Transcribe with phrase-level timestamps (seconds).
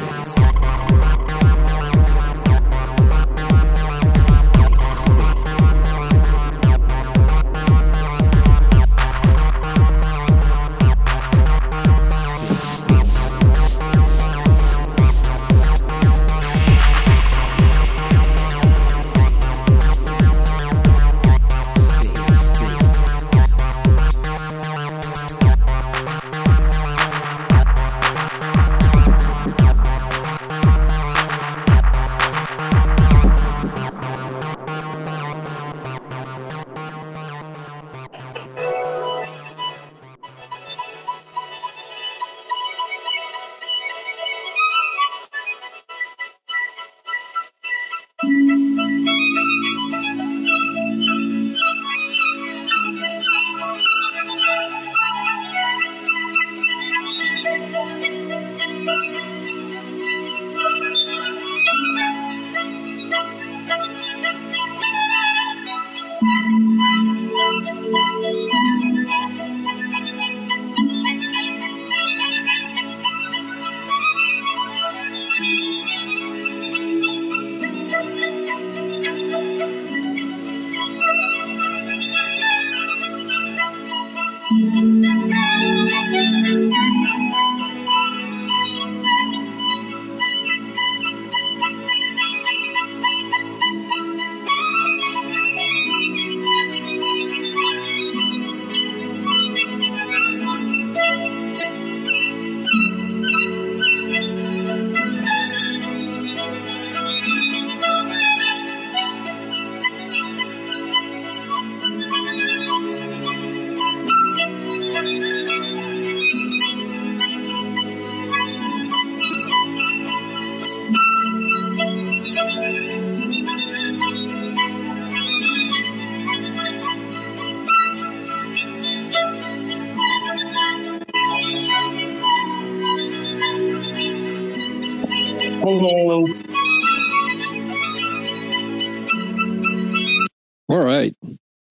[0.00, 0.49] That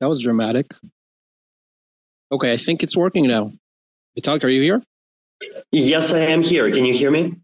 [0.09, 0.73] was dramatic.
[2.31, 3.51] Okay, I think it's working now.
[4.19, 4.83] Vitalik, are you here?
[5.71, 6.69] Yes, I am here.
[6.71, 7.35] Can you hear me?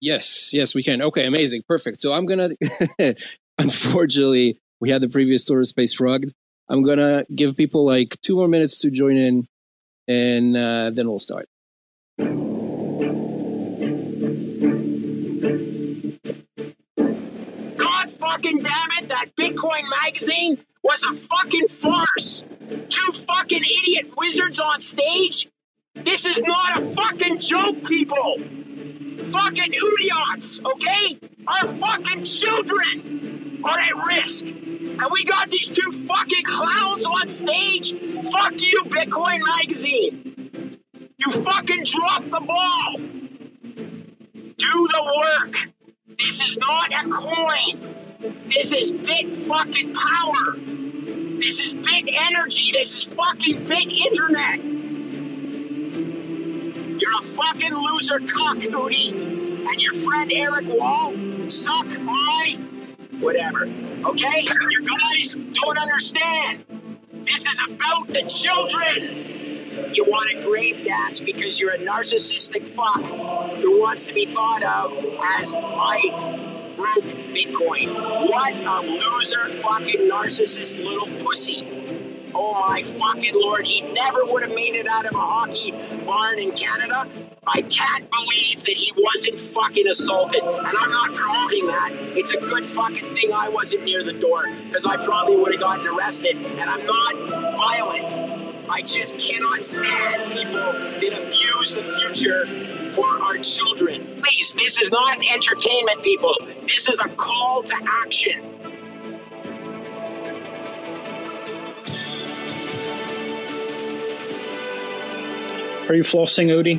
[0.00, 1.00] Yes, yes, we can.
[1.02, 1.62] Okay, amazing.
[1.66, 2.00] Perfect.
[2.00, 2.56] So I'm going
[2.98, 3.14] to,
[3.58, 6.32] unfortunately, we had the previous tour space rugged.
[6.68, 9.46] I'm going to give people like two more minutes to join in
[10.08, 11.48] and uh, then we'll start.
[17.76, 22.44] God fucking damn it, that Bitcoin magazine was a fucking farce.
[22.88, 25.48] Two fucking idiot wizards on stage.
[25.94, 28.38] This is not a fucking joke, people.
[28.38, 31.18] Fucking idiots, okay?
[31.46, 34.46] Our fucking children are at risk.
[34.46, 37.92] And we got these two fucking clowns on stage.
[37.92, 40.80] Fuck you, Bitcoin Magazine.
[41.18, 42.96] You fucking dropped the ball.
[42.96, 45.70] Do the work.
[46.24, 47.80] This is not a coin.
[48.46, 50.56] This is bit fucking power.
[50.56, 52.72] This is bit energy.
[52.72, 54.62] This is fucking bit internet.
[57.00, 59.66] You're a fucking loser cock, Udi.
[59.66, 61.14] And your friend Eric Wall
[61.50, 62.58] suck my
[63.20, 63.64] whatever.
[64.04, 64.44] Okay?
[64.70, 66.64] You guys don't understand.
[67.12, 69.39] This is about the children.
[69.92, 73.02] You want a grave dance because you're a narcissistic fuck
[73.60, 74.92] who wants to be thought of
[75.38, 76.00] as my
[76.76, 77.04] broke
[77.34, 77.94] Bitcoin.
[78.28, 81.66] What a loser, fucking narcissist little pussy.
[82.34, 85.72] Oh my fucking lord, he never would have made it out of a hockey
[86.06, 87.08] barn in Canada.
[87.46, 90.42] I can't believe that he wasn't fucking assaulted.
[90.42, 91.90] And I'm not promoting that.
[92.16, 95.60] It's a good fucking thing I wasn't near the door because I probably would have
[95.60, 96.36] gotten arrested.
[96.36, 98.29] And I'm not violent.
[98.72, 102.46] I just cannot stand people that abuse the future
[102.92, 104.06] for our children.
[104.22, 106.32] Please, this is not entertainment, people.
[106.62, 107.74] This is a call to
[108.04, 108.40] action.
[115.88, 116.78] Are you flossing, Udi?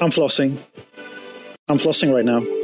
[0.00, 0.58] I'm flossing.
[1.68, 2.59] I'm flossing right now.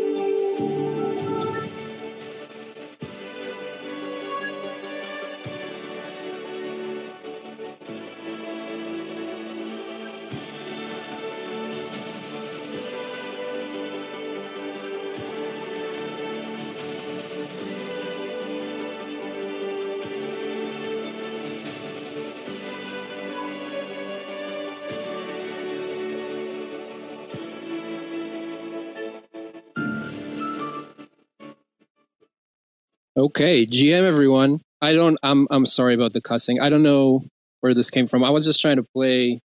[33.36, 34.62] Okay, GM everyone.
[34.80, 35.18] I don't.
[35.22, 35.46] I'm.
[35.50, 36.58] I'm sorry about the cussing.
[36.58, 37.22] I don't know
[37.60, 38.24] where this came from.
[38.24, 39.42] I was just trying to play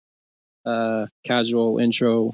[0.66, 2.34] uh, casual intro,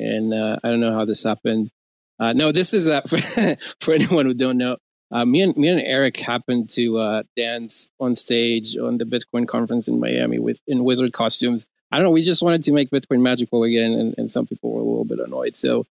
[0.00, 1.70] and uh, I don't know how this happened.
[2.18, 3.16] Uh, no, this is uh, for,
[3.80, 4.76] for anyone who don't know.
[5.12, 9.46] Uh, me and me and Eric happened to uh, dance on stage on the Bitcoin
[9.46, 11.64] conference in Miami with in wizard costumes.
[11.92, 12.10] I don't know.
[12.10, 15.04] We just wanted to make Bitcoin magical again, and, and some people were a little
[15.04, 15.54] bit annoyed.
[15.54, 15.86] So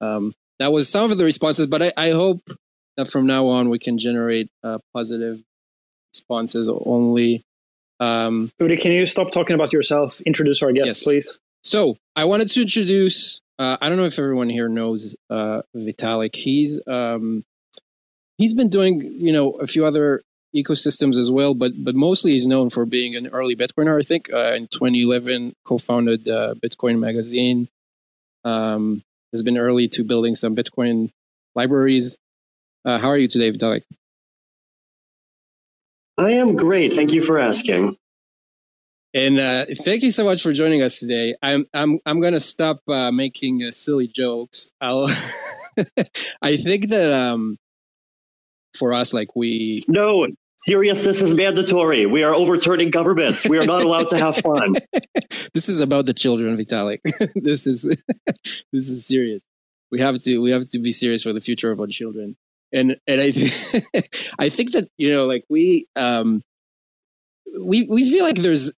[0.00, 1.68] um, that was some of the responses.
[1.68, 2.40] But I, I hope
[2.96, 5.42] that from now on we can generate uh, positive
[6.12, 7.42] responses only.
[8.00, 10.20] Um, Udi, can you stop talking about yourself?
[10.22, 11.02] Introduce our guest, Yes.
[11.04, 11.38] please.
[11.62, 13.40] so I wanted to introduce.
[13.58, 16.34] Uh, I don't know if everyone here knows uh, Vitalik.
[16.36, 17.42] He's um,
[18.38, 20.22] he's been doing you know a few other
[20.54, 23.98] ecosystems as well, but but mostly he's known for being an early Bitcoiner.
[23.98, 27.68] I think uh, in 2011 co-founded uh, Bitcoin Magazine.
[28.44, 29.02] Um,
[29.32, 31.10] has been early to building some Bitcoin
[31.56, 32.16] libraries.
[32.86, 33.82] Uh, how are you today, Vitalik?
[36.16, 36.94] I am great.
[36.94, 37.96] Thank you for asking.
[39.12, 41.34] And uh, thank you so much for joining us today.
[41.42, 44.70] I'm I'm I'm gonna stop uh, making uh, silly jokes.
[44.80, 45.08] I'll.
[46.42, 47.58] I think that um,
[48.78, 52.06] for us, like we, No, seriousness is mandatory.
[52.06, 53.46] We are overturning governments.
[53.46, 54.74] We are not allowed to have fun.
[55.54, 57.00] this is about the children, Vitalik.
[57.34, 59.42] this is this is serious.
[59.90, 62.36] We have to we have to be serious for the future of our children.
[62.72, 63.26] And and I
[64.38, 66.42] I think that you know like we um
[67.58, 68.72] we we feel like there's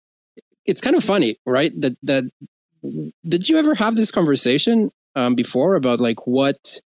[0.64, 1.72] it's kind of funny, right?
[1.80, 2.24] That that
[3.26, 6.80] did you ever have this conversation um, before about like what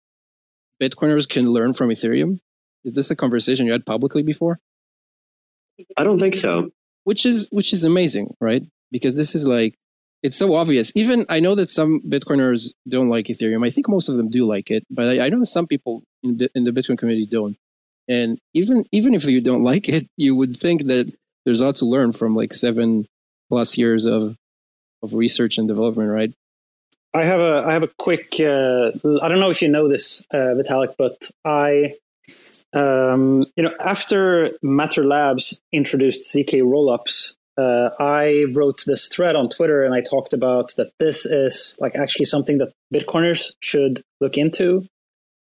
[0.83, 2.39] Bitcoiners can learn from Ethereum?
[2.85, 4.61] Is this a conversation you had publicly before?
[5.97, 6.71] I don't think so.
[7.05, 9.79] which is which is amazing right because this is like
[10.23, 10.93] it's so obvious.
[10.95, 13.67] Even i know that some bitcoiners don't like ethereum.
[13.67, 16.37] I think most of them do like it but i, I know some people in
[16.37, 17.57] the, in the bitcoin community don't.
[18.09, 21.13] And even even if you don't like it you would think that
[21.45, 23.07] there's a lot to learn from like seven
[23.49, 24.37] plus years of
[25.03, 26.33] of research and development right?
[27.15, 28.35] I have a I have a quick.
[28.39, 28.93] Uh,
[29.23, 31.95] I don't know if you know this, uh, Vitalik, but I,
[32.75, 39.49] um, you know, after Matter Labs introduced zk rollups, uh, I wrote this thread on
[39.49, 44.39] Twitter and I talked about that this is like actually something that Bitcoiners should look
[44.39, 44.87] into.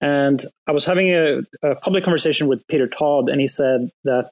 [0.02, 4.30] And I was having a, a public conversation with Peter Todd, and he said that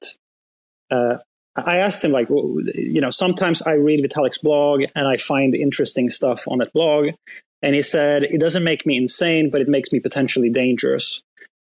[0.92, 1.18] uh,
[1.56, 6.10] I asked him, like, you know, sometimes I read Vitalik's blog and I find interesting
[6.10, 7.10] stuff on that blog.
[7.62, 11.22] And he said, it doesn't make me insane, but it makes me potentially dangerous.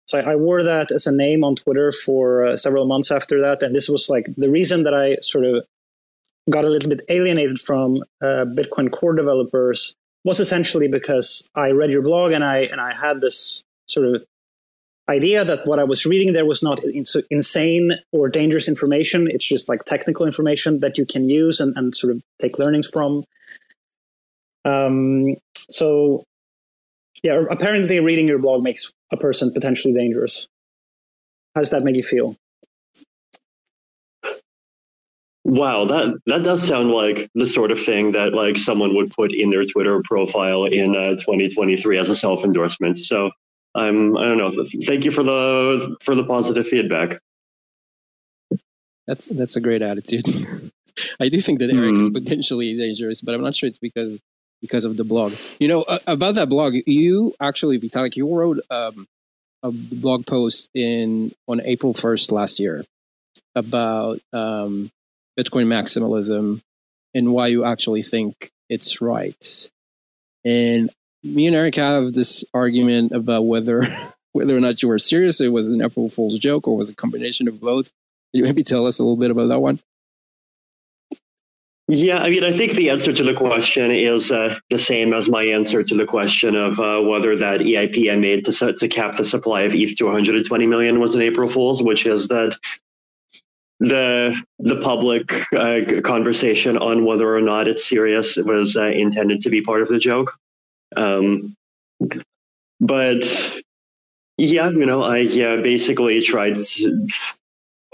[0.07, 3.62] So I, wore that as a name on Twitter for uh, several months after that.
[3.62, 5.66] And this was like the reason that I sort of
[6.50, 11.91] got a little bit alienated from uh, Bitcoin core developers was essentially because I read
[11.91, 14.25] your blog and I and I had this sort of
[15.09, 19.27] idea that what I was reading there was not ins- insane or dangerous information.
[19.30, 22.89] It's just like technical information that you can use and, and sort of take learnings
[22.89, 23.24] from.
[24.65, 25.35] Um,
[25.69, 26.24] so,
[27.24, 30.47] yeah, apparently reading your blog makes a person potentially dangerous.
[31.56, 32.35] How does that make you feel?
[35.45, 39.33] Wow, that that does sound like the sort of thing that like someone would put
[39.33, 42.97] in their Twitter profile in uh, 2023 as a self endorsement.
[42.99, 43.31] So
[43.73, 44.66] I'm I don't know.
[44.85, 47.19] Thank you for the for the positive feedback.
[49.07, 50.25] that's that's a great attitude
[51.19, 52.13] i do think that eric is Hmm.
[52.13, 54.19] potentially dangerous but i'm not sure it's because
[54.61, 58.59] because of the blog you know uh, about that blog you actually vitalik you wrote
[58.69, 59.07] um,
[59.63, 62.83] a blog post in on april 1st last year
[63.56, 64.90] about um,
[65.39, 66.61] bitcoin maximalism
[67.13, 69.69] and why you actually think it's right.
[70.45, 70.89] And
[71.23, 73.83] me and eric have this argument about whether
[74.31, 76.95] whether or not you were serious it was an april fool's joke or was a
[76.95, 77.91] combination of both.
[78.31, 79.79] Can you maybe tell us a little bit about that one?
[81.91, 85.27] Yeah, I mean, I think the answer to the question is uh, the same as
[85.27, 89.17] my answer to the question of uh, whether that EIP I made to to cap
[89.17, 92.55] the supply of ETH to 120 million was an April Fool's, which is that
[93.80, 99.50] the the public uh, conversation on whether or not it's serious was uh, intended to
[99.50, 100.38] be part of the joke.
[100.95, 101.56] Um,
[102.80, 103.62] but
[104.38, 107.07] yeah, you know, I yeah, basically tried to,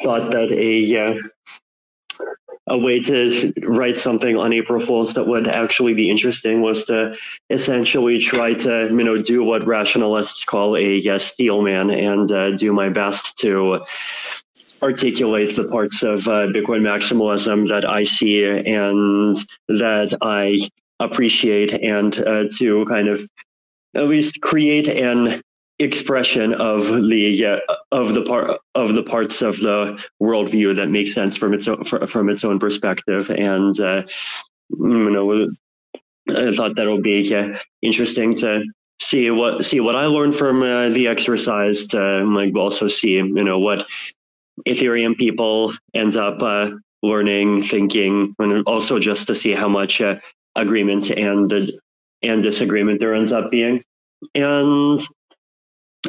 [0.04, 2.28] thought that a uh,
[2.68, 7.16] a way to write something on April Fools that would actually be interesting was to
[7.52, 12.52] essentially try to you know do what rationalists call a yes, steel man and uh,
[12.52, 13.82] do my best to
[14.86, 19.36] articulate the parts of uh, Bitcoin maximalism that I see and
[19.68, 23.28] that I appreciate and uh, to kind of
[23.96, 25.42] at least create an
[25.80, 31.14] expression of the uh, of the part of the parts of the worldview that makes
[31.14, 34.04] sense from its own from its own perspective, and uh,
[34.70, 35.50] you know,
[36.30, 38.64] I thought that would be uh, interesting to
[39.00, 41.88] see what see what I learned from uh, the exercise.
[41.88, 43.86] To, like also see you know what
[44.68, 46.72] Ethereum people end up uh,
[47.04, 50.16] learning, thinking, and also just to see how much uh,
[50.56, 51.72] agreement and
[52.22, 53.84] and disagreement there ends up being.
[54.34, 55.00] And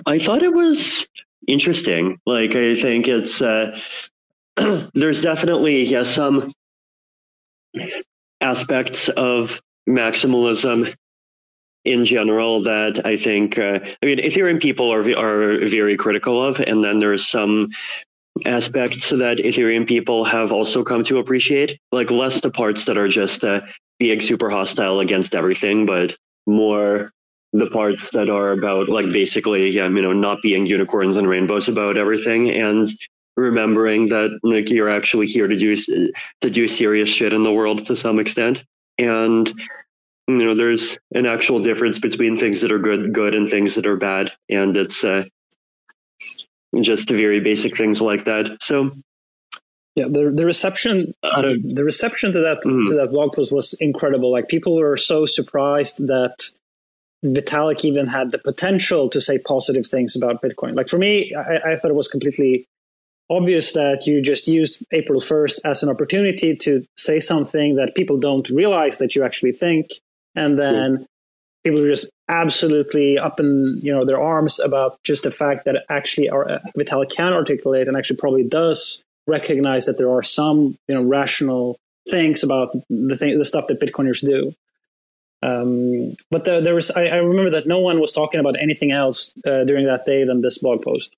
[0.06, 1.06] I thought it was
[1.46, 2.18] interesting.
[2.26, 3.78] Like I think it's uh,
[4.94, 6.52] there's definitely yeah some
[8.40, 10.94] aspects of maximalism
[11.84, 16.60] in general that I think uh, I mean Ethereum people are are very critical of,
[16.60, 17.70] and then there's some
[18.44, 23.08] aspects that Ethereum people have also come to appreciate, like less the parts that are
[23.08, 23.60] just uh,
[23.98, 26.16] being super hostile against everything, but
[26.46, 27.12] more
[27.52, 31.68] the parts that are about like basically yeah, you know not being unicorns and rainbows
[31.68, 32.88] about everything and
[33.36, 37.86] remembering that like you're actually here to do to do serious shit in the world
[37.86, 38.62] to some extent.
[38.98, 39.48] And
[40.28, 43.86] you know there's an actual difference between things that are good good and things that
[43.86, 44.32] are bad.
[44.50, 45.24] And it's uh,
[46.82, 48.90] just very basic things like that so
[49.94, 52.88] yeah the the reception the reception to that mm.
[52.88, 56.34] to that blog post was incredible like people were so surprised that
[57.24, 60.76] Vitalik even had the potential to say positive things about Bitcoin.
[60.76, 62.66] Like for me, I, I, thought it was completely
[63.30, 68.18] obvious that you just used April 1st as an opportunity to say something that people
[68.18, 69.88] don't realize that you actually think
[70.34, 71.06] and then yeah.
[71.66, 75.84] People are just absolutely up in you know their arms about just the fact that
[75.88, 80.78] actually our, uh, Vitalik can articulate and actually probably does recognize that there are some
[80.86, 81.76] you know rational
[82.08, 84.54] things about the thing the stuff that Bitcoiners do.
[85.42, 88.92] Um, but the, there was I, I, remember that no one was talking about anything
[88.92, 91.14] else uh, during that day than this blog post.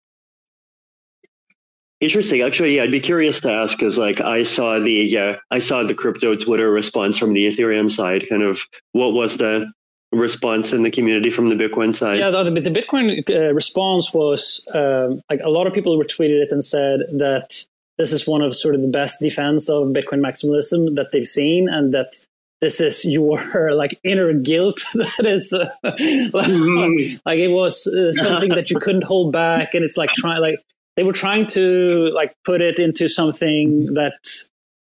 [2.01, 2.43] Interesting.
[2.43, 5.83] Actually, yeah, I'd be curious to ask because, like, I saw the yeah, I saw
[5.83, 8.29] the crypto Twitter response from the Ethereum side.
[8.29, 8.63] Kind of,
[8.93, 9.71] what was the
[10.13, 12.19] response in the community from the Bitcoin side?
[12.19, 16.53] Yeah, the, the Bitcoin uh, response was um, like a lot of people retweeted it
[16.53, 17.65] and said that
[17.99, 21.69] this is one of sort of the best defense of Bitcoin maximalism that they've seen,
[21.69, 22.13] and that
[22.61, 27.21] this is your like inner guilt that is uh, like, mm.
[27.27, 30.61] like, it was uh, something that you couldn't hold back, and it's like trying like
[30.97, 34.19] they were trying to like put it into something that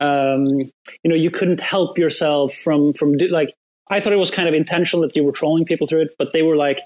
[0.01, 3.55] um, you know you couldn't help yourself from from do, like
[3.91, 6.33] I thought it was kind of intentional that you were trolling people through it, but
[6.33, 6.81] they were like,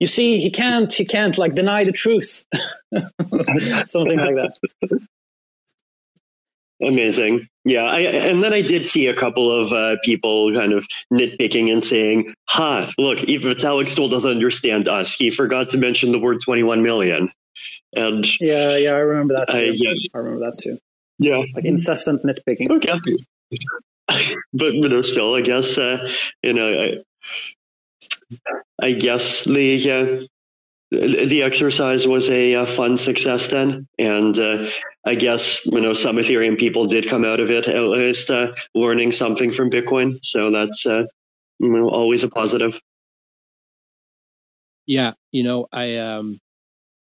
[0.00, 2.44] you see, he can't, he can't like deny the truth,
[3.86, 4.56] something like that.
[6.80, 7.48] Amazing.
[7.64, 7.84] Yeah.
[7.84, 11.84] I, and then I did see a couple of uh, people kind of nitpicking and
[11.84, 16.38] saying, ha, look, if Vitalik still doesn't understand us, he forgot to mention the word
[16.44, 17.30] 21 million.
[17.94, 19.58] And yeah, yeah, I remember that too.
[19.58, 19.92] I, yeah.
[20.14, 20.78] I remember that too.
[21.18, 22.70] Yeah, like incessant nitpicking.
[22.70, 22.96] Okay,
[24.52, 26.10] but you know, still, I guess uh,
[26.42, 26.96] you know, I,
[28.80, 30.26] I guess the uh,
[30.90, 34.70] the exercise was a, a, fun success then, and uh,
[35.04, 38.52] I guess you know some Ethereum people did come out of it at least uh,
[38.74, 40.18] learning something from Bitcoin.
[40.22, 41.04] So that's uh,
[41.58, 42.80] you know always a positive.
[44.86, 46.40] Yeah, you know, I um,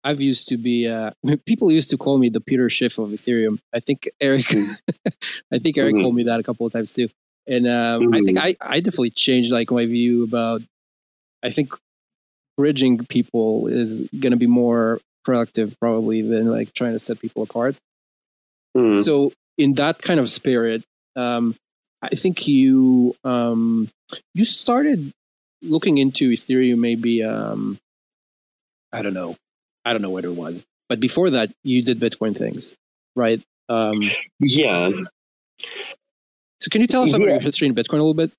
[0.08, 1.10] I've used to be uh,
[1.46, 3.58] people used to call me the Peter Schiff of Ethereum.
[3.74, 4.74] I think Eric mm.
[5.52, 6.02] I think Eric mm-hmm.
[6.02, 7.08] called me that a couple of times too.
[7.46, 8.14] And um, mm-hmm.
[8.14, 8.62] I think mm-hmm.
[8.62, 10.62] I, I definitely changed like my view about
[11.42, 11.74] I think
[12.56, 17.76] bridging people is gonna be more productive probably than like trying to set people apart.
[18.74, 19.02] Mm-hmm.
[19.02, 20.84] So in that kind of spirit,
[21.16, 21.54] um,
[22.00, 23.90] I think you um,
[24.32, 25.12] you started
[25.60, 27.76] looking into Ethereum maybe um,
[28.90, 29.36] I don't know
[29.84, 30.66] I don't know what it was.
[30.88, 32.76] But before that, you did Bitcoin things,
[33.14, 33.42] right?
[33.68, 34.02] Um,
[34.40, 34.90] yeah.
[36.60, 37.34] So can you tell us about yeah.
[37.34, 38.32] your history in Bitcoin a little bit?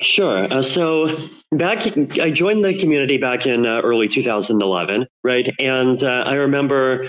[0.00, 0.52] Sure.
[0.52, 1.14] Uh, so
[1.52, 1.86] back,
[2.18, 5.54] I joined the community back in uh, early 2011, right?
[5.58, 7.08] And uh, I remember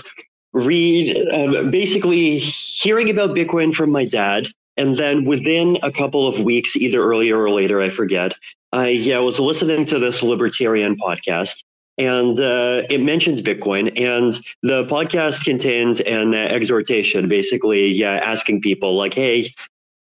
[0.52, 6.40] read uh, basically hearing about Bitcoin from my dad, and then within a couple of
[6.40, 8.34] weeks, either earlier or later, I forget,
[8.72, 11.56] I yeah was listening to this libertarian podcast,
[11.98, 13.88] and uh, it mentions Bitcoin.
[14.00, 19.54] And the podcast contains an exhortation, basically, yeah, asking people like, "Hey,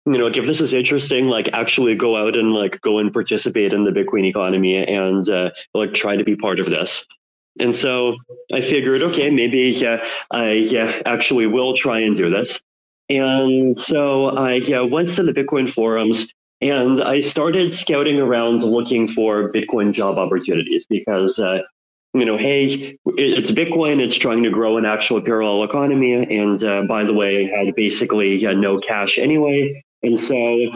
[0.07, 3.73] you know, if this is interesting, like, actually go out and like go and participate
[3.73, 7.07] in the Bitcoin economy and uh, like try to be part of this."
[7.61, 8.17] And so
[8.53, 12.61] I figured, okay, maybe yeah, I yeah actually will try and do this.
[13.09, 19.09] And so I yeah went to the Bitcoin forums and I started scouting around looking
[19.09, 21.59] for Bitcoin job opportunities because uh,
[22.14, 24.00] you know, hey, it's Bitcoin.
[24.00, 26.12] It's trying to grow an actual parallel economy.
[26.12, 29.83] And uh, by the way, I had basically uh, no cash anyway.
[30.02, 30.73] And so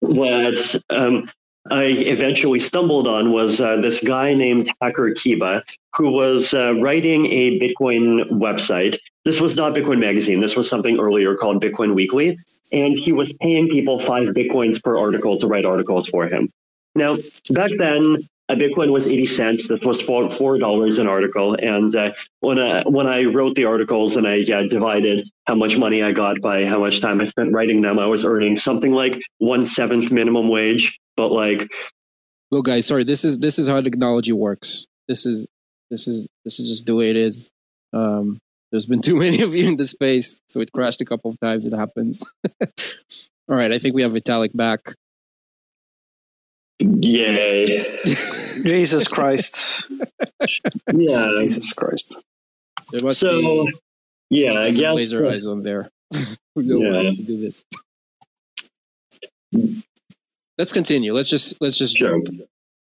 [0.00, 1.30] what um,
[1.70, 5.62] I eventually stumbled on was uh, this guy named Hacker Kiba,
[5.94, 8.98] who was uh, writing a Bitcoin website.
[9.26, 10.40] This was not Bitcoin Magazine.
[10.40, 12.36] This was something earlier called Bitcoin Weekly.
[12.72, 16.48] And he was paying people five Bitcoins per article to write articles for him.
[16.94, 17.16] Now,
[17.50, 18.18] back then,
[18.48, 19.68] a Bitcoin was 80 cents.
[19.68, 21.56] This was four, $4 an article.
[21.60, 25.76] And uh, when, I, when I wrote the articles and I uh, divided how much
[25.76, 28.92] money I got by how much time I spent writing them, I was earning something
[28.92, 31.00] like one seventh minimum wage.
[31.16, 31.68] But like,
[32.52, 34.86] well, guys, sorry, this is this is how technology works.
[35.08, 35.48] This is
[35.90, 37.50] this is this is just the way it is.
[37.92, 38.38] Um,
[38.76, 41.40] there's been too many of you in the space, so it crashed a couple of
[41.40, 41.64] times.
[41.64, 42.22] It happens.
[43.48, 44.94] All right, I think we have Vitalik back.
[46.78, 47.98] Yay.
[48.04, 49.82] Jesus Christ.
[50.92, 51.30] yeah.
[51.38, 52.22] Jesus Christ.
[52.90, 53.72] There must so, be
[54.28, 54.94] yeah, I guess.
[54.94, 55.88] laser eyes on there.
[56.54, 57.14] Who knows Yeah.
[57.14, 57.64] to do this?
[60.58, 61.14] Let's continue.
[61.14, 62.10] Let's just let's just Sure.
[62.22, 62.42] jump.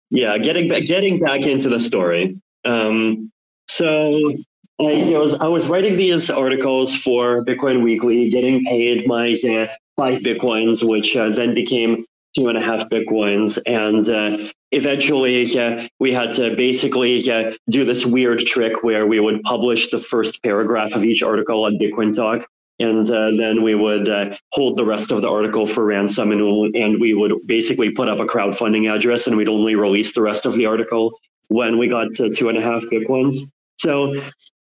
[0.09, 2.39] Yeah, getting back, getting back into the story.
[2.65, 3.31] Um,
[3.67, 4.33] so
[4.79, 9.67] I, you know, I was writing these articles for Bitcoin Weekly, getting paid my uh,
[9.95, 15.87] five bitcoins, which uh, then became two and a half bitcoins, and uh, eventually uh,
[15.99, 20.41] we had to basically uh, do this weird trick where we would publish the first
[20.41, 22.47] paragraph of each article on Bitcoin Talk.
[22.79, 24.09] And uh, then we would
[24.51, 28.19] hold the rest of the article for ransom, and, and we would basically put up
[28.19, 31.11] a crowdfunding address, and we'd only release the rest of the article
[31.49, 33.37] when we got to two and a half bitcoins.
[33.77, 34.15] So,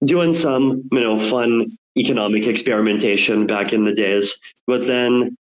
[0.05, 4.35] doing some you know fun economic experimentation back in the days,
[4.67, 5.35] but then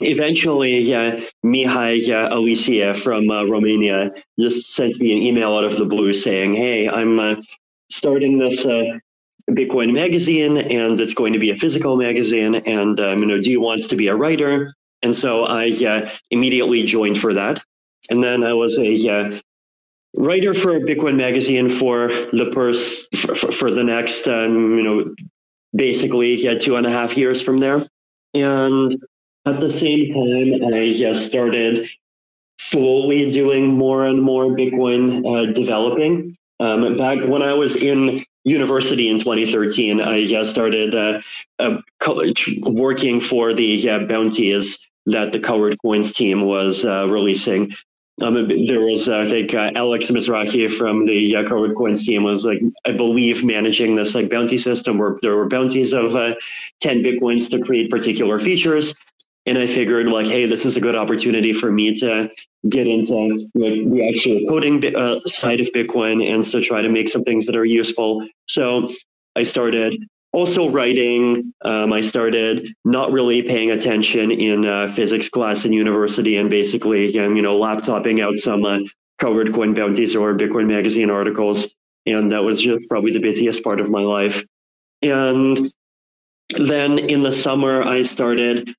[0.00, 5.76] eventually, yeah, Mihai yeah, Alisie from uh, Romania just sent me an email out of
[5.76, 7.36] the blue saying, "Hey, I'm uh,
[7.90, 8.98] starting this." Uh,
[9.50, 12.54] Bitcoin magazine, and it's going to be a physical magazine.
[12.54, 14.74] And um, you know, do you wants to be a writer?
[15.02, 15.72] And so I
[16.30, 17.62] immediately joined for that.
[18.10, 19.40] And then I was a
[20.14, 25.14] writer for Bitcoin magazine for the purse for, for, for the next, um, you know,
[25.74, 27.86] basically yeah, two and a half years from there.
[28.34, 29.02] And
[29.46, 31.88] at the same time, I uh, started
[32.58, 36.36] slowly doing more and more Bitcoin uh, developing.
[36.60, 41.80] Um, back when I was in university in 2013, I uh, started uh,
[42.62, 47.72] working for the bounties that the Colored Coins team was uh, releasing.
[48.20, 52.22] Um, there was, uh, I think, uh, Alex Mizrahi from the uh, Colored Coins team
[52.22, 56.34] was like, I believe, managing this like bounty system where there were bounties of uh,
[56.80, 58.94] 10 bitcoins to create particular features.
[59.46, 62.30] And I figured, like, hey, this is a good opportunity for me to
[62.68, 67.10] get into like the actual coding uh, side of Bitcoin and to try to make
[67.10, 68.26] some things that are useful.
[68.46, 68.84] So
[69.34, 69.94] I started
[70.32, 71.52] also writing.
[71.64, 77.18] Um, I started not really paying attention in uh, physics class in university, and basically,
[77.18, 78.78] um, you know, laptoping out some uh,
[79.18, 81.74] colored coin bounties or Bitcoin magazine articles,
[82.06, 84.44] and that was just probably the busiest part of my life.
[85.02, 85.72] And
[86.50, 88.74] then in the summer, I started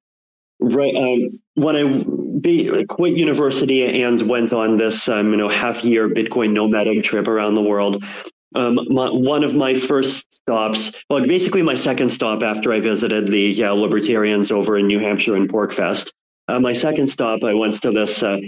[0.60, 2.04] right um, when I
[2.42, 7.28] be, quit university and went on this um, you know half year Bitcoin nomadic trip
[7.28, 8.04] around the world.
[8.56, 13.28] Um, my, one of my first stops, well, basically my second stop after I visited
[13.28, 16.12] the yeah, libertarians over in New Hampshire and PorcFest.
[16.48, 18.40] Uh, my second stop, I went to this uh,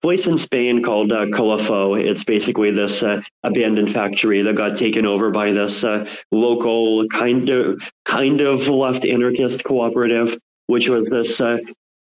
[0.00, 2.02] place in Spain called uh, Calafou.
[2.02, 7.48] It's basically this uh, abandoned factory that got taken over by this uh, local kind
[7.48, 11.58] of kind of left anarchist cooperative, which was this uh,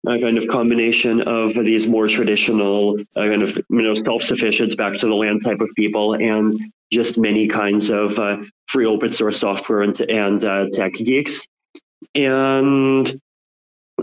[0.07, 4.95] a kind of combination of these more traditional uh, kind of you know self-sufficient back
[4.95, 6.59] to the land type of people and
[6.91, 11.43] just many kinds of uh, free open source software and, and uh, tech geeks.
[12.15, 13.21] And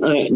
[0.04, 0.28] I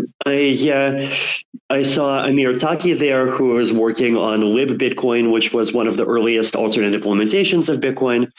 [1.69, 6.05] I saw Amir Taaki there, who was working on LibBitcoin, which was one of the
[6.05, 8.31] earliest alternate implementations of Bitcoin,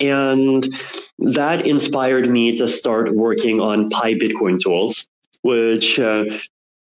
[0.00, 0.72] and
[1.18, 5.06] that inspired me to start working on PyBitcoin tools,
[5.42, 6.24] which uh,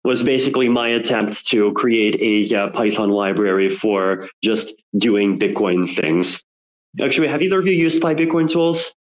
[0.05, 6.43] was basically my attempt to create a uh, Python library for just doing Bitcoin things.
[7.01, 8.95] Actually, have either of you used PyBitcoin tools?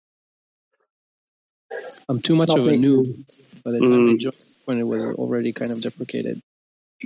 [2.10, 2.80] I'm too much of a Nothing.
[2.82, 4.20] noob by the time I Mm.
[4.20, 4.36] joined
[4.66, 6.42] when it was already kind of deprecated.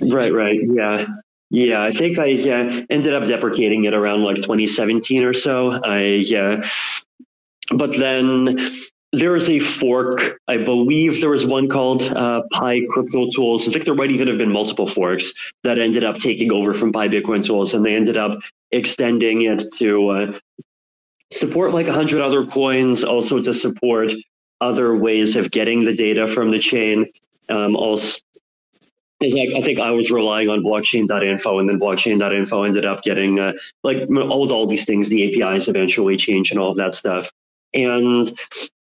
[0.02, 0.60] Right, right.
[0.64, 1.08] Yeah.
[1.52, 5.80] Yeah, I think I uh, ended up deprecating it around like 2017 or so.
[5.84, 6.68] I yeah,
[7.78, 8.46] but then
[9.12, 10.39] there is a fork.
[10.48, 13.68] I believe there was one called uh, PyCrypto Tools.
[13.68, 15.32] I think there might even have been multiple forks
[15.63, 18.39] that ended up taking over from PyBitcoin Tools, and they ended up
[18.72, 20.39] extending it to uh,
[21.32, 24.12] support like a hundred other coins, also to support
[24.62, 27.06] other ways of getting the data from the chain.
[27.50, 28.20] Um, also,
[29.22, 33.54] like I think I was relying on blockchain.info, and then blockchain.info ended up getting uh,
[33.84, 35.10] like all all these things.
[35.10, 37.30] The APIs eventually changed and all of that stuff.
[37.76, 38.32] And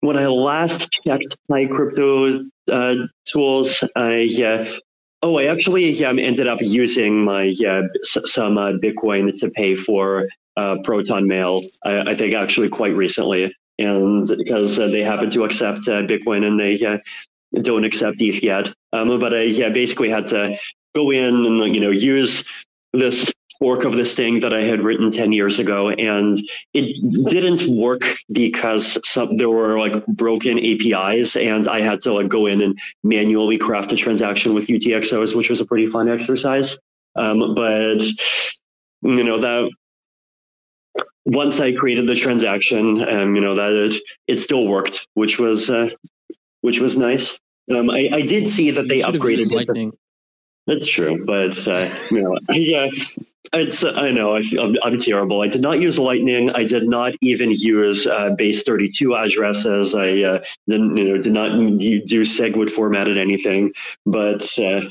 [0.01, 4.79] when I last checked my crypto uh, tools, I uh,
[5.23, 7.53] oh, I actually yeah, ended up using my
[8.05, 11.61] some uh, Bitcoin to pay for uh, Proton Mail.
[11.85, 16.45] I, I, think actually quite recently, and because uh, they happen to accept uh, Bitcoin
[16.45, 17.01] and they
[17.63, 18.69] don't accept ETH yet.
[18.93, 20.59] Um, but I yeah basically had to
[20.95, 22.47] go in and you know use
[22.93, 25.91] this fork of this thing that I had written 10 years ago.
[25.91, 26.37] And
[26.75, 32.29] it didn't work because some, there were like broken APIs and I had to like
[32.29, 36.77] go in and manually craft a transaction with UTXOs, which was a pretty fun exercise.
[37.15, 38.03] Um, but,
[39.03, 39.71] you know, that
[41.25, 43.95] once I created the transaction, um, you know, that it,
[44.27, 45.91] it still worked, which was, uh,
[46.63, 47.39] which was nice.
[47.71, 49.93] Um, I, I did see that they upgraded.
[50.67, 52.89] That's true, but uh, you know, yeah,
[53.53, 54.43] it's I know I,
[54.87, 55.43] am terrible.
[55.43, 56.51] I did not use Lightning.
[56.51, 59.95] I did not even use uh, base 32 addresses.
[59.95, 63.73] I uh, didn't, you know, did not do SegWit formatted anything,
[64.07, 64.87] but uh,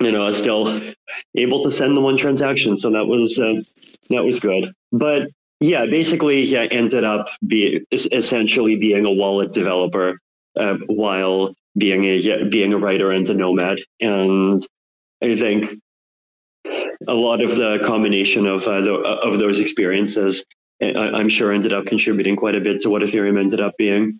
[0.00, 0.80] you know, I was still
[1.36, 3.60] able to send the one transaction, so that was uh,
[4.14, 4.72] that was good.
[4.90, 5.28] But
[5.60, 10.18] yeah, basically, yeah, ended up be essentially being a wallet developer
[10.58, 13.80] uh, while being a being a writer and a nomad.
[14.00, 14.66] And
[15.22, 15.78] I think
[17.06, 20.44] a lot of the combination of uh, the, of those experiences,
[20.82, 24.18] I, am sure, ended up contributing quite a bit to what Ethereum ended up being.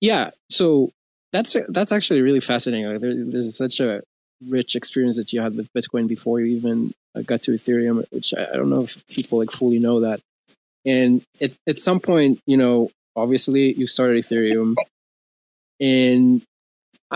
[0.00, 0.90] Yeah, so
[1.32, 2.86] that's that's actually really fascinating.
[2.90, 4.02] Like there, there's such a
[4.46, 8.34] rich experience that you had with Bitcoin before you even uh, got to Ethereum, which
[8.34, 10.20] I, I don't know if people like fully know that.
[10.84, 14.76] And at at some point, you know, obviously you started Ethereum,
[15.80, 16.42] and I'm,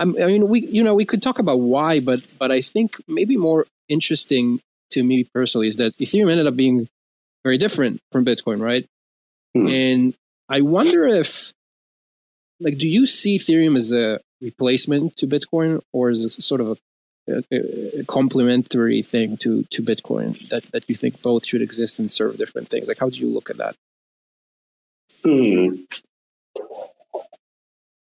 [0.01, 3.37] I mean, we you know we could talk about why, but but I think maybe
[3.37, 4.59] more interesting
[4.91, 6.87] to me personally is that Ethereum ended up being
[7.43, 8.85] very different from Bitcoin, right?
[9.55, 9.67] Hmm.
[9.67, 10.13] And
[10.49, 11.53] I wonder if,
[12.59, 16.79] like, do you see Ethereum as a replacement to Bitcoin, or is this sort of
[17.27, 21.99] a, a, a complementary thing to to Bitcoin that that you think both should exist
[21.99, 22.87] and serve different things?
[22.87, 23.75] Like, how do you look at that?
[25.23, 25.75] Hmm.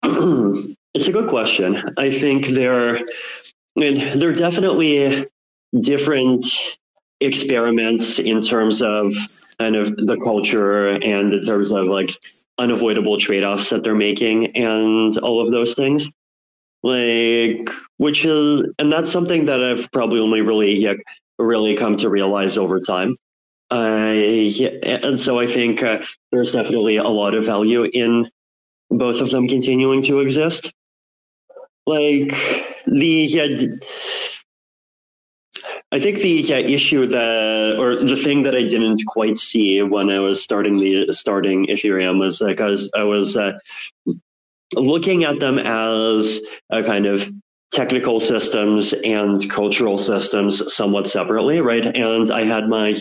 [0.95, 1.95] it's a good question.
[1.97, 3.03] I think there, I
[3.77, 5.27] mean, there are definitely
[5.81, 6.45] different
[7.21, 9.13] experiments in terms of
[9.59, 12.11] kind of the culture and in terms of like
[12.59, 16.09] unavoidable trade-offs that they're making and all of those things
[16.85, 20.95] like which is and that's something that i've probably only really yeah,
[21.41, 23.17] really come to realize over time
[23.73, 28.31] uh, yeah, and so i think uh, there's definitely a lot of value in
[28.91, 30.73] both of them continuing to exist.
[31.89, 32.37] Like
[32.87, 33.81] the
[35.91, 40.11] I think the yeah, issue that or the thing that I didn't quite see when
[40.11, 43.59] I was starting the starting Ethereum was like I was I was uh,
[44.75, 47.33] looking at them as a kind of
[47.73, 51.87] technical systems and cultural systems somewhat separately, right?
[51.87, 52.93] And I had my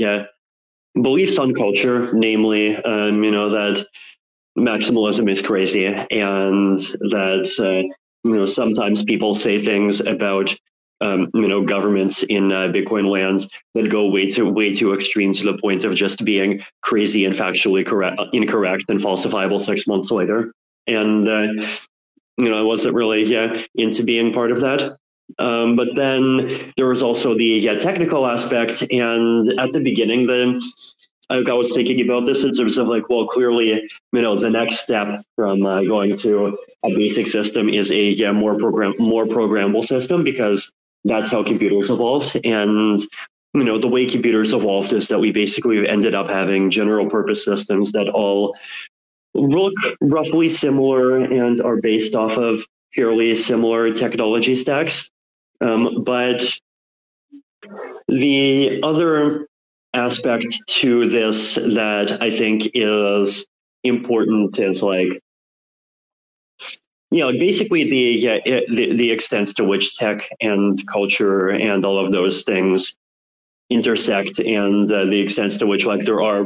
[1.02, 3.86] beliefs on culture, namely, um, you know that
[4.58, 7.94] maximalism is crazy and that uh,
[8.28, 10.54] you know sometimes people say things about
[11.02, 15.34] um, you know governments in uh, Bitcoin lands that go way too way too extreme
[15.34, 20.12] to the point of just being crazy and factually correct, incorrect and falsifiable six months
[20.12, 20.52] later.
[20.88, 21.68] And uh,
[22.38, 24.98] you know I wasn't really yeah into being part of that.
[25.40, 30.62] Um, but then there was also the yeah, technical aspect, and at the beginning, the
[31.30, 33.70] I was thinking about this in terms of like, well, clearly,
[34.14, 38.32] you know, the next step from uh, going to a basic system is a yeah,
[38.32, 40.72] more program more programmable system because
[41.04, 42.40] that's how computers evolved.
[42.46, 43.00] And
[43.54, 47.44] you know, the way computers evolved is that we basically ended up having general purpose
[47.44, 48.56] systems that all
[49.34, 52.64] look roughly similar and are based off of
[52.94, 55.10] fairly similar technology stacks.
[55.60, 56.42] Um, but
[58.08, 59.48] the other
[59.98, 63.46] aspect to this that I think is
[63.84, 65.10] important is like
[67.12, 72.12] you know basically the the, the extent to which tech and culture and all of
[72.12, 72.96] those things
[73.70, 76.46] intersect and uh, the extent to which like there are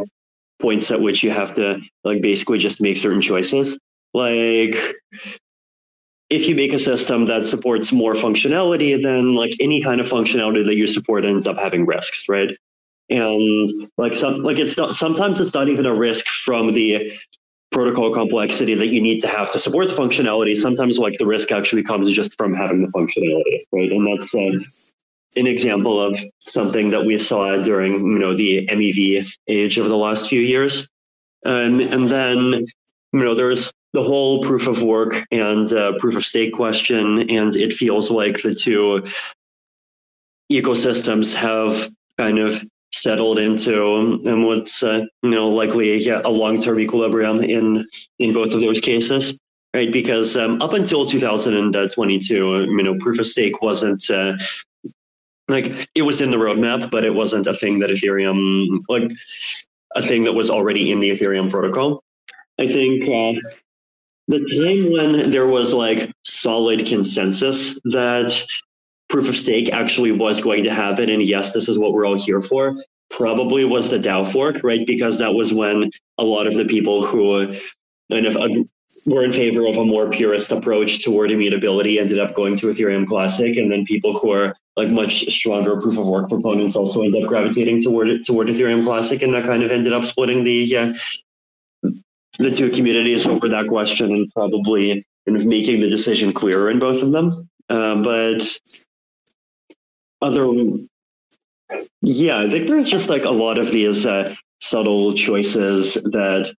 [0.62, 3.78] points at which you have to like basically just make certain choices.
[4.14, 4.76] Like
[6.30, 10.66] if you make a system that supports more functionality then like any kind of functionality
[10.66, 12.52] that you support ends up having risks right
[13.12, 17.12] and like some like it's not sometimes it's not even a risk from the
[17.72, 20.56] protocol complexity that you need to have to support the functionality.
[20.56, 23.92] Sometimes like the risk actually comes just from having the functionality, right?
[23.92, 24.60] And that's uh,
[25.36, 29.98] an example of something that we saw during you know the MEV age over the
[29.98, 30.90] last few years.
[31.46, 32.66] Um, and then
[33.14, 37.56] you know there's the whole proof of work and uh, proof of stake question, and
[37.58, 39.04] it feels like the two
[40.50, 42.64] ecosystems have kind of
[42.94, 47.88] settled into and what's uh, you know likely yeah, a long-term equilibrium in
[48.20, 49.36] in both of those cases
[49.74, 49.92] right?
[49.92, 54.34] Because um, up until 2022 you know proof of stake wasn't uh,
[55.48, 59.12] like it was in the roadmap but it wasn't a thing that ethereum like
[59.96, 62.04] a thing that was already in the ethereum protocol.
[62.60, 63.40] I think uh,
[64.28, 68.46] the time when there was like solid consensus that
[69.12, 72.18] proof of stake actually was going to happen and yes this is what we're all
[72.18, 72.76] here for
[73.12, 74.86] probably was the DAO fork, right?
[74.88, 77.54] Because that was when a lot of the people who
[78.10, 78.36] kind of
[79.08, 83.08] were in favor of a more purist approach toward immutability ended up going to Ethereum
[83.08, 87.16] Classic, and then people who are like much stronger proof of work proponents also end
[87.16, 90.94] up gravitating toward toward Ethereum Classic, and that kind of ended up splitting the uh,
[92.40, 96.80] the two communities over that question, and probably kind of making the decision clearer in
[96.80, 97.50] both of them.
[97.70, 98.58] Uh, but
[100.22, 100.48] other
[102.02, 106.54] yeah, I think there's just like a lot of these uh, subtle choices that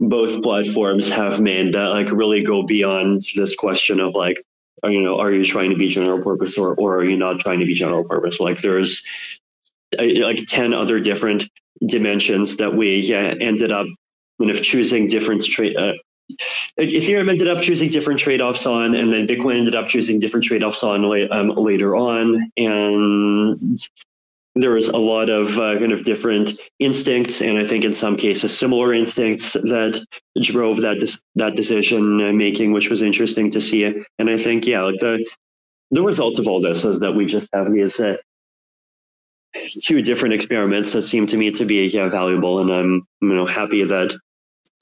[0.00, 4.42] both platforms have made that like really go beyond this question of like,
[4.84, 7.58] you know, are you trying to be general purpose or, or are you not trying
[7.58, 8.38] to be general purpose?
[8.38, 9.02] Like there's
[9.98, 11.48] uh, like 10 other different
[11.86, 13.86] dimensions that we yeah, ended up
[14.38, 15.76] kind of choosing different trade.
[16.30, 20.44] Uh, Ethereum ended up choosing different trade-offs on, and then Bitcoin ended up choosing different
[20.44, 22.50] trade-offs on um, later on.
[22.56, 23.78] And
[24.54, 28.16] there was a lot of uh, kind of different instincts, and I think in some
[28.16, 30.04] cases similar instincts that
[30.42, 33.84] drove that dis- that decision making, which was interesting to see.
[33.84, 35.24] And I think, yeah, like the
[35.90, 38.16] the result of all this is that we just have these uh,
[39.82, 43.46] two different experiments that seem to me to be yeah valuable, and I'm you know
[43.46, 44.18] happy that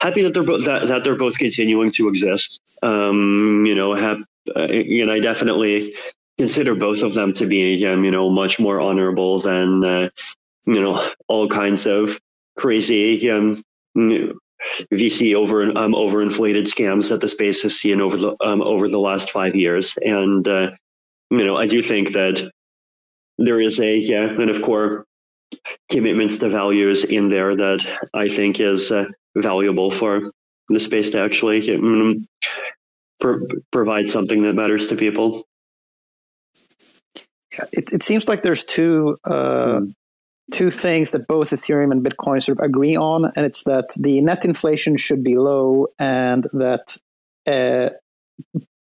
[0.01, 2.59] happy that they're both that, that they're both continuing to exist.
[2.83, 4.19] Um, you know, have
[4.55, 5.95] uh, and I definitely
[6.37, 10.09] consider both of them to be, um, you know, much more honorable than, uh,
[10.65, 12.19] you know, all kinds of
[12.55, 13.63] crazy um,
[13.95, 18.99] VC over um, overinflated scams that the space has seen over the um, over the
[18.99, 19.95] last five years.
[20.01, 20.71] And uh,
[21.29, 22.51] you know, I do think that
[23.37, 25.05] there is a yeah, and of course,
[25.91, 27.79] commitments to values in there that
[28.13, 29.05] I think is uh,
[29.41, 30.31] valuable for
[30.69, 32.27] the space to actually um,
[33.19, 35.47] pro- provide something that matters to people
[37.71, 39.93] it, it seems like there's two uh, mm.
[40.51, 44.21] two things that both Ethereum and Bitcoin sort of agree on, and it's that the
[44.21, 46.97] net inflation should be low, and that
[47.47, 47.89] uh,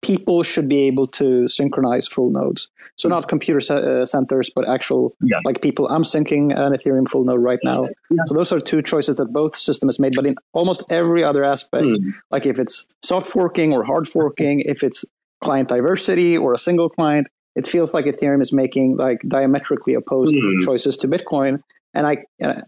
[0.03, 2.69] people should be able to synchronize full nodes.
[2.97, 5.39] So not computer uh, centers, but actual yeah.
[5.45, 5.89] like people.
[5.89, 7.89] I'm syncing an Ethereum full node right now.
[8.11, 8.23] Yeah.
[8.27, 10.15] So those are two choices that both systems made.
[10.15, 12.13] But in almost every other aspect, mm.
[12.31, 15.05] like if it's soft forking or hard forking, if it's
[15.41, 20.35] client diversity or a single client, it feels like Ethereum is making like diametrically opposed
[20.35, 20.61] mm.
[20.65, 21.63] choices to Bitcoin.
[21.93, 22.19] And I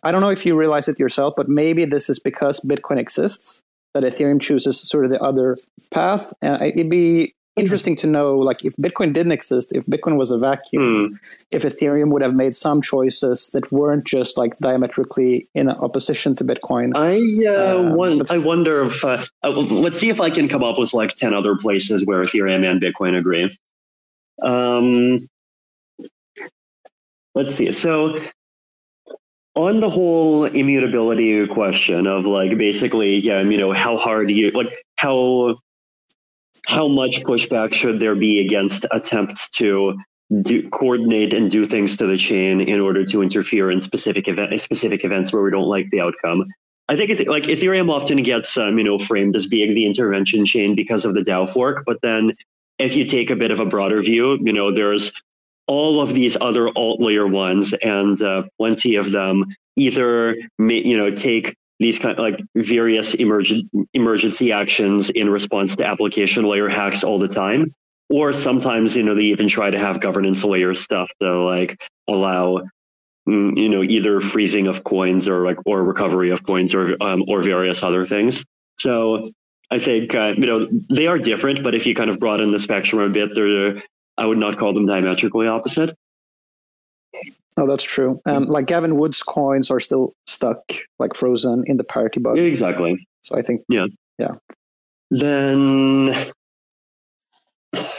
[0.03, 3.62] I don't know if you realize it yourself, but maybe this is because Bitcoin exists
[3.94, 5.57] that Ethereum chooses sort of the other
[5.92, 6.33] path.
[6.42, 10.38] And it'd be interesting to know like if bitcoin didn't exist if bitcoin was a
[10.38, 11.44] vacuum mm.
[11.52, 16.44] if ethereum would have made some choices that weren't just like diametrically in opposition to
[16.44, 20.64] bitcoin i uh, um, i wonder if uh, uh, let's see if i can come
[20.64, 23.55] up with like 10 other places where ethereum and bitcoin agree
[24.42, 25.20] um,
[27.35, 27.72] let's see.
[27.72, 28.20] So,
[29.54, 34.72] on the whole immutability question of like basically, yeah, you know, how hard you like
[34.96, 35.56] how
[36.66, 39.98] how much pushback should there be against attempts to
[40.42, 44.58] do, coordinate and do things to the chain in order to interfere in specific event
[44.60, 46.46] specific events where we don't like the outcome.
[46.88, 50.44] I think it's like Ethereum often gets um, you know framed as being the intervention
[50.46, 52.32] chain because of the DAO fork, but then
[52.78, 55.12] if you take a bit of a broader view, you know, there's
[55.66, 59.44] all of these other alt layer ones and uh, plenty of them
[59.77, 65.85] either, you know, take these kind of like various emergent emergency actions in response to
[65.85, 67.72] application layer hacks all the time.
[68.11, 72.62] Or sometimes, you know, they even try to have governance layer stuff to like allow
[73.27, 77.25] mm, you know either freezing of coins or like or recovery of coins or um,
[77.27, 78.44] or various other things
[78.77, 79.31] so
[79.70, 82.59] I think uh, you know they are different, but if you kind of broaden the
[82.59, 83.83] spectrum a bit, they're
[84.18, 85.96] I would not call them diametrically opposite.
[87.59, 88.20] Oh, that's true.
[88.25, 90.59] Um, like Gavin Wood's coins are still stuck,
[90.98, 92.38] like frozen in the parity bug.
[92.38, 93.07] Exactly.
[93.22, 93.87] So I think, Yeah.
[94.18, 94.33] yeah.
[95.11, 96.33] Then,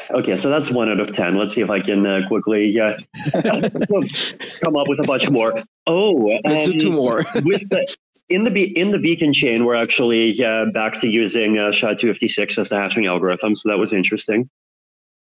[0.09, 1.37] okay, so that's one out of ten.
[1.37, 2.93] Let's see if I can uh, quickly uh,
[3.43, 5.53] come up with a bunch more.
[5.85, 7.17] Oh, Let's do two more.
[7.43, 7.95] with the,
[8.29, 11.93] in the be- in the beacon chain, we're actually uh, back to using uh, SHA
[11.95, 13.55] two fifty six as the hashing algorithm.
[13.55, 14.49] So that was interesting.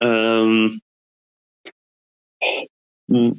[0.00, 0.80] Um,
[3.10, 3.38] mm,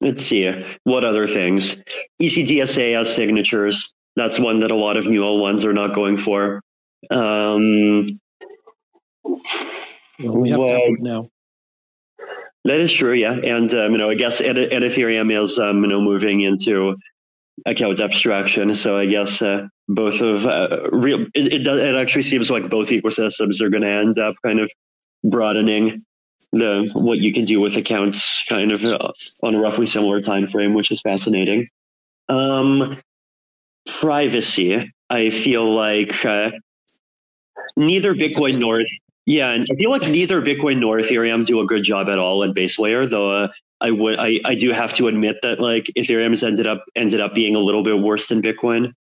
[0.00, 1.82] let's see what other things.
[2.20, 3.94] ECDSA has signatures.
[4.16, 6.62] That's one that a lot of new ones are not going for.
[7.10, 8.20] Um,
[9.24, 11.30] Well, we have Well- now.
[12.64, 15.86] That is true, yeah, and um, you know, I guess Ed- Ethereum is um, you
[15.86, 16.96] know moving into
[17.66, 18.74] account abstraction.
[18.74, 22.68] So I guess uh, both of uh, real it, it does it actually seems like
[22.68, 24.70] both ecosystems are going to end up kind of
[25.24, 26.04] broadening
[26.52, 30.46] the what you can do with accounts kind of uh, on a roughly similar time
[30.46, 31.68] frame, which is fascinating.
[32.28, 33.00] Um,
[33.86, 36.50] privacy, I feel like uh,
[37.76, 38.82] neither Bitcoin nor
[39.26, 42.42] yeah, and I feel like neither Bitcoin nor Ethereum do a good job at all
[42.44, 43.30] at base layer, though.
[43.30, 43.48] Uh,
[43.80, 47.34] I would, I, I do have to admit that like Ethereum's ended up ended up
[47.34, 48.92] being a little bit worse than Bitcoin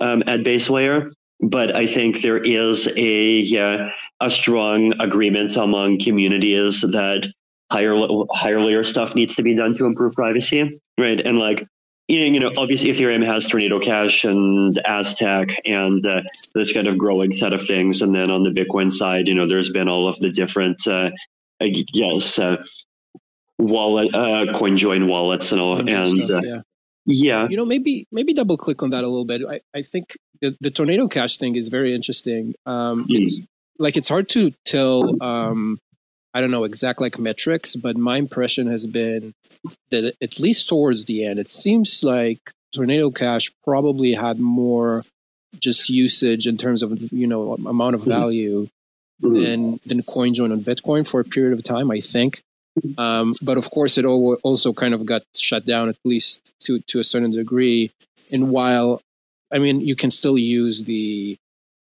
[0.00, 1.10] um, at base layer.
[1.42, 7.30] But I think there is a a strong agreement among communities that
[7.70, 7.96] higher
[8.32, 11.20] higher layer stuff needs to be done to improve privacy, right?
[11.20, 11.66] And like
[12.08, 16.20] you know, obviously Ethereum has Tornado Cash and Aztec and uh,
[16.54, 18.02] this kind of growing set of things.
[18.02, 21.10] And then on the Bitcoin side, you know, there's been all of the different, uh,
[21.60, 22.62] guess, uh,
[23.58, 25.78] wallet, uh, CoinJoin wallets and all.
[25.78, 26.60] and And stuff, uh, yeah.
[27.06, 30.16] Yeah, you know maybe maybe double click on that a little bit i, I think
[30.40, 33.20] the, the tornado cash thing is very interesting um Mm.
[33.20, 33.40] it's
[33.78, 35.78] like it's hard to tell um
[36.34, 39.34] i don't know exact like metrics but my impression has been
[39.90, 45.00] that at least towards the end it seems like tornado cash probably had more
[45.60, 48.06] just usage in terms of you know amount of Mhm.
[48.18, 48.68] value
[49.22, 49.44] Mhm.
[49.44, 52.42] than than CoinJoin on Bitcoin for a period of time, I think.
[52.98, 56.78] Um, but of course, it al- also kind of got shut down at least to
[56.80, 57.90] to a certain degree.
[58.32, 59.00] And while
[59.52, 61.36] I mean, you can still use the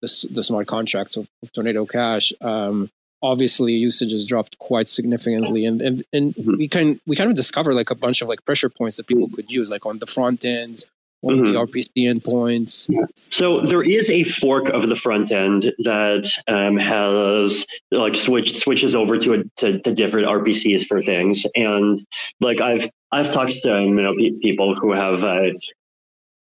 [0.00, 2.32] the, the smart contracts of, of Tornado Cash.
[2.40, 2.90] Um,
[3.22, 6.56] obviously, usage has dropped quite significantly, and and, and Mhm.
[6.58, 9.28] we can we kind of discover like a bunch of like pressure points that people
[9.28, 10.85] could use, like on the front end,
[11.22, 12.90] on the RPC endpoints.
[13.14, 18.94] So there is a fork of the front end that um, has like switch switches
[18.94, 22.04] over to, a, to to different RPCs for things, and
[22.40, 25.50] like I've I've talked to you know pe- people who have uh,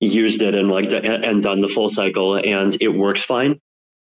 [0.00, 3.60] used it and like the, and done the full cycle, and it works fine.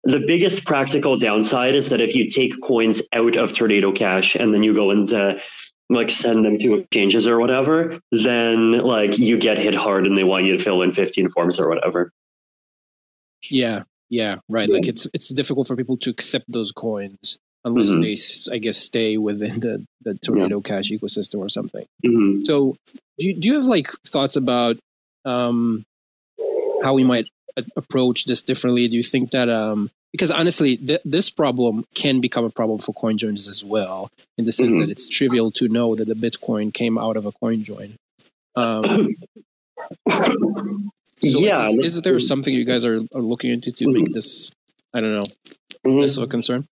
[0.04, 4.54] The biggest practical downside is that if you take coins out of Tornado Cash and
[4.54, 5.40] then you go into
[5.90, 10.24] like send them to exchanges or whatever, then like you get hit hard and they
[10.24, 12.12] want you to fill in 15 forms or whatever.
[13.50, 14.70] Yeah, yeah, right.
[14.70, 18.02] Like it's it's difficult for people to accept those coins unless Mhm.
[18.50, 21.86] they, I guess, stay within the the Tornado Cash ecosystem or something.
[22.06, 22.46] Mhm.
[22.46, 22.76] So,
[23.18, 24.78] do you, do you have like thoughts about
[25.26, 25.84] um,
[26.84, 28.88] how we might a- approach this differently?
[28.88, 32.94] Do you think that um, because honestly, th- this problem can become a problem for
[32.94, 34.80] coin joins as well, in the sense Mhm.
[34.80, 37.96] that it's trivial to know that the Bitcoin came out of a coin join.
[38.56, 39.10] Um,
[41.16, 41.68] so like, yeah.
[41.70, 44.52] is, is there something you guys are, are looking into to make this?
[44.94, 45.26] I don't know.
[45.86, 46.02] Mhm.
[46.02, 46.66] This a concern?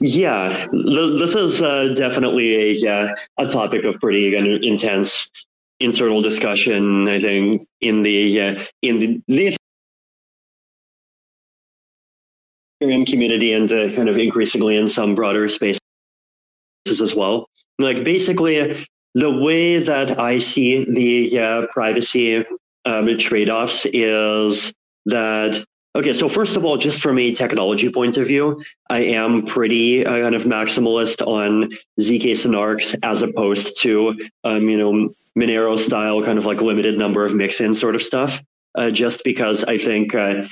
[0.00, 5.30] Yeah, th- this is uh, definitely a uh, a topic of pretty intense
[5.78, 7.06] internal discussion.
[7.08, 9.56] I think in the uh, in the,
[13.06, 15.80] community and uh, kind of increasingly in some broader spaces
[16.86, 17.48] as well.
[17.78, 22.44] Like basically, the way that I see the uh, privacy
[22.84, 24.74] um, trade offs is
[25.06, 25.64] that
[25.96, 28.60] Okay, so first of all, just from a technology point of view,
[28.90, 31.70] I am pretty uh, kind of maximalist on
[32.00, 34.12] zk snarks as opposed to
[34.42, 35.08] um, you know
[35.38, 38.42] Monero style kind of like limited number of mix-in sort of stuff.
[38.74, 40.46] Uh, just because I think uh,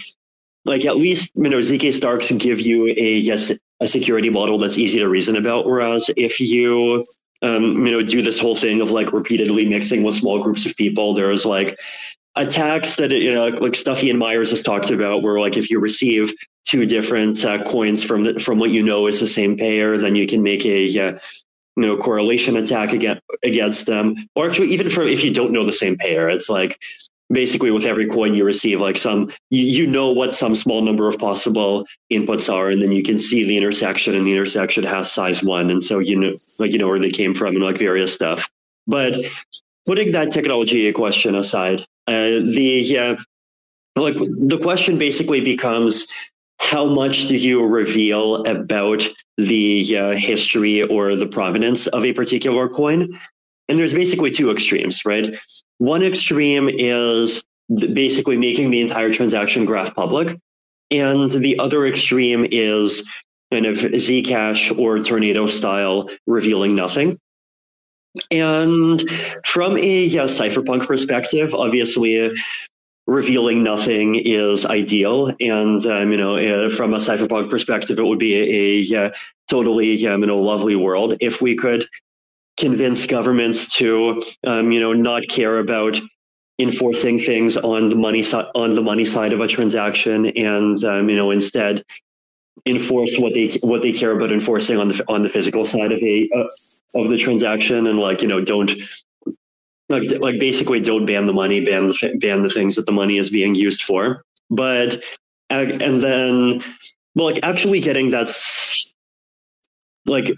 [0.64, 3.52] like at least you know zk starks give you a yes
[3.82, 5.66] a security model that's easy to reason about.
[5.66, 7.04] Whereas if you
[7.42, 10.76] um, you know do this whole thing of like repeatedly mixing with small groups of
[10.76, 11.78] people, there's like
[12.36, 15.80] attacks that you know like Stuffy and Myers has talked about where like if you
[15.80, 16.32] receive
[16.64, 20.14] two different uh, coins from the, from what you know is the same payer then
[20.14, 21.18] you can make a uh,
[21.76, 25.66] you know correlation attack against against them or actually even for if you don't know
[25.66, 26.80] the same payer it's like
[27.32, 31.08] basically with every coin you receive like some you, you know what some small number
[31.08, 35.10] of possible inputs are and then you can see the intersection and the intersection has
[35.10, 37.78] size one and so you know like you know where they came from and like
[37.78, 38.48] various stuff
[38.86, 39.26] But
[39.86, 43.16] putting that technology question aside, uh, the uh,
[43.96, 46.06] like the question basically becomes
[46.58, 49.02] how much do you reveal about
[49.36, 53.18] the uh, history or the provenance of a particular coin?
[53.68, 55.36] And there's basically two extremes, right?
[55.78, 57.44] One extreme is
[57.74, 60.38] basically making the entire transaction graph public.
[60.90, 63.08] And the other extreme is
[63.52, 67.18] kind of Zcash or Tornado style revealing nothing.
[68.30, 69.02] And
[69.44, 72.30] from a yeah, cypherpunk perspective, obviously,
[73.06, 75.34] revealing nothing is ideal.
[75.40, 78.34] And um, you know, uh, from a cypherpunk perspective, it would be
[78.94, 79.12] a, a,
[79.48, 81.86] totally um, you know lovely world if we could
[82.62, 85.98] convince governments to um, you know not care about
[86.60, 91.10] enforcing things on the money side on the money side of a transaction and um,
[91.10, 91.82] you know instead
[92.66, 96.00] enforce what they what they care about enforcing on the on the physical side of
[96.02, 98.72] a uh, of the transaction and like you know don't
[99.88, 103.18] like like basically don't ban the money ban the ban the things that the money
[103.18, 104.24] is being used for.
[104.50, 105.02] But
[105.50, 106.62] and then
[107.16, 108.92] well like actually getting that's
[110.06, 110.32] like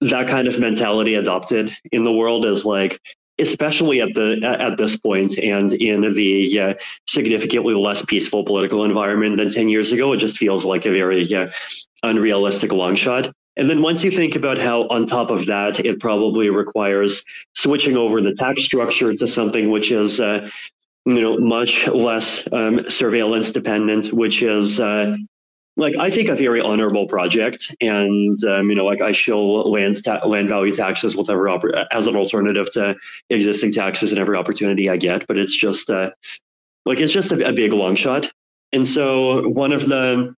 [0.00, 3.00] that kind of mentality adopted in the world is like
[3.38, 6.74] especially at the at this point and in the uh,
[7.06, 11.34] significantly less peaceful political environment than 10 years ago it just feels like a very
[11.34, 11.48] uh,
[12.02, 13.32] unrealistic long shot.
[13.56, 17.22] And then once you think about how on top of that it probably requires
[17.54, 20.48] switching over the tax structure to something which is uh,
[21.06, 25.16] you know much less um, surveillance dependent which is uh,
[25.76, 30.04] like I think a very honorable project, and um, you know, like I show land
[30.04, 32.96] ta- land value taxes oppor- as an alternative to
[33.30, 35.26] existing taxes and every opportunity I get.
[35.26, 36.10] But it's just uh,
[36.84, 38.30] like it's just a, a big long shot.
[38.72, 40.34] And so one of the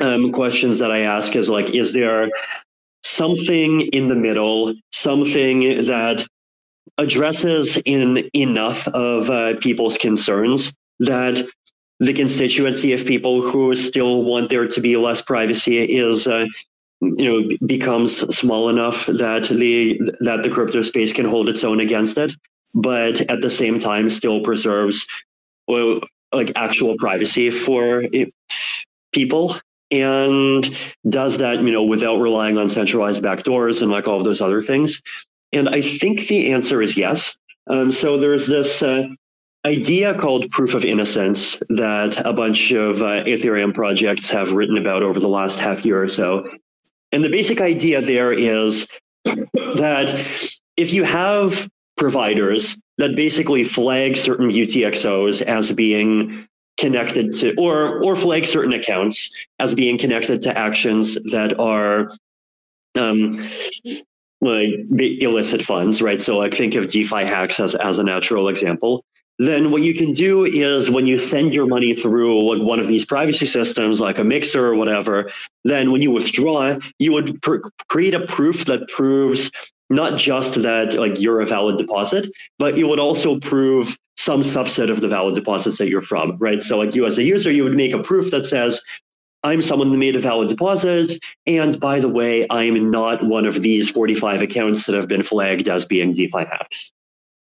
[0.00, 2.30] um, questions that I ask is like, is there
[3.02, 6.26] something in the middle, something that
[6.98, 11.48] addresses in enough of uh, people's concerns that
[12.00, 16.46] the constituency of people who still want there to be less privacy is uh,
[17.00, 21.80] you know becomes small enough that the that the crypto space can hold its own
[21.80, 22.32] against it
[22.74, 25.06] but at the same time still preserves
[25.68, 26.00] well,
[26.32, 28.04] like actual privacy for
[29.12, 29.56] people.
[29.90, 30.76] And
[31.08, 34.60] does that you know without relying on centralized backdoors and like all of those other
[34.60, 35.00] things?
[35.52, 37.38] And i think the answer is yes.
[37.68, 39.06] Um, so there's this uh,
[39.66, 45.02] idea called proof of innocence that a bunch of uh, Ethereum projects have written about
[45.02, 46.48] over the last half year or so.
[47.12, 48.88] And the basic idea there is
[49.24, 50.08] that
[50.76, 56.46] if you have providers that basically flag certain UTXOs as being
[56.78, 62.12] connected to or or flag certain accounts as being connected to actions that are
[62.94, 63.34] um,
[64.40, 66.22] like illicit funds, right?
[66.22, 69.04] So like think of DeFi hacks as, as a natural example
[69.38, 73.04] then what you can do is when you send your money through one of these
[73.04, 75.30] privacy systems like a mixer or whatever
[75.64, 77.58] then when you withdraw you would pr-
[77.88, 79.50] create a proof that proves
[79.90, 84.90] not just that like you're a valid deposit but you would also prove some subset
[84.90, 87.64] of the valid deposits that you're from right so like you as a user you
[87.64, 88.82] would make a proof that says
[89.44, 91.12] I'm someone that made a valid deposit.
[91.46, 95.68] And by the way, I'm not one of these 45 accounts that have been flagged
[95.68, 96.90] as being DeFi hacks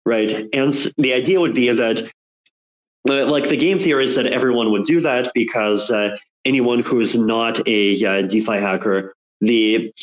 [0.07, 0.47] right?
[0.53, 2.09] And the idea would be that,
[3.09, 7.01] uh, like the game theory is that everyone would do that because uh, anyone who
[7.01, 9.93] is not a uh, DeFi hacker, the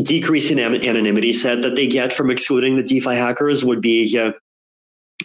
[0.00, 4.30] decrease in anonymity set that they get from excluding the DeFi hackers would be uh,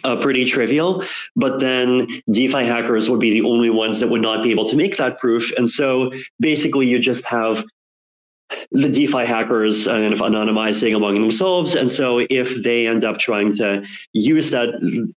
[0.02, 1.04] uh, pretty trivial.
[1.36, 4.76] But then DeFi hackers would be the only ones that would not be able to
[4.76, 5.52] make that proof.
[5.56, 6.10] And so
[6.40, 7.64] basically, you just have
[8.70, 11.74] the DeFi hackers kind of anonymizing among themselves.
[11.74, 14.68] And so if they end up trying to use that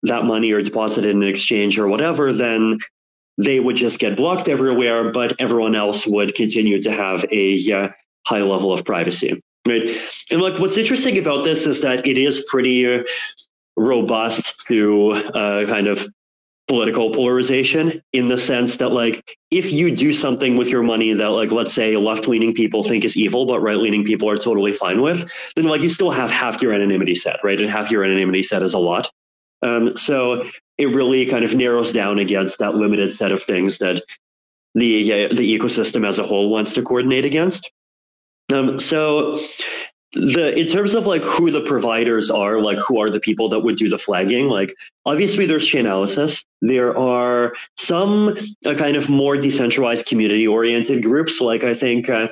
[0.03, 2.79] that money or deposit it in an exchange or whatever, then
[3.39, 7.89] they would just get blocked everywhere, but everyone else would continue to have a uh,
[8.27, 9.43] high level of privacy.
[9.67, 9.91] Right.
[10.31, 13.03] And like what's interesting about this is that it is pretty
[13.77, 16.07] robust to uh, kind of
[16.69, 21.29] political polarization in the sense that like if you do something with your money that
[21.29, 25.31] like let's say left-leaning people think is evil but right-leaning people are totally fine with
[25.55, 27.61] then like you still have half your anonymity set right?
[27.61, 29.11] And half your anonymity set is a lot.
[29.63, 30.45] Um, so
[30.79, 34.03] it really kind of narrows down against that limited set of things that
[34.75, 37.71] the uh, the ecosystem as a whole wants to coordinate against.
[38.53, 39.41] Um, so
[40.13, 43.61] the in terms of like who the providers are like who are the people that
[43.61, 49.37] would do the flagging like obviously there's chainalysis there are some uh, kind of more
[49.37, 52.29] decentralized community oriented groups like i think uh,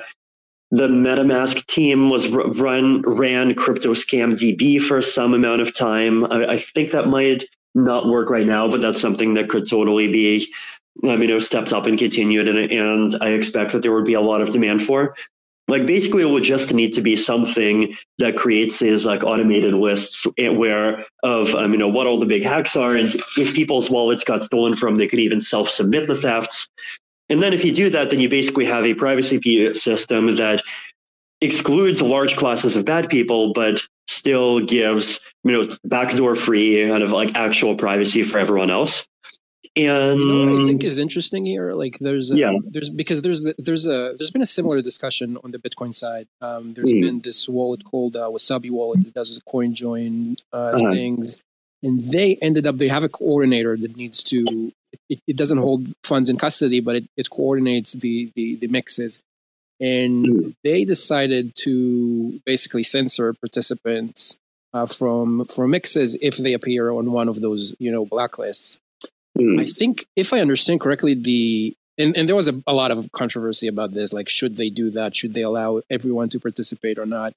[0.71, 6.25] the MetaMask team was run ran Crypto Scam DB for some amount of time.
[6.25, 7.45] I, I, think that might
[7.75, 10.51] not work right now, but that's something that could totally be,
[11.03, 14.15] um, you know, stepped up and continued, and, and I expect that there would be
[14.15, 15.15] a lot of demand for.
[15.67, 20.27] Like basically, it would just need to be something that creates these like automated lists
[20.37, 23.89] eh, where of um, you know what all the big hacks are, and if people's
[23.89, 26.69] wallets got stolen from, they could even self submit the thefts.
[27.29, 30.61] And then if you do that, then you basically have a privacy system that
[31.41, 37.11] excludes large classes of bad people, but still gives, you know, backdoor free kind of
[37.11, 39.07] like actual privacy for everyone else.
[39.77, 42.53] And you know what I think is interesting here, like there's a, yeah.
[42.63, 46.27] there's because there's there's a there's been a similar discussion on the Bitcoin side.
[46.39, 47.01] Um, there's mm.
[47.01, 50.91] been this wallet called uh, Wasabi Wallet that does CoinJoin uh, uh-huh.
[50.91, 51.41] things,
[51.83, 54.71] and they ended up they have a coordinator that needs to
[55.09, 59.19] it, it doesn't hold funds in custody, but it, it coordinates the, the, the mixes.
[59.79, 60.55] And mm.
[60.63, 64.37] they decided to basically censor participants
[64.73, 68.77] uh, from from mixes if they appear on one of those you know blacklists.
[69.37, 69.61] Mm.
[69.61, 73.11] I think if I understand correctly, the and, and there was a, a lot of
[73.11, 74.11] controversy about this.
[74.11, 75.15] Like, should they do that?
[75.15, 77.33] Should they allow everyone to participate or not?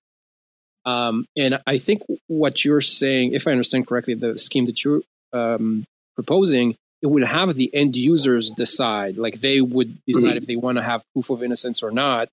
[0.85, 5.03] Um, and I think what you're saying, if I understand correctly, the scheme that you're
[5.33, 5.85] um,
[6.15, 10.37] proposing it would have the end users decide like they would decide mm-hmm.
[10.39, 12.29] if they want to have proof of innocence or not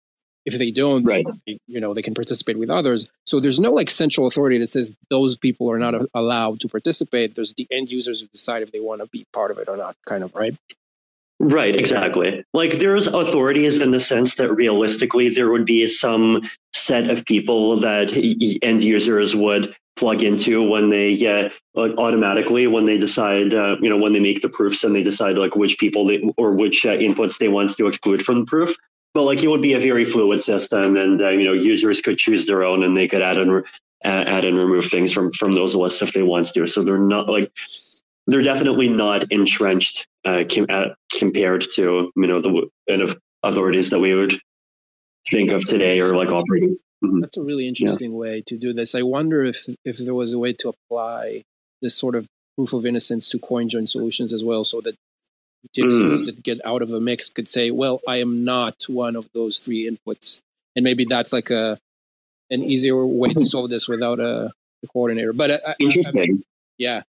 [0.45, 1.25] if they don't right.
[1.45, 4.67] They, you know they can participate with others so there's no like central authority that
[4.67, 8.71] says those people are not allowed to participate there's the end users who decide if
[8.71, 10.55] they want to be part of it or not kind of right
[11.39, 12.45] Right, exactly.
[12.53, 17.77] Like there's authorities in the sense that realistically there would be some set of people
[17.81, 18.13] that
[18.61, 23.89] end users would plug into when they get like automatically when they decide uh, you
[23.89, 26.85] know when they make the proofs and they decide like which people they, or which
[26.85, 28.75] uh, inputs they want to exclude from the proof
[29.16, 32.20] but like it would be a very fluid system and uh, you know users could
[32.20, 33.63] choose their own and they could add and re-
[34.03, 37.28] add and remove things from from those lists if they want to so they're not
[37.28, 37.51] like
[38.28, 43.89] they're definitely not entrenched uh, com- uh, compared to you know the kind of authorities
[43.89, 44.34] that we would
[45.32, 46.76] think of today or like operating.
[47.03, 47.22] Mm-hmm.
[47.22, 48.18] That's a really interesting yeah.
[48.18, 48.95] way to do this.
[48.95, 51.43] I wonder if if there was a way to apply
[51.82, 54.95] this sort of proof of innocence to CoinJoin solutions as well, so that
[55.78, 56.26] mm.
[56.26, 59.59] that get out of a mix could say, "Well, I am not one of those
[59.59, 60.39] three inputs,"
[60.76, 61.80] and maybe that's like a
[62.49, 64.51] an easier way to solve this without a,
[64.84, 65.34] a coordinator.
[65.34, 66.43] But I, interesting, I,
[66.78, 67.01] yeah.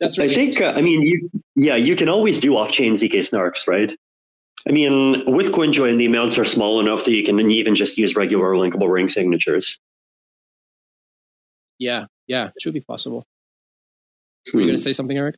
[0.00, 0.60] That's really I think.
[0.60, 3.92] Uh, I mean, you, yeah, you can always do off-chain zk snarks, right?
[4.66, 8.16] I mean, with CoinJoin, the amounts are small enough that you can even just use
[8.16, 9.78] regular linkable ring signatures.
[11.78, 13.26] Yeah, yeah, it should be possible.
[14.50, 14.56] Hmm.
[14.56, 15.36] Were you going to say something, Eric?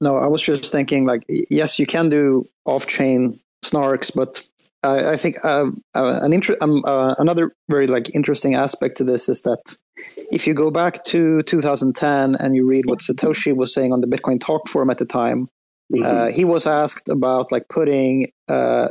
[0.00, 3.32] No, I was just thinking, like, yes, you can do off-chain
[3.64, 4.46] snarks, but
[4.82, 9.04] I, I think uh, uh, an inter- um, uh, another very like interesting aspect to
[9.04, 9.76] this is that
[10.30, 14.06] if you go back to 2010 and you read what Satoshi was saying on the
[14.06, 15.48] Bitcoin Talk forum at the time,
[15.92, 16.04] Mm-hmm.
[16.04, 18.88] Uh, he was asked about like putting uh,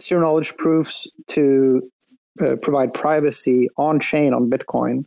[0.00, 1.90] zero knowledge proofs to
[2.40, 5.04] uh, provide privacy on chain on Bitcoin,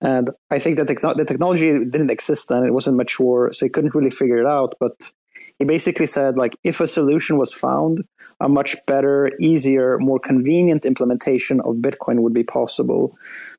[0.00, 3.94] and I think that the, technology didn't exist then; it wasn't mature, so he couldn't
[3.94, 4.74] really figure it out.
[4.80, 5.12] But
[5.58, 8.04] he basically said like if a solution was found,
[8.40, 13.16] a much better, easier, more convenient implementation of Bitcoin would be possible.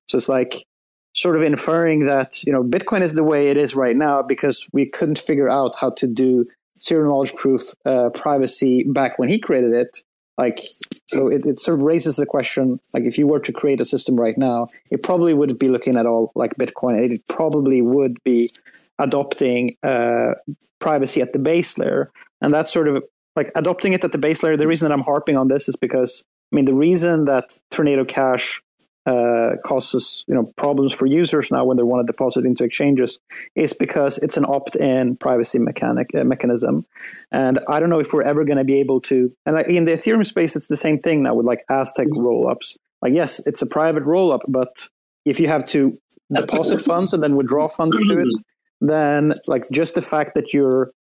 [0.07, 0.65] So it's like
[1.13, 4.67] sort of inferring that you know Bitcoin is the way it is right now because
[4.73, 6.45] we couldn't figure out how to do
[6.78, 9.99] zero knowledge proof uh, privacy back when he created it.
[10.38, 10.60] Like,
[11.08, 13.86] so it, it sort of raises the question, like if you were to create a
[13.86, 17.10] system right now, it probably wouldn't be looking at all like Bitcoin.
[17.10, 18.50] It probably would be
[19.00, 20.34] adopting uh,
[20.80, 22.12] privacy at the base layer.
[22.42, 23.04] And that's sort of
[23.36, 24.58] like adopting it at the base layer.
[24.58, 28.04] The reason that I'm harping on this is because, I mean, the reason that Tornado
[28.04, 28.62] Cash
[29.06, 33.20] uh, causes you know problems for users now when they want to deposit into exchanges
[33.56, 36.84] is because it's an opt-in privacy mechanic uh, mechanism,
[37.32, 39.32] and I don't know if we're ever going to be able to.
[39.45, 42.26] And in the Ethereum space, it's the same thing now with like Aztec mm-hmm.
[42.26, 42.78] rollups.
[43.01, 44.88] Like yes, it's a private rollup, but
[45.26, 45.97] if you have to
[46.34, 48.28] deposit funds and then withdraw funds to it,
[48.82, 50.91] then like just the fact that you're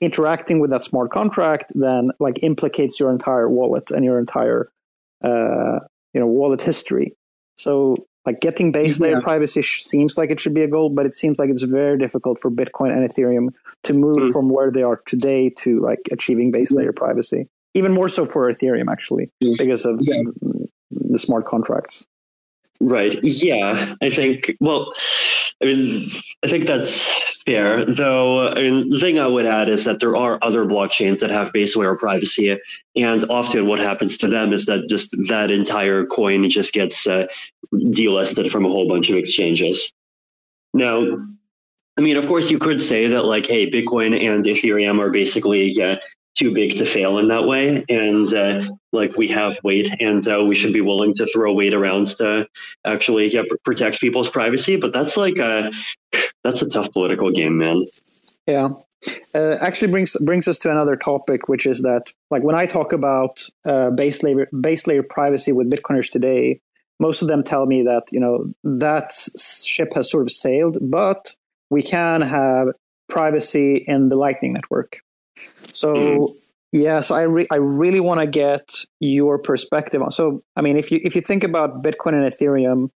[0.00, 4.70] interacting with that smart contract then like implicates your entire wallet and your entire
[5.24, 5.80] uh,
[6.12, 7.16] you know wallet history
[7.62, 9.20] so like getting base layer yeah.
[9.20, 12.38] privacy seems like it should be a goal, but it seems like it's very difficult
[12.40, 13.48] for Bitcoin and Ethereum
[13.82, 14.32] to move mm.
[14.32, 17.48] from where they are today to like achieving base layer privacy.
[17.74, 19.56] Even more so for Ethereum actually, mm.
[19.58, 20.20] because of yeah.
[20.90, 22.06] the smart contracts.
[22.84, 23.16] Right.
[23.22, 24.56] Yeah, I think.
[24.58, 24.92] Well,
[25.62, 26.10] I mean,
[26.42, 27.08] I think that's
[27.46, 27.84] fair.
[27.84, 31.30] Though, I mean, the thing I would add is that there are other blockchains that
[31.30, 32.58] have base layer privacy,
[32.96, 37.28] and often what happens to them is that just that entire coin just gets uh,
[37.72, 39.88] delisted from a whole bunch of exchanges.
[40.74, 41.06] Now,
[41.96, 45.72] I mean, of course, you could say that, like, hey, Bitcoin and Ethereum are basically
[45.76, 45.98] yeah,
[46.34, 48.62] too big to fail in that way, and uh,
[48.92, 52.46] like we have weight, and uh, we should be willing to throw weight around to
[52.86, 54.76] actually yeah, protect people's privacy.
[54.76, 55.70] But that's like a
[56.44, 57.84] that's a tough political game, man.
[58.46, 58.70] Yeah,
[59.34, 62.92] uh, actually brings brings us to another topic, which is that like when I talk
[62.92, 66.60] about uh, base layer base layer privacy with Bitcoiners today,
[66.98, 71.36] most of them tell me that you know that ship has sort of sailed, but
[71.70, 72.68] we can have
[73.08, 75.00] privacy in the Lightning Network.
[75.72, 76.52] So mm.
[76.72, 80.10] yeah, so I re- I really want to get your perspective on.
[80.10, 82.90] So I mean, if you if you think about Bitcoin and Ethereum.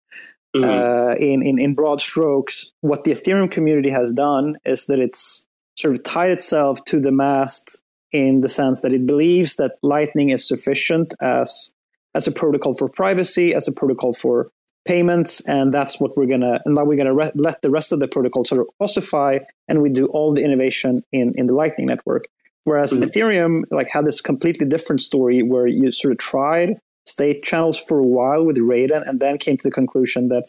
[0.56, 0.64] Mm.
[0.64, 5.46] Uh, in, in in broad strokes, what the Ethereum community has done is that it's
[5.76, 7.82] sort of tied itself to the mast
[8.12, 11.74] in the sense that it believes that Lightning is sufficient as
[12.16, 14.50] as a protocol for privacy, as a protocol for
[14.86, 16.62] payments, and that's what we're gonna.
[16.64, 19.82] And now we're gonna re- let the rest of the protocol sort of ossify, and
[19.82, 22.28] we do all the innovation in in the Lightning network.
[22.66, 23.04] Whereas mm-hmm.
[23.04, 28.00] Ethereum like had this completely different story where you sort of tried state channels for
[28.00, 30.46] a while with Raiden, and then came to the conclusion that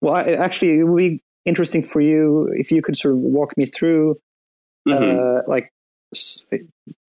[0.00, 3.56] well, I, actually, it would be interesting for you if you could sort of walk
[3.56, 4.18] me through,
[4.88, 5.18] mm-hmm.
[5.18, 5.72] uh, like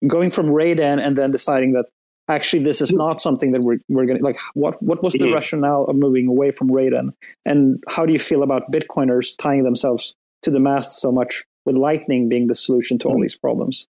[0.07, 1.85] going from Raiden and then deciding that
[2.27, 4.39] actually this is not something that we're we're going to like.
[4.53, 5.33] What what was the mm-hmm.
[5.33, 7.13] rationale of moving away from Raiden,
[7.45, 11.75] and how do you feel about Bitcoiners tying themselves to the mast so much with
[11.75, 13.23] Lightning being the solution to all mm-hmm.
[13.23, 13.87] these problems?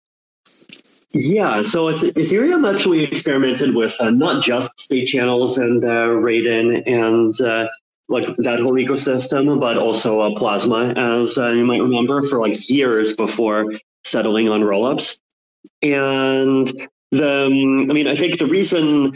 [1.13, 7.39] Yeah, so Ethereum actually experimented with uh, not just state channels and uh, Raiden and
[7.41, 7.67] uh,
[8.09, 12.69] like that whole ecosystem, but also uh, Plasma, as uh, you might remember, for like
[12.69, 13.73] years before
[14.03, 15.17] settling on rollups.
[15.81, 16.67] And
[17.11, 19.13] the, um, I mean, I think the reason,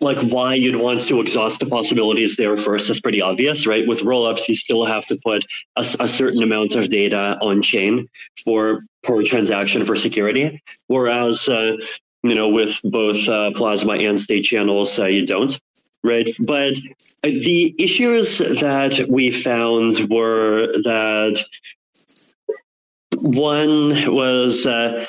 [0.00, 3.86] like, why you'd want to exhaust the possibilities there first is pretty obvious, right?
[3.86, 5.42] With rollups, you still have to put
[5.76, 8.08] a, a certain amount of data on chain
[8.44, 11.76] for per transaction for security, whereas uh,
[12.22, 15.58] you know with both uh, Plasma and state channels, uh, you don't.
[16.04, 16.74] Right, but
[17.24, 21.44] the issues that we found were that
[23.16, 25.06] one was uh,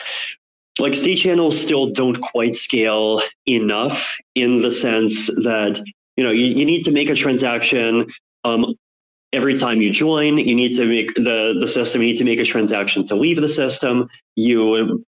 [0.80, 5.84] like state channels still don't quite scale enough in the sense that
[6.16, 8.08] you know you, you need to make a transaction
[8.44, 8.74] um,
[9.32, 12.40] every time you join you need to make the the system you need to make
[12.40, 14.10] a transaction to leave the system.
[14.36, 15.06] You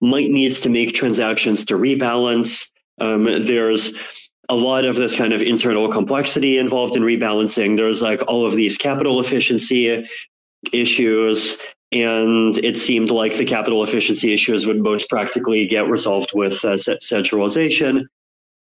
[0.00, 2.68] might need to make transactions to rebalance.
[3.00, 3.92] Um, there's
[4.48, 7.76] a lot of this kind of internal complexity involved in rebalancing.
[7.76, 10.06] There's like all of these capital efficiency
[10.72, 11.58] issues
[11.92, 16.76] and it seemed like the capital efficiency issues would most practically get resolved with uh,
[17.00, 18.08] centralization.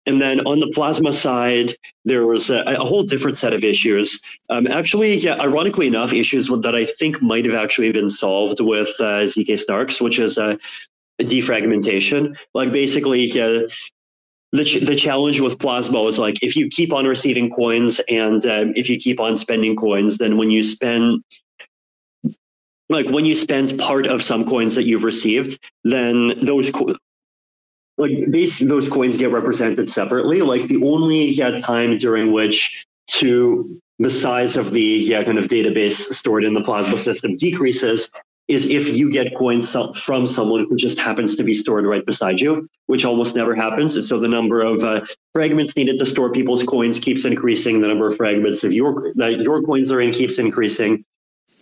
[0.08, 4.20] And then on the plasma side, there was a, a whole different set of issues.
[4.50, 8.88] Um, actually, yeah, ironically enough, issues that I think might have actually been solved with
[9.00, 10.56] uh, ZK Snarks, which is uh,
[11.20, 12.38] defragmentation.
[12.54, 13.64] Like basically, yeah,
[14.54, 18.46] the, ch- the challenge with Plasma is like if you keep on receiving coins and
[18.46, 21.22] um, if you keep on spending coins, then when you spend
[22.90, 26.96] like when you spend part of some coins that you've received, then those co-
[27.98, 30.42] like these those coins get represented separately.
[30.42, 35.46] Like the only yeah, time during which to the size of the yeah, kind of
[35.46, 38.12] database stored in the Plasma system decreases
[38.48, 42.40] is if you get coins from someone who just happens to be stored right beside
[42.40, 43.96] you, which almost never happens.
[43.96, 45.02] And so the number of uh,
[45.34, 47.82] fragments needed to store people's coins keeps increasing.
[47.82, 51.04] The number of fragments of your that your coins are in keeps increasing.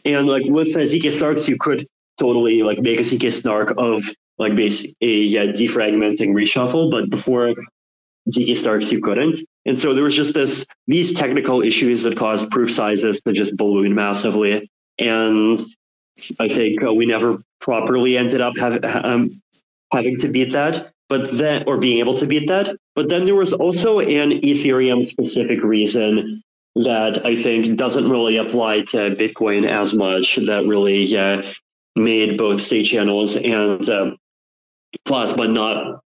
[0.04, 1.86] And like with uh, ZK snarks, you could
[2.20, 4.04] totally like make a ZK snark of
[4.38, 7.54] like a yeah, defragmenting reshuffle, but before
[8.30, 9.46] ZK snarks, you couldn't.
[9.66, 13.58] And so there was just this these technical issues that caused proof sizes to just
[13.58, 14.70] balloon massively.
[15.00, 15.60] And
[16.40, 19.30] I think uh, we never properly ended up have, um,
[19.92, 22.76] having to beat that, but then or being able to beat that.
[22.96, 26.44] But then there was also an Ethereum specific reason
[26.76, 30.36] that I think doesn't really apply to Bitcoin as much.
[30.36, 31.44] That really uh,
[31.96, 34.12] made both state channels and uh,
[35.06, 36.02] Plasma not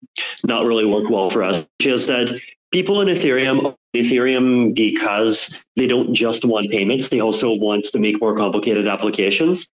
[0.43, 1.65] not really work well for us.
[1.79, 2.39] Which is that
[2.71, 8.19] people in Ethereum Ethereum because they don't just want payments; they also want to make
[8.21, 9.69] more complicated applications.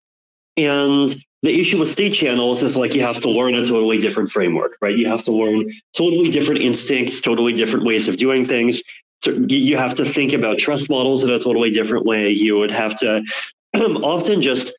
[0.56, 4.30] And the issue with state channels is like you have to learn a totally different
[4.30, 4.96] framework, right?
[4.96, 8.80] You have to learn totally different instincts, totally different ways of doing things
[9.26, 12.28] you have to think about trust models in a totally different way.
[12.28, 13.22] You would have to
[13.74, 14.72] often just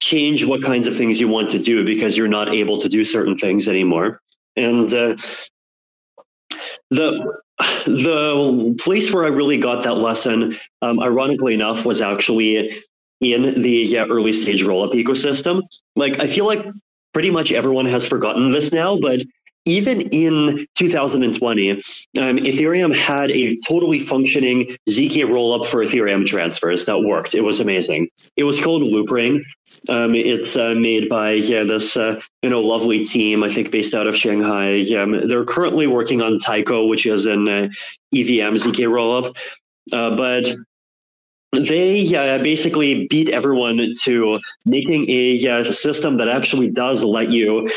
[0.00, 3.04] change what kinds of things you want to do because you're not able to do
[3.04, 4.20] certain things anymore.
[4.56, 5.16] And uh,
[6.90, 7.40] the
[7.86, 12.82] the place where I really got that lesson, um, ironically enough, was actually
[13.20, 15.62] in the yeah, early stage rollup ecosystem.
[15.94, 16.64] Like I feel like
[17.12, 19.22] pretty much everyone has forgotten this now, but
[19.66, 21.80] even in 2020, um,
[22.14, 27.34] Ethereum had a totally functioning ZK rollup for Ethereum transfers that worked.
[27.34, 28.08] It was amazing.
[28.36, 29.42] It was called Loopring.
[29.88, 33.94] Um, it's uh, made by yeah this uh, you know lovely team I think based
[33.94, 34.80] out of Shanghai.
[34.96, 37.68] Um, they're currently working on Taiko, which is an uh,
[38.14, 39.36] EVM ZK rollup.
[39.92, 40.52] Uh, but
[41.52, 44.34] they uh, basically beat everyone to
[44.64, 47.68] making a uh, system that actually does let you,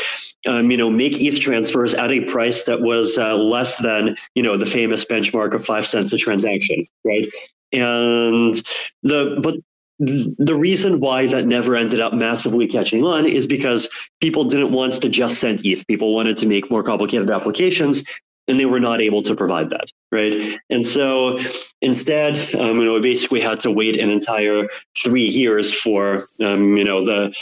[0.46, 4.42] um, you know, make ETH transfers at a price that was uh, less than, you
[4.42, 7.28] know, the famous benchmark of five cents a transaction, right?
[7.72, 8.54] And
[9.02, 9.56] the but
[10.00, 13.86] the reason why that never ended up massively catching on is because
[14.20, 15.86] people didn't want to just send ETH.
[15.86, 18.02] People wanted to make more complicated applications
[18.48, 21.38] and they were not able to provide that right and so
[21.80, 24.68] instead um, you know we basically had to wait an entire
[25.02, 27.34] three years for um, you know the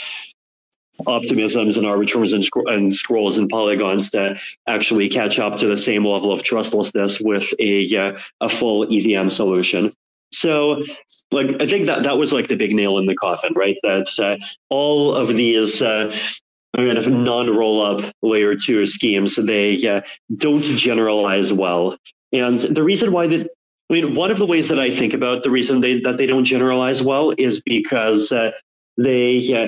[1.07, 6.05] optimisms and arbitrum and, and, scrolls and polygons to actually catch up to the same
[6.05, 9.93] level of trustlessness with a uh, a full EVM solution.
[10.31, 10.83] So,
[11.31, 13.77] like I think that that was like the big nail in the coffin, right?
[13.83, 16.15] That uh, all of these uh,
[16.75, 20.01] kind of non-roll up layer two schemes, they uh,
[20.35, 21.97] don't generalize well.
[22.31, 23.49] And the reason why that,
[23.89, 26.27] I mean, one of the ways that I think about the reason they, that they
[26.27, 28.51] don't generalize well is because uh,
[28.97, 29.67] they uh,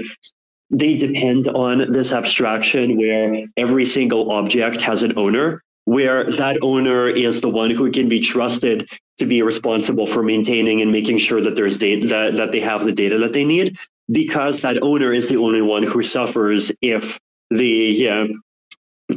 [0.70, 7.10] they depend on this abstraction where every single object has an owner, where that owner
[7.10, 11.42] is the one who can be trusted to be responsible for maintaining and making sure
[11.42, 13.78] that there's data that, that they have the data that they need
[14.12, 18.28] because that owner is the only one who suffers if the uh,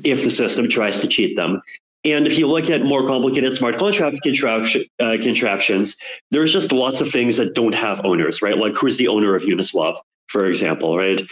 [0.05, 1.61] if the system tries to cheat them.
[2.05, 5.97] And if you look at more complicated smart contract contraption, uh, contraptions,
[6.30, 8.59] there's just lots of things that don't have owners, right?
[8.59, 11.22] Like who's the owner of Uniswap, for example, right?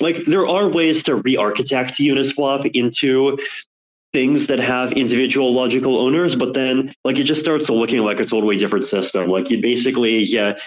[0.00, 3.36] Like there are ways to re-architect Uniswap into
[4.12, 8.24] things that have individual logical owners, but then like it just starts looking like a
[8.24, 9.28] totally different system.
[9.28, 10.58] Like you basically, yeah,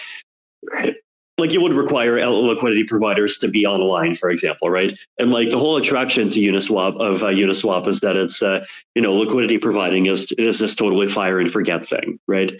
[1.38, 4.98] like it would require liquidity providers to be online, for example, right?
[5.18, 8.64] And like the whole attraction to Uniswap of uh, Uniswap is that it's uh,
[8.94, 12.52] you know liquidity providing is is this totally fire and forget thing, right?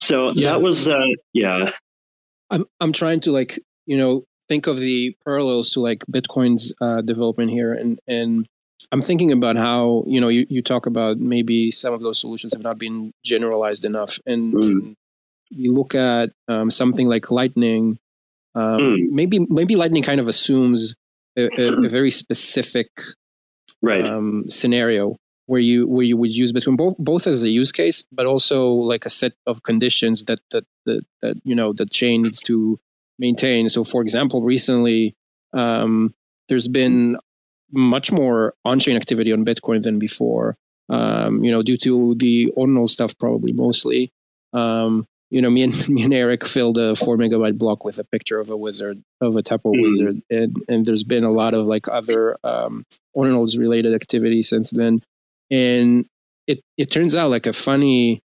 [0.00, 0.52] So yeah.
[0.52, 1.72] that was uh, yeah.
[2.50, 7.02] I'm I'm trying to like you know think of the parallels to like Bitcoin's uh,
[7.02, 8.48] development here, and and
[8.90, 12.54] I'm thinking about how you know you, you talk about maybe some of those solutions
[12.54, 14.62] have not been generalized enough, and, mm.
[14.62, 14.96] and
[15.50, 17.98] you look at um, something like Lightning,
[18.54, 19.08] um, mm.
[19.10, 20.94] maybe maybe Lightning kind of assumes
[21.36, 22.88] a, a, a very specific
[23.82, 25.16] right um, scenario
[25.48, 28.68] where you where you would use Bitcoin both both as a use case, but also
[28.68, 32.78] like a set of conditions that that that, that you know the chain needs to
[33.18, 33.68] maintain.
[33.68, 35.16] So, for example, recently
[35.54, 36.14] um,
[36.48, 37.16] there's been
[37.72, 40.56] much more on-chain activity on Bitcoin than before.
[40.90, 44.12] Um, you know, due to the ordinal stuff, probably mostly.
[44.52, 48.04] Um, you know, me and me and Eric filled a four megabyte block with a
[48.04, 49.82] picture of a wizard of a temple mm.
[49.82, 52.84] wizard, and and there's been a lot of like other um,
[53.16, 55.02] ordinals related activity since then,
[55.50, 56.06] and
[56.46, 58.20] it it turns out like a funny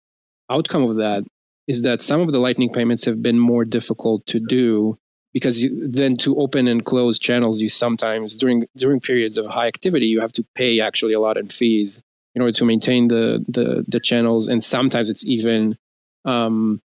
[0.49, 1.23] outcome of that
[1.67, 4.97] is that some of the lightning payments have been more difficult to do
[5.31, 9.67] because you, then to open and close channels you sometimes during during periods of high
[9.67, 12.01] activity you have to pay actually a lot in fees
[12.35, 14.47] in order to maintain the the, the channels.
[14.47, 15.77] And sometimes it's even
[16.25, 16.81] um,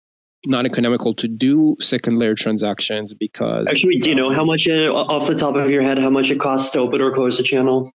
[0.47, 4.93] not economical to do second layer transactions because actually do you know how much uh,
[4.93, 7.43] off the top of your head how much it costs to open or close a
[7.43, 7.93] channel?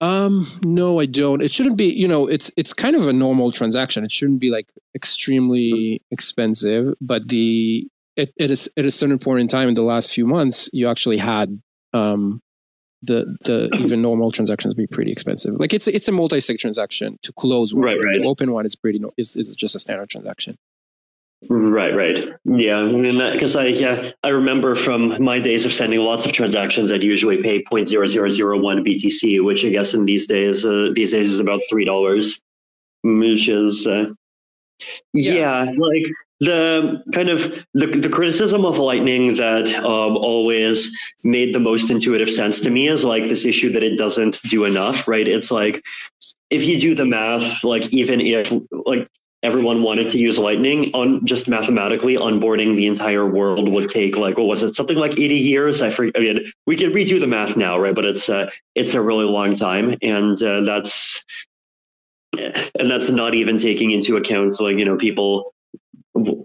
[0.00, 1.42] Um no i don't.
[1.42, 4.04] It shouldn't be you know it's it's kind of a normal transaction.
[4.04, 9.40] It shouldn't be like extremely expensive but the it, it is at a certain point
[9.40, 11.60] in time in the last few months you actually had
[11.92, 12.40] um
[13.02, 15.54] the the even normal transactions be pretty expensive.
[15.58, 17.18] Like it's it's a multi-sig transaction.
[17.22, 18.14] To close one right, right.
[18.14, 20.56] to open one is pretty is, is just a standard transaction
[21.48, 22.18] Right, right.
[22.44, 26.32] Yeah, I mean, because I yeah, I remember from my days of sending lots of
[26.32, 31.30] transactions, I'd usually pay 0.0001 BTC, which I guess in these days uh, these days
[31.30, 32.40] is about three dollars,
[33.02, 34.06] which is uh,
[35.12, 35.64] yeah.
[35.64, 35.72] yeah.
[35.76, 36.04] like
[36.40, 40.90] the kind of the, the criticism of lightning that um, always
[41.24, 44.64] made the most intuitive sense to me is like this issue that it doesn't do
[44.64, 45.80] enough right it's like
[46.52, 48.52] if you do the math, like even if
[48.86, 49.08] like
[49.42, 54.38] everyone wanted to use Lightning on just mathematically onboarding the entire world would take like
[54.38, 54.74] what was it?
[54.74, 55.82] Something like 80 years?
[55.82, 57.94] I forget I mean we could redo the math now right?
[57.94, 61.24] But it's uh it's a really long time and uh, that's
[62.38, 65.52] and that's not even taking into account like you know people
[66.14, 66.44] w-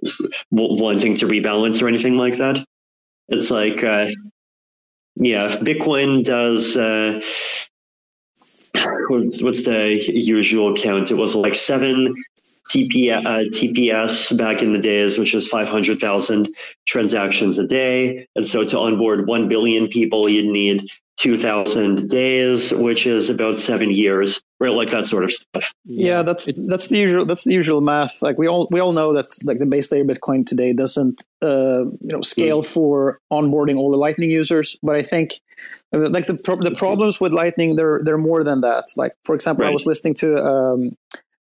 [0.54, 2.66] w- wanting to rebalance or anything like that.
[3.30, 4.08] It's like uh
[5.16, 7.22] yeah if Bitcoin does uh
[9.10, 11.12] what's the usual count?
[11.12, 12.14] It was like seven
[12.70, 16.50] TP, uh, TPS back in the days, which was 500,000
[16.86, 18.28] transactions a day.
[18.36, 20.88] And so to onboard 1 billion people, you'd need
[21.18, 24.72] 2,000 days, which is about seven years, right?
[24.72, 25.74] Like that sort of stuff.
[25.84, 28.22] Yeah, that's that's the usual that's the usual math.
[28.22, 31.86] Like we all we all know that like the base layer Bitcoin today doesn't uh,
[31.86, 32.68] you know scale mm.
[32.68, 34.78] for onboarding all the Lightning users.
[34.84, 35.42] But I think
[35.92, 38.86] like the the problems with Lightning, they're they're more than that.
[38.96, 39.70] Like for example, right.
[39.70, 40.92] I was listening to um,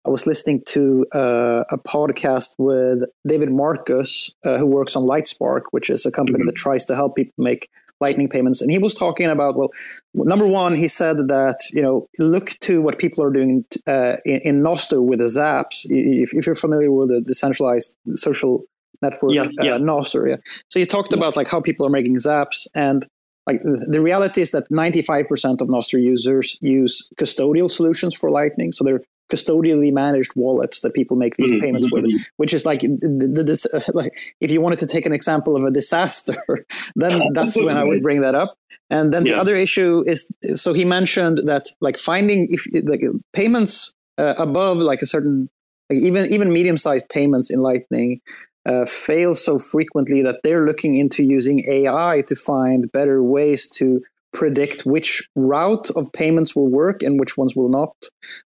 [0.05, 5.63] I was listening to uh, a podcast with David Marcus, uh, who works on Lightspark,
[5.71, 6.47] which is a company mm-hmm.
[6.47, 7.69] that tries to help people make
[8.01, 8.61] lightning payments.
[8.61, 9.71] And he was talking about, well,
[10.13, 14.41] number one, he said that, you know, look to what people are doing uh, in,
[14.45, 15.85] in Nostr with the Zaps.
[15.85, 18.65] If, if, you're familiar with the decentralized social
[19.03, 19.79] network, yeah, uh, yeah.
[19.79, 20.37] Nostr, yeah.
[20.69, 21.19] So he talked yeah.
[21.19, 23.07] about like how people are making Zaps and
[23.47, 28.72] like the reality is that 95% of Nostr users use custodial solutions for Lightning.
[28.72, 31.61] So they're custodially managed wallets that people make these mm-hmm.
[31.61, 32.22] payments with, mm-hmm.
[32.36, 36.36] which is like, uh, like if you wanted to take an example of a disaster,
[36.97, 38.57] then that's when I would bring that up.
[38.90, 39.34] And then yeah.
[39.34, 44.78] the other issue is, so he mentioned that like finding if like payments uh, above
[44.78, 45.49] like a certain,
[45.88, 48.20] like even even medium sized payments in Lightning.
[48.65, 54.01] Uh, fail so frequently that they're looking into using AI to find better ways to
[54.33, 57.95] predict which route of payments will work and which ones will not.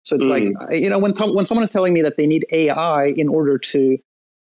[0.02, 0.30] So it's mm.
[0.30, 3.58] like you know when when someone is telling me that they need AI in order
[3.58, 3.98] to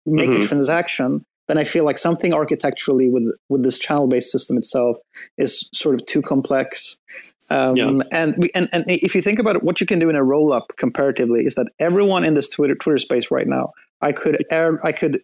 [0.05, 0.41] make mm-hmm.
[0.41, 4.97] a transaction, then I feel like something architecturally with with this channel based system itself
[5.37, 6.97] is sort of too complex.
[7.49, 7.91] Um, yeah.
[8.11, 10.23] And we and, and if you think about it, what you can do in a
[10.23, 14.43] roll up comparatively is that everyone in this Twitter Twitter space right now, I could
[14.49, 15.21] air, I could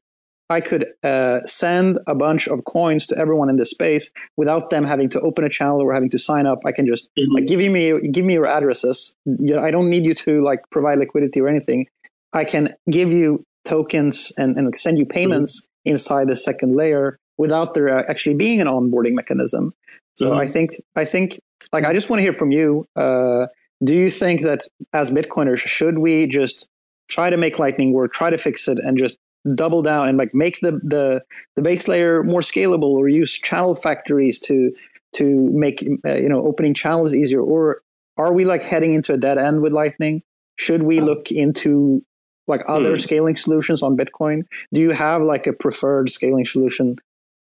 [0.51, 4.83] I could uh, send a bunch of coins to everyone in this space without them
[4.83, 6.59] having to open a channel or having to sign up.
[6.65, 7.33] I can just mm-hmm.
[7.33, 9.15] like give me give me your addresses.
[9.25, 11.87] You know, I don't need you to like provide liquidity or anything.
[12.33, 15.91] I can give you tokens and, and send you payments mm-hmm.
[15.91, 19.73] inside the second layer without there actually being an onboarding mechanism.
[20.15, 20.41] So mm-hmm.
[20.41, 21.39] I think I think
[21.71, 22.85] like I just want to hear from you.
[22.95, 23.47] Uh,
[23.83, 26.67] do you think that as Bitcoiners should we just
[27.07, 29.17] try to make Lightning work, try to fix it, and just
[29.55, 31.21] double down and like make the the
[31.55, 34.71] the base layer more scalable or use channel factories to
[35.13, 37.41] to make uh, you know opening channels easier?
[37.41, 37.81] Or
[38.17, 40.23] are we like heading into a dead end with lightning?
[40.57, 42.03] Should we look into
[42.47, 42.97] like other hmm.
[42.97, 44.43] scaling solutions on bitcoin?
[44.73, 46.97] Do you have like a preferred scaling solution?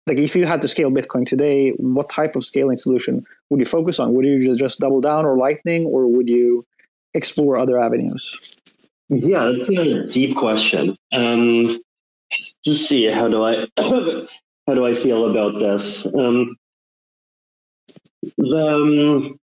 [0.05, 3.65] Like if you had to scale bitcoin today what type of scaling solution would you
[3.65, 4.13] focus on?
[4.13, 6.65] Would you just double down or lightning or would you
[7.13, 8.55] explore other avenues?
[9.09, 10.95] Yeah that's a deep question.
[11.11, 11.79] Um,
[12.67, 13.67] just see how do I
[14.67, 16.05] how do I feel about this?
[16.05, 16.55] Um,
[18.37, 19.39] the, um,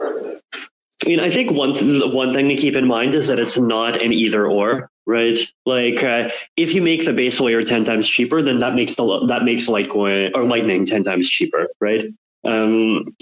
[0.00, 3.58] I mean, I think one th- one thing to keep in mind is that it's
[3.58, 5.38] not an either or, right?
[5.64, 9.26] Like, uh, if you make the base layer ten times cheaper, then that makes the
[9.26, 12.06] that makes Litecoin or Lightning ten times cheaper, right?
[12.44, 13.16] Um,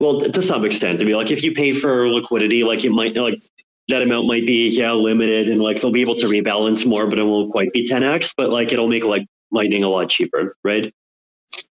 [0.00, 3.16] well, to some extent, to be like if you pay for liquidity, like it might
[3.16, 3.40] like
[3.88, 7.18] that amount might be yeah limited and like they'll be able to rebalance more but
[7.18, 10.92] it won't quite be 10x but like it'll make like lightning a lot cheaper right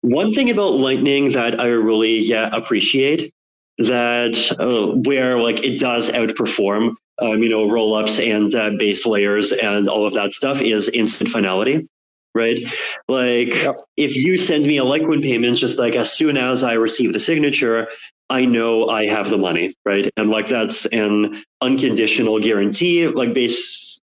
[0.01, 3.33] one thing about lightning that i really yeah appreciate
[3.79, 9.53] that uh, where like it does outperform um, you know rollups and uh, base layers
[9.53, 11.89] and all of that stuff is instant finality
[12.35, 12.61] right
[13.09, 13.77] like yep.
[13.97, 17.21] if you send me a Lightning payment just like as soon as i receive the
[17.21, 17.89] signature
[18.31, 20.11] I know I have the money, right?
[20.17, 24.01] And like that's an unconditional guarantee, like base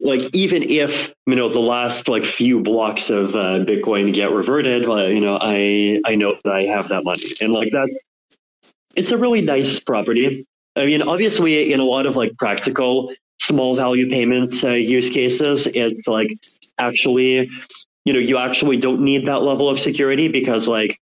[0.00, 4.86] like even if you know the last like few blocks of uh, Bitcoin get reverted,
[4.86, 7.88] like, you know, I I know that I have that money, and like that,
[8.94, 10.46] it's a really nice property.
[10.76, 15.66] I mean, obviously, in a lot of like practical small value payments uh, use cases,
[15.66, 16.30] it's like
[16.78, 17.50] actually,
[18.04, 20.98] you know, you actually don't need that level of security because like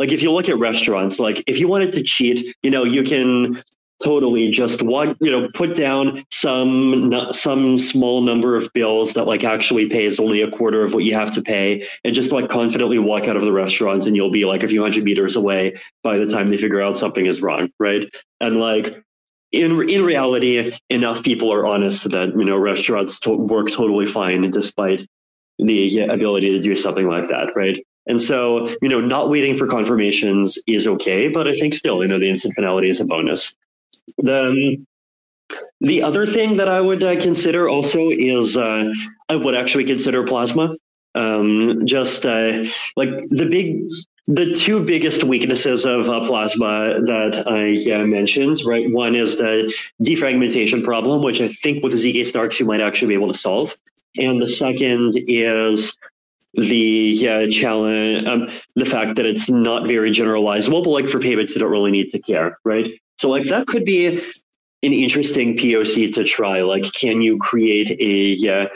[0.00, 3.02] like if you look at restaurants, like if you wanted to cheat, you know, you
[3.02, 3.62] can
[4.02, 9.44] totally just walk you know put down some some small number of bills that like
[9.44, 12.98] actually pays only a quarter of what you have to pay and just like confidently
[12.98, 16.16] walk out of the restaurant and you'll be like a few hundred meters away by
[16.16, 18.10] the time they figure out something is wrong right?
[18.40, 19.04] And like
[19.52, 24.48] in in reality enough people are honest that you know restaurants to- work totally fine
[24.48, 25.06] despite
[25.58, 29.68] the ability to do something like that right and so, you know, not waiting for
[29.68, 33.54] confirmations is okay, but I think still, you know, the instant finality is a bonus.
[34.18, 34.84] The
[35.80, 38.88] the other thing that I would uh, consider also is uh,
[39.28, 40.76] I would actually consider plasma.
[41.14, 42.64] Um, just uh,
[42.96, 43.84] like the big,
[44.26, 48.90] the two biggest weaknesses of uh, plasma that I uh, mentioned, right?
[48.90, 53.14] One is the defragmentation problem, which I think with ZK Snarks you might actually be
[53.14, 53.72] able to solve.
[54.16, 55.94] And the second is
[56.54, 61.54] the uh, challenge, um, the fact that it's not very generalizable, but like for payments,
[61.54, 62.90] you don't really need to care, right?
[63.20, 64.06] So like that could be
[64.82, 66.62] an interesting POC to try.
[66.62, 68.68] Like, can you create a uh,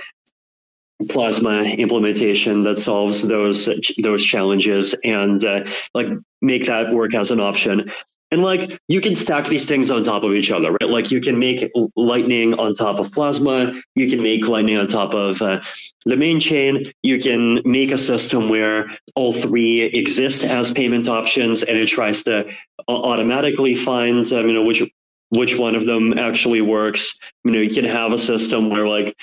[1.08, 3.68] plasma implementation that solves those
[4.02, 5.60] those challenges and uh,
[5.94, 6.08] like
[6.42, 7.90] make that work as an option?
[8.30, 10.90] And like you can stack these things on top of each other, right?
[10.90, 13.72] Like you can make Lightning on top of Plasma.
[13.94, 15.60] You can make Lightning on top of uh,
[16.04, 16.92] the main chain.
[17.02, 22.24] You can make a system where all three exist as payment options, and it tries
[22.24, 22.50] to
[22.88, 24.82] automatically find, um, you know, which
[25.30, 27.16] which one of them actually works.
[27.44, 29.16] You know, you can have a system where like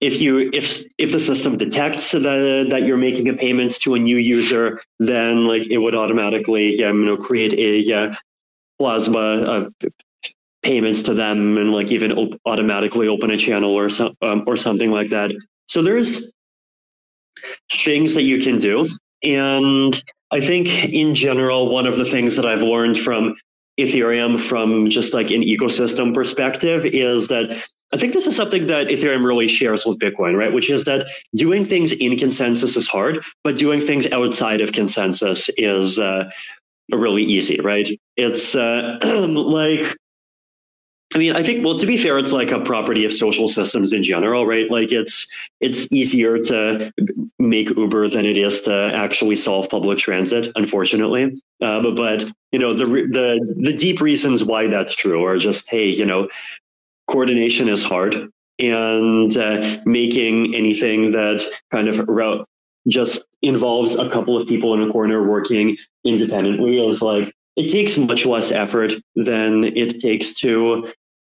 [0.00, 3.98] if you if if the system detects that that you're making a payment to a
[3.98, 8.14] new user, then like it would automatically um, you know create a uh,
[8.78, 9.88] Plasma uh,
[10.62, 14.56] payments to them and like even op- automatically open a channel or so, um, or
[14.56, 15.32] something like that.
[15.66, 16.32] So there's
[17.72, 18.88] things that you can do,
[19.22, 23.34] and I think in general, one of the things that I've learned from
[23.78, 28.88] Ethereum from just like an ecosystem perspective is that I think this is something that
[28.88, 30.52] Ethereum really shares with Bitcoin, right?
[30.52, 35.48] Which is that doing things in consensus is hard, but doing things outside of consensus
[35.56, 36.28] is uh,
[36.90, 37.88] really easy, right?
[38.16, 39.96] It's uh, like,
[41.14, 43.92] I mean, I think, well, to be fair, it's like a property of social systems
[43.92, 44.70] in general, right?
[44.70, 45.26] Like it's
[45.60, 46.92] it's easier to
[47.38, 51.40] make Uber than it is to actually solve public transit, unfortunately.
[51.62, 55.68] Uh, but, but you know, the the the deep reasons why that's true are just,
[55.70, 56.28] hey, you know,
[57.06, 62.46] coordination is hard, and uh, making anything that kind of route
[62.88, 66.78] just involves a couple of people in a corner working independently.
[66.78, 70.90] It was like it takes much less effort than it takes to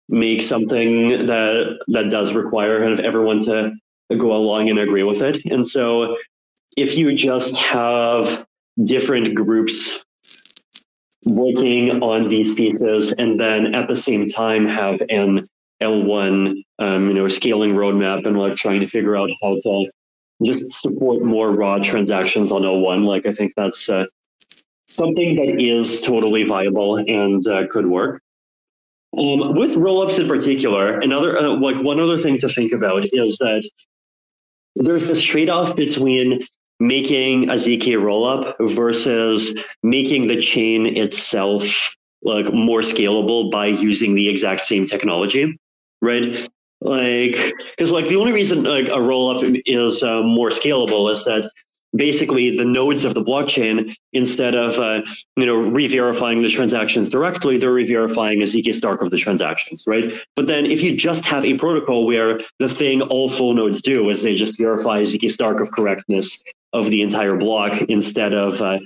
[0.09, 3.73] make something that that does require kind of everyone to
[4.17, 5.45] go along and agree with it.
[5.47, 6.17] And so
[6.77, 8.47] if you just have
[8.85, 10.05] different groups
[11.25, 15.49] working on these pieces and then at the same time have an
[15.83, 19.91] L1 um, you know scaling roadmap and like trying to figure out how to
[20.43, 23.05] just support more raw transactions on L1.
[23.05, 24.07] Like I think that's uh,
[24.86, 28.22] something that is totally viable and uh, could work.
[29.18, 33.36] Um, with rollups in particular, another uh, like one other thing to think about is
[33.38, 33.68] that
[34.76, 36.47] there's this trade-off between
[36.78, 44.28] making a zk rollup versus making the chain itself like more scalable by using the
[44.28, 45.59] exact same technology
[46.01, 46.49] right
[46.81, 51.51] like because like the only reason like a rollup is uh, more scalable is that
[51.95, 55.03] basically the nodes of the blockchain instead of uh,
[55.37, 60.12] you know re-verifying the transactions directly they're re-verifying a zk stark of the transactions right?
[60.37, 64.09] But then if you just have a protocol where the thing all full nodes do
[64.09, 68.78] is they just verify zk stark of correctness of the entire block instead of uh,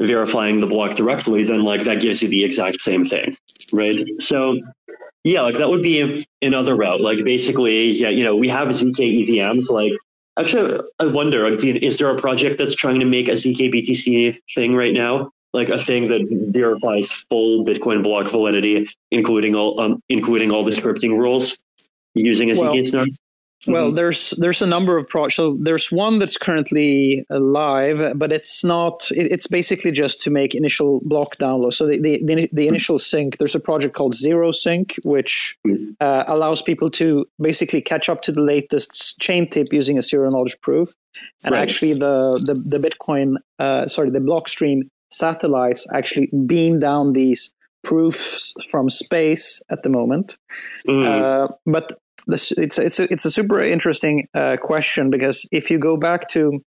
[0.00, 3.36] verifying the block directly then like that gives you the exact same thing
[3.72, 3.96] right?
[4.20, 4.60] So
[5.24, 7.00] yeah, like that would be another route.
[7.00, 9.68] Like basically, yeah, you know, we have ZK EVMs.
[9.68, 9.92] Like,
[10.38, 14.74] actually, I wonder, is there a project that's trying to make a ZK BTC thing
[14.74, 15.30] right now?
[15.52, 20.70] Like a thing that verifies full Bitcoin block validity, including all, um, including all the
[20.70, 21.54] scripting rules
[22.14, 23.08] using a well, ZK snark?
[23.66, 23.94] Well, mm-hmm.
[23.94, 25.36] there's there's a number of projects.
[25.36, 29.06] So there's one that's currently live, but it's not.
[29.10, 31.72] it's basically just to make initial block download.
[31.72, 33.38] So the, the the, the initial sync.
[33.38, 35.92] There's a project called ZeroSync, which mm-hmm.
[36.00, 40.28] uh, allows people to basically catch up to the latest chain tip using a zero
[40.30, 40.92] knowledge proof.
[41.44, 41.62] And right.
[41.62, 47.52] actually, the the the Bitcoin, uh, sorry, the Blockstream satellites actually beam down these
[47.84, 50.38] proofs from space at the moment.
[50.88, 51.06] Mm.
[51.06, 55.78] Uh, but this, it's it's a, it's a super interesting uh, question because if you
[55.78, 56.62] go back to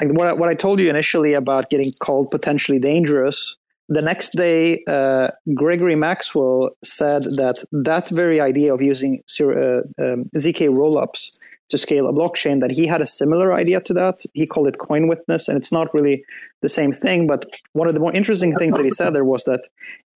[0.00, 3.56] like what I, what I told you initially about getting called potentially dangerous,
[3.88, 10.30] the next day, uh, Gregory Maxwell said that that very idea of using uh, um,
[10.36, 11.30] ZK rollups
[11.70, 14.18] to scale a blockchain, that he had a similar idea to that.
[14.34, 16.24] He called it CoinWitness, and it's not really
[16.60, 17.26] the same thing.
[17.26, 19.62] But one of the more interesting things that he said there was that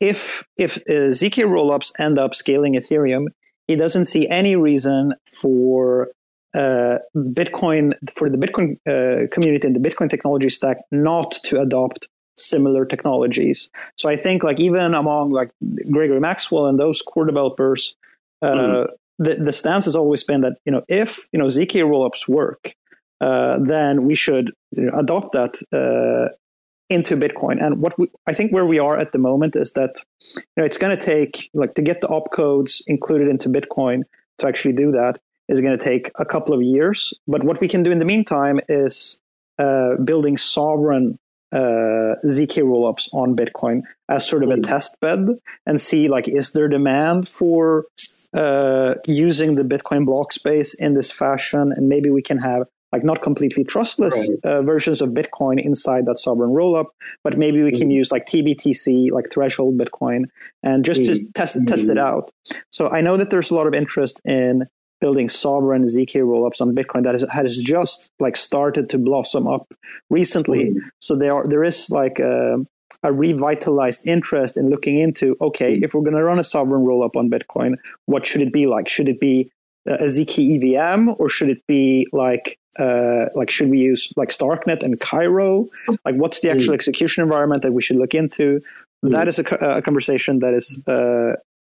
[0.01, 3.27] if if uh, ZK rollups end up scaling Ethereum,
[3.69, 6.09] he doesn't see any reason for
[6.55, 12.09] uh, Bitcoin for the Bitcoin uh, community and the Bitcoin technology stack not to adopt
[12.37, 13.71] similar technologies.
[13.97, 15.51] So I think like even among like
[15.91, 17.97] Gregory Maxwell and those core developers,
[18.43, 18.87] uh, mm.
[19.19, 22.75] the the stance has always been that you know if you know zk rollups work,
[23.21, 26.35] uh, then we should you know, adopt that uh,
[26.89, 27.65] into Bitcoin.
[27.65, 29.97] And what we, I think where we are at the moment is that
[30.35, 34.03] you know it's going to take like to get the opcodes included into Bitcoin
[34.39, 35.19] to actually do that
[35.49, 37.15] is going to take a couple of years.
[37.27, 39.21] But what we can do in the meantime is
[39.59, 41.19] uh, building sovereign
[41.53, 45.29] uh, zk rollups on Bitcoin as sort of a test bed
[45.65, 47.87] and see like is there demand for
[48.35, 52.67] uh, using the Bitcoin block space in this fashion, and maybe we can have
[52.97, 54.51] like not completely trustless right.
[54.51, 56.87] uh, versions of Bitcoin inside that sovereign rollup,
[57.23, 60.25] but maybe we mm can use like TBTC, like threshold Bitcoin,
[60.63, 62.31] and just mm to test mm test it out.
[62.71, 64.65] So I know that there's a lot of interest in
[64.99, 69.67] building sovereign zk rollups on bitcoin that has just like started to blossom up
[70.09, 70.81] recently mm.
[71.01, 72.57] so there are, there is like a,
[73.03, 77.15] a, revitalized interest in looking into okay if we're going to run a sovereign rollup
[77.15, 77.75] on bitcoin
[78.07, 79.51] what should it be like should it be
[79.87, 84.83] a zk evm or should it be like uh, like should we use like starknet
[84.83, 85.67] and cairo
[86.05, 86.75] like what's the actual mm.
[86.75, 88.61] execution environment that we should look into
[89.05, 89.11] mm.
[89.11, 91.33] that is a, a conversation that is uh,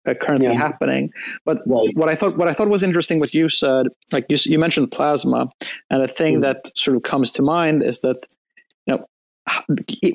[0.08, 0.54] uh, currently yeah.
[0.54, 1.12] happening.
[1.44, 1.88] But right.
[1.94, 4.90] what I thought what I thought was interesting, what you said, like you, you mentioned
[4.90, 5.46] plasma,
[5.90, 8.16] and a thing mm that sort of comes to mind is that
[8.86, 9.06] you know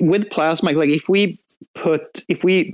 [0.00, 1.32] with plasma, like if we
[1.74, 2.70] put if we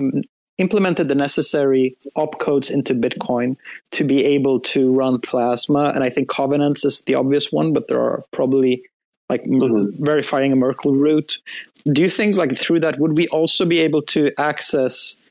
[0.58, 3.56] implemented the necessary opcodes into Bitcoin
[3.92, 7.88] to be able to run plasma, and I think Covenants is the obvious one, but
[7.88, 8.84] there are probably
[9.28, 10.04] like mm-hmm.
[10.04, 11.38] verifying a Merkle root.
[11.86, 15.28] Do you think like through that would we also be able to access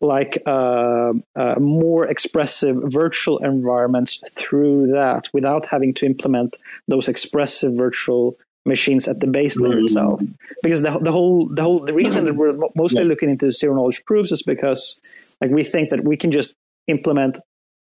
[0.00, 6.56] like uh, uh, more expressive virtual environments through that without having to implement
[6.88, 9.84] those expressive virtual machines at the base layer mm-hmm.
[9.84, 10.22] itself
[10.62, 13.08] because the, the whole the whole the reason that we're mostly yeah.
[13.08, 16.56] looking into zero knowledge proofs is because like we think that we can just
[16.86, 17.38] implement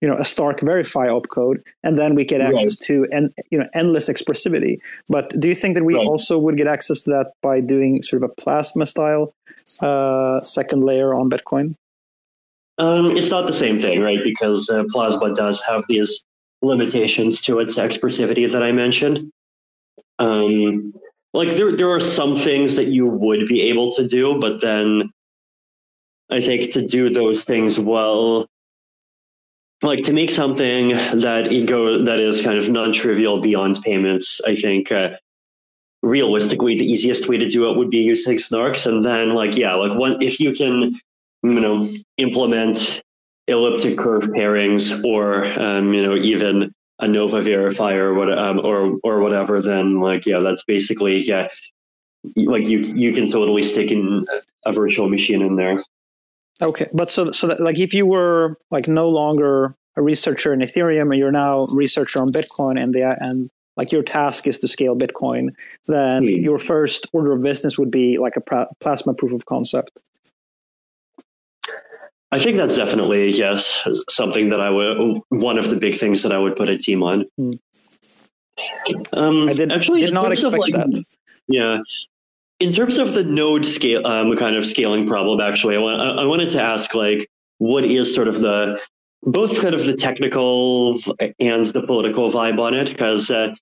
[0.02, 2.88] you know a stark verify opcode and then we get access right.
[2.88, 6.06] to and you know endless expressivity but do you think that we right.
[6.06, 9.34] also would get access to that by doing sort of a plasma style
[9.82, 11.76] uh, second layer on bitcoin
[12.78, 14.20] um, it's not the same thing, right?
[14.24, 16.24] Because uh, Plasma does have these
[16.62, 19.32] limitations to its expressivity that I mentioned.
[20.24, 20.94] Um,
[21.34, 25.12] like there, there are some things that you would be able to do, but then
[26.32, 28.48] I think to do those things well,
[29.82, 34.56] like to make something that it go that is kind of non-trivial beyond payments, I
[34.56, 35.18] think uh,
[36.02, 39.74] realistically the easiest way to do it would be using snarks, and then like yeah,
[39.74, 40.96] like one if you can
[41.44, 43.02] you know, implement
[43.48, 48.98] elliptic curve pairings or, um, you know, even a Nova verifier or what, um, or,
[49.04, 51.48] or whatever, then like, yeah, that's basically, yeah,
[52.38, 54.22] like you, you can totally stick in
[54.66, 55.84] a virtual machine in there.
[56.62, 56.88] Okay.
[56.94, 61.12] But so, so that, like if you were like no longer a researcher in Ethereum
[61.12, 64.96] and you're now researcher on Bitcoin and the, and like your task is to scale
[64.96, 65.50] Bitcoin,
[65.88, 66.44] then mm.
[66.44, 70.02] your first order of business would be like a plasma proof of concept.
[72.34, 76.32] I think that's definitely yes something that I would one of the big things that
[76.32, 77.26] I would put a team on.
[77.40, 77.60] Mm.
[79.14, 81.04] Um, I did actually did not expect like, that.
[81.48, 81.80] Yeah,
[82.60, 86.26] in terms of the node scale, um, kind of scaling problem, actually, I, want, I
[86.26, 87.28] wanted to ask like,
[87.58, 88.80] what is sort of the
[89.22, 91.00] both kind of the technical
[91.40, 92.90] and the political vibe on it?
[92.90, 93.54] Because uh,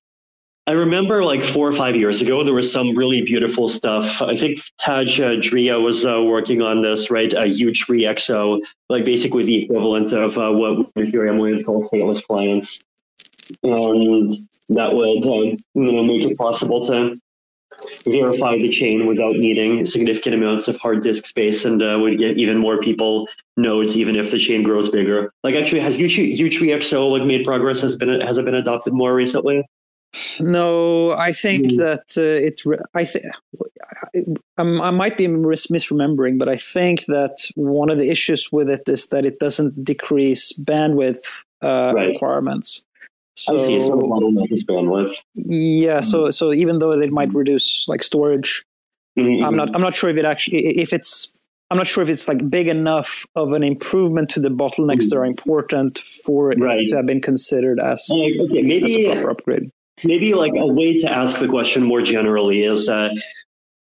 [0.67, 4.21] I remember like four or five years ago, there was some really beautiful stuff.
[4.21, 7.31] I think Tadge uh, Dryja was uh, working on this, right?
[7.31, 12.83] Utreexo, like basically the equivalent of uh, what Ethereum would call stateless clients.
[13.63, 17.15] And that would um, you know, make it possible to
[18.05, 22.37] verify the chain without needing significant amounts of hard disk space and uh, would get
[22.37, 23.27] even more people
[23.57, 25.33] nodes even if the chain grows bigger.
[25.43, 29.65] Like actually has Utreexo like made progress has been has it been adopted more recently?
[30.41, 31.77] No, I think mm.
[31.77, 32.61] that uh, it.
[32.93, 33.25] I think
[34.57, 39.07] I might be misremembering, but I think that one of the issues with it is
[39.07, 42.09] that it doesn't decrease bandwidth uh, right.
[42.09, 42.83] requirements.
[43.37, 43.79] So, I see.
[43.79, 45.15] So the bottleneck is bandwidth.
[45.35, 45.99] Yeah.
[45.99, 46.03] Mm.
[46.03, 48.65] So so even though it might reduce like storage,
[49.17, 49.45] mm-hmm.
[49.45, 51.31] I'm not I'm not sure if it actually if it's
[51.71, 55.17] I'm not sure if it's like big enough of an improvement to the bottlenecks that
[55.17, 56.75] are important for Right.
[56.75, 59.71] it to have been considered as, okay, as a proper upgrade.
[60.03, 63.09] Maybe like a way to ask the question more generally is uh,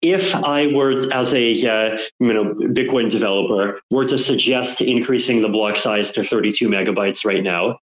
[0.02, 5.48] if I were as a uh, you know Bitcoin developer were to suggest increasing the
[5.48, 7.78] block size to 32 megabytes right now,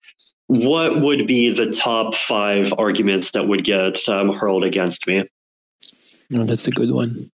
[0.48, 5.24] what would be the top five arguments that would get um, hurled against me?
[6.30, 7.32] No, that's a good one.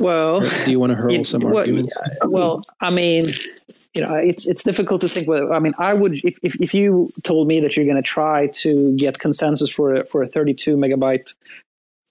[0.00, 1.92] Well, Do you want to hurl you- some well, arguments?
[2.24, 3.22] well, I mean,
[3.94, 5.28] you know, it's it's difficult to think.
[5.28, 8.02] Whether, I mean, I would if, if if you told me that you're going to
[8.02, 11.34] try to get consensus for a, for a 32 megabyte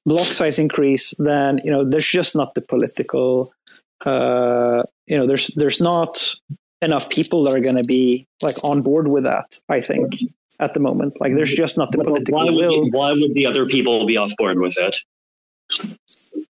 [0.06, 3.52] block size increase, then you know there's just not the political.
[4.06, 6.36] Uh, you know, there's there's not
[6.82, 9.60] enough people that are going to be like on board with that.
[9.70, 10.14] I think
[10.60, 12.84] at the moment, like there's just not the political Why would, will.
[12.86, 14.95] the, why would the other people be on board with it?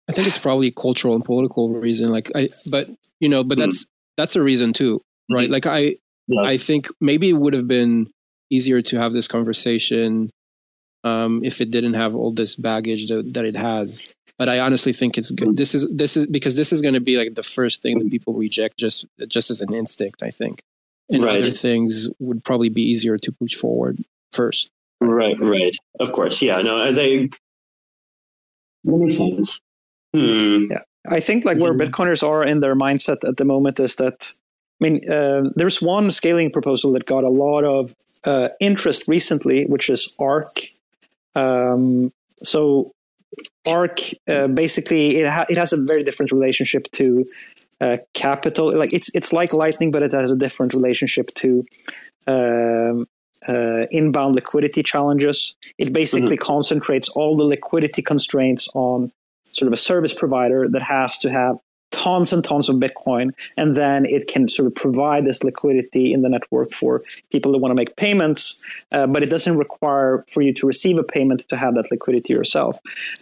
[0.09, 2.09] I think it's probably a cultural and political reason.
[2.09, 2.87] Like I, but
[3.19, 3.63] you know, but Hmm.
[3.65, 3.85] that's
[4.17, 5.49] that's a reason too, right?
[5.49, 5.51] Mhm.
[5.51, 5.97] Like I,
[6.27, 6.41] Yeah.
[6.41, 8.07] I think maybe it would have been
[8.49, 10.29] easier to have this conversation
[11.03, 14.11] um, if it didn't have all this baggage that, that it has.
[14.37, 15.55] But I honestly think it's good.
[15.55, 18.09] This is this is because this is going to be like the first thing that
[18.09, 20.23] people reject just just as an instinct.
[20.23, 20.61] I think,
[21.09, 21.39] and Right.
[21.41, 24.03] other things would probably be easier to push forward
[24.33, 24.69] first.
[24.99, 25.75] Right, right.
[25.99, 26.41] Of course.
[26.41, 27.37] Yeah, no, I think
[28.83, 29.61] that makes sense.
[30.15, 30.65] Hmm.
[31.11, 31.81] I think like where Mhm.
[31.81, 34.27] Bitcoiners are in their mindset at the moment is that
[34.81, 37.93] I mean, uh, there's one scaling proposal that got a lot of
[38.25, 40.49] uh, interest recently, which is Ark.
[41.33, 42.11] Um,
[42.43, 42.91] so
[43.67, 47.23] Ark uh, basically it, ha- it has a very different relationship to
[47.81, 48.77] uh, capital.
[48.77, 51.65] Like it's it's like Lightning, but it has a different relationship to
[52.27, 53.05] um,
[53.47, 55.55] uh, inbound liquidity challenges.
[55.77, 59.11] It basically concentrates all the liquidity constraints on
[59.55, 61.57] sort of a service provider that has to have
[61.91, 66.21] tons and tons of Bitcoin, and then it can sort of provide this liquidity in
[66.21, 67.01] the network for
[67.31, 70.97] people that want to make payments, uh, but it doesn't require for you to receive
[70.97, 72.77] a payment to have that liquidity yourself.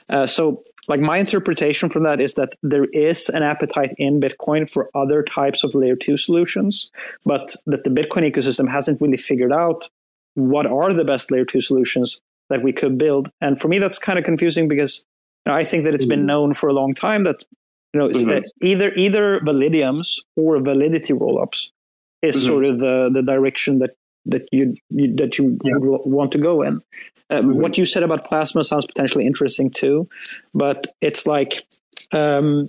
[0.09, 4.69] Uh, so, like my interpretation from that is that there is an appetite in Bitcoin
[4.69, 6.91] for other types of layer two solutions,
[7.25, 9.89] but that the Bitcoin ecosystem hasn't really figured out
[10.33, 13.29] what are the best layer two solutions that we could build.
[13.39, 15.05] And for me, that's kind of confusing because
[15.45, 17.43] know, I think that it's been known for a long time that
[17.93, 18.37] you know it's, Mhm.
[18.37, 21.71] uh, either either validiums or validity rollups
[22.21, 22.45] is Mhm.
[22.47, 23.91] sort of the the direction that
[24.25, 25.73] that you, you that you Yeah.
[25.77, 26.79] would want to go in.
[27.29, 27.61] Um, Mhm.
[27.61, 30.07] What you said about plasma sounds potentially interesting too,
[30.53, 31.59] but it's like
[32.13, 32.59] um,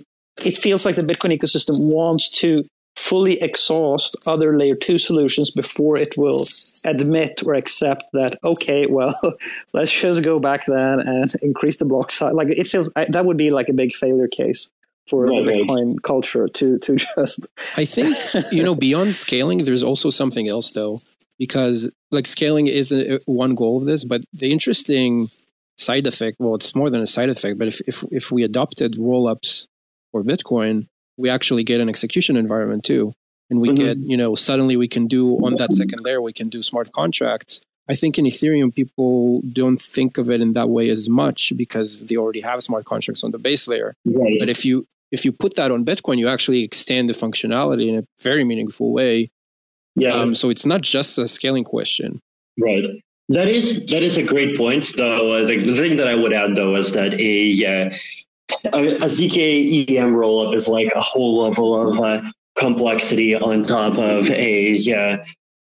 [0.43, 2.65] it feels like the Bitcoin ecosystem wants to
[2.95, 6.45] fully exhaust other layer two solutions before it will
[6.85, 9.13] admit or accept that okay well
[9.73, 13.25] let's just go back then and increase the block size like it feels I, that
[13.25, 14.71] would be like a big failure case
[15.07, 15.61] for Right, the right.
[15.61, 17.47] bitcoin culture to to just
[17.77, 18.17] I think
[18.51, 20.99] you know beyond scaling, there's also something else though,
[21.37, 25.27] because like scaling is a, one goal of this, but the interesting
[25.77, 28.93] side effect, well, it's more than a side effect, but if if if we adopted
[28.93, 29.67] rollups
[30.11, 33.13] for Bitcoin, we actually get an execution environment too,
[33.49, 33.75] and we Mhm.
[33.75, 36.91] get you know suddenly we can do on that second layer we can do smart
[36.91, 37.61] contracts.
[37.87, 42.03] I think in Ethereum, people don't think of it in that way as much because
[42.05, 43.93] they already have smart contracts on the base layer.
[44.05, 44.37] Right.
[44.39, 47.95] But if you if you put that on Bitcoin, you actually extend the functionality in
[47.99, 49.29] a very meaningful way.
[49.95, 50.13] Yeah.
[50.15, 52.19] Um, so it's not just a scaling question.
[52.59, 52.83] Right.
[53.29, 54.91] That is that is a great point.
[54.97, 57.35] Though uh, the, the thing that I would add though is that a
[57.65, 57.89] uh,
[58.73, 62.21] a, a zk EVM rollup is like a whole level of uh,
[62.55, 65.17] complexity on top of a uh,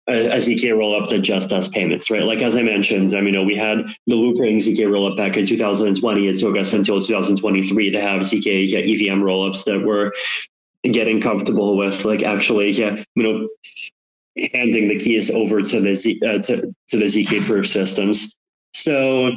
[0.09, 2.25] a, ZK rollup that just does payments, right?
[2.25, 5.37] Like as I mentioned, I mean, you know, we had the Loopring ZK rollup back
[5.37, 6.29] in 2020.
[6.29, 10.13] It took us until 2023 to have ZK yeah, EVM rollups that were
[10.83, 13.49] getting comfortable with, like actually, yeah, you know,
[14.53, 18.35] handing the keys over to the Z, uh, to, to the ZK proof systems.
[18.73, 19.33] So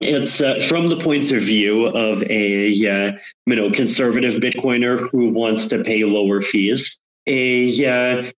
[0.00, 5.30] it's uh, from the point of view of a uh, you know conservative Bitcoiner who
[5.30, 6.98] wants to pay lower fees.
[7.26, 8.30] A uh,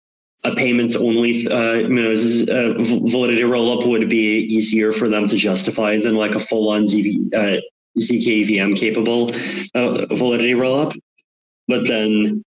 [0.44, 2.74] a payment only uh, you know uh,
[3.08, 7.28] validity rollup would be easier for them to justify than like a full on Z,
[7.34, 7.56] uh,
[7.98, 9.26] ZK EVM capable
[9.74, 10.96] validity rollup.
[11.66, 12.44] But then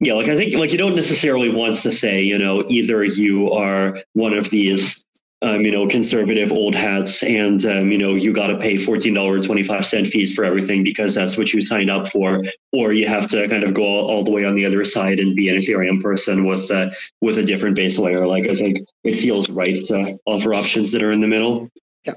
[0.00, 3.52] yeah, like I think like you don't necessarily want to say, you know, either you
[3.52, 5.04] are one of these
[5.42, 9.40] um, you know, conservative old hats and um, you know, you gotta pay fourteen dollar
[9.40, 12.40] twenty five cent fees for everything because that's what you signed up for,
[12.72, 15.18] or you have to kind of go all, all the way on the other side
[15.18, 16.90] and be an Ethereum person with uh,
[17.20, 18.26] with a different base layer.
[18.26, 21.68] Like I think it feels right to offer options that are in the middle.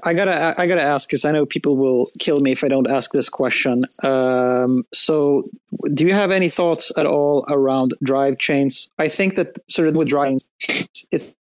[0.02, 2.90] I gotta, I gotta ask because I know people will kill me if I don't
[2.90, 3.84] ask this question.
[4.02, 5.44] Um, so,
[5.94, 8.90] do you have any thoughts at all around drive chains?
[8.98, 11.36] I think that sort of with drive chains, it's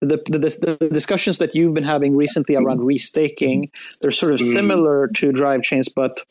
[0.00, 3.70] the, the, the discussions that you've been having recently around restaking.
[4.00, 4.52] They're sort of mm.
[4.52, 6.22] similar to drive chains, but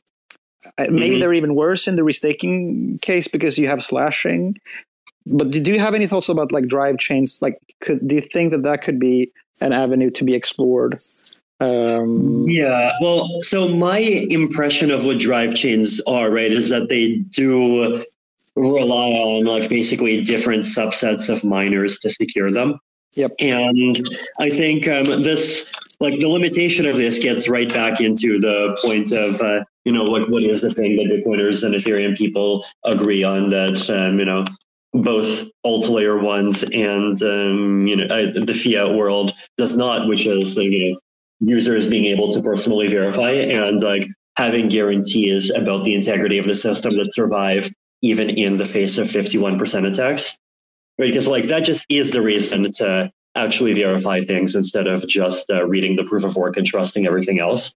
[0.78, 1.20] uh, maybe mm-hmm.
[1.20, 4.58] they're even worse in the restaking case because you have slashing.
[5.26, 7.42] But do you have any thoughts about like drive chains?
[7.42, 9.32] Like, could do you think that that could be
[9.62, 11.02] an avenue to be explored?
[11.60, 17.16] Um, yeah, well, so my impression of what drive chains are, right, is that they
[17.16, 18.04] do
[18.56, 22.80] rely on like basically different subsets of miners to secure them.
[23.18, 23.32] Yep.
[23.40, 28.78] And I think um, this, like the limitation of this gets right back into the
[28.82, 32.64] point of, uh, you know, like what is the thing that Bitcoiners and Ethereum people
[32.86, 34.46] agree on that, um, you know,
[34.94, 40.28] both alt layer ones and, um, you know, uh, the fiat world does not, which
[40.28, 41.00] is, you know,
[41.40, 46.56] users being able to personally verify and like having guarantees about the integrity of the
[46.56, 47.70] system that survive
[48.04, 50.38] even in the face of 51% attacks.
[50.98, 55.66] Because like that just is the reason to actually verify things instead of just uh,
[55.66, 57.74] reading the proof of work and trusting everything else.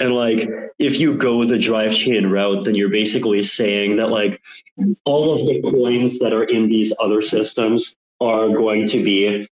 [0.00, 0.48] And like,
[0.78, 4.40] if you go the drive chain route, then you're basically saying that like
[5.04, 9.46] all of the coins that are in these other systems are going to be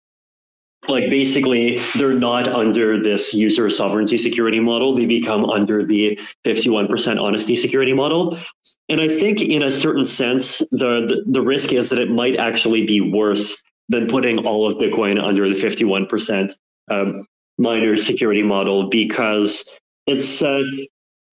[0.88, 4.96] like basically they're not under this user sovereignty security model.
[4.96, 8.38] They become under the 51% honesty security model.
[8.88, 12.38] And i think in a certain sense the, the, the risk is that it might
[12.38, 16.56] actually be worse than putting all of bitcoin under the 51%
[16.90, 17.26] um,
[17.60, 19.70] miner security model because
[20.08, 20.64] it's uh,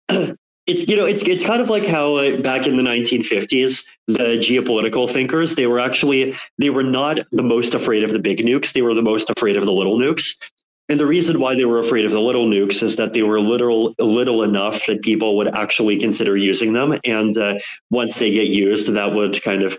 [0.66, 4.38] it's you know it's it's kind of like how uh, back in the 1950s the
[4.38, 8.72] geopolitical thinkers they were actually they were not the most afraid of the big nukes
[8.72, 10.36] they were the most afraid of the little nukes.
[10.90, 13.40] And the reason why they were afraid of the little nukes is that they were
[13.40, 16.98] little little enough that people would actually consider using them.
[17.04, 17.54] And uh,
[17.90, 19.78] once they get used that would kind of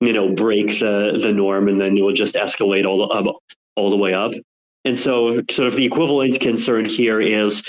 [0.00, 3.32] you know break the the norm and then it would just escalate all the, um,
[3.76, 4.32] all the way up.
[4.84, 7.62] And so sort of the equivalent concern here is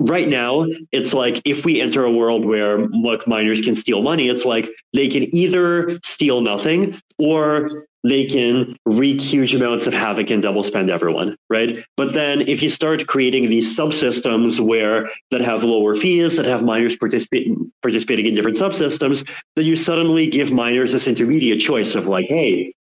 [0.00, 4.28] right now it's like if we enter a world where like miners can steal money
[4.28, 10.30] it's like they can either steal nothing or they can wreak huge amounts of havoc
[10.30, 11.84] and double spend everyone right?
[11.98, 16.62] But then if you start creating these subsystems where that have lower fees that have
[16.62, 17.48] miners participate,
[17.82, 22.72] participating in different subsystems then you suddenly give miners this intermediate choice of like hey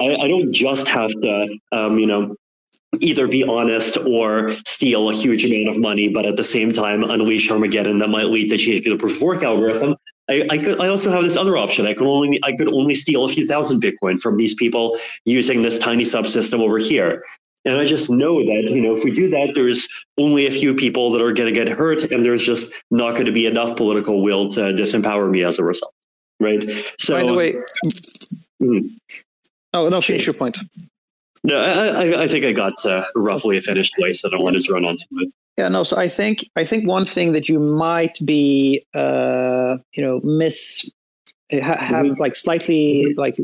[0.00, 2.34] I, I don't just have to um, you know
[3.00, 7.04] either be honest or steal a huge amount of money, but at the same time
[7.04, 9.96] unleash Armageddon that might lead to changing the proof of work algorithm.
[10.28, 11.86] I, I, could I also have this other option.
[11.86, 15.62] I could only I could only steal a few thousand Bitcoin from these people using
[15.62, 17.22] this tiny subsystem over here.
[17.66, 19.88] And I just know that, you know, if we do that, there's
[20.18, 23.24] only a few people that are going to get hurt, and there's just not going
[23.24, 25.94] to be enough political will to disempower me as a result.
[26.40, 26.84] Right.
[27.00, 27.54] So, by the way,
[28.62, 28.86] mm-hmm.
[29.72, 30.58] oh, no, finish your point.
[31.44, 34.24] No, I, I think I got uh, roughly a finished place.
[34.24, 35.32] I don't want to run onto it.
[35.58, 35.84] Yeah, no.
[35.84, 40.90] So I think I think one thing that you might be, uh, you know, miss
[41.50, 42.20] have mm-hmm.
[42.20, 43.36] like slightly like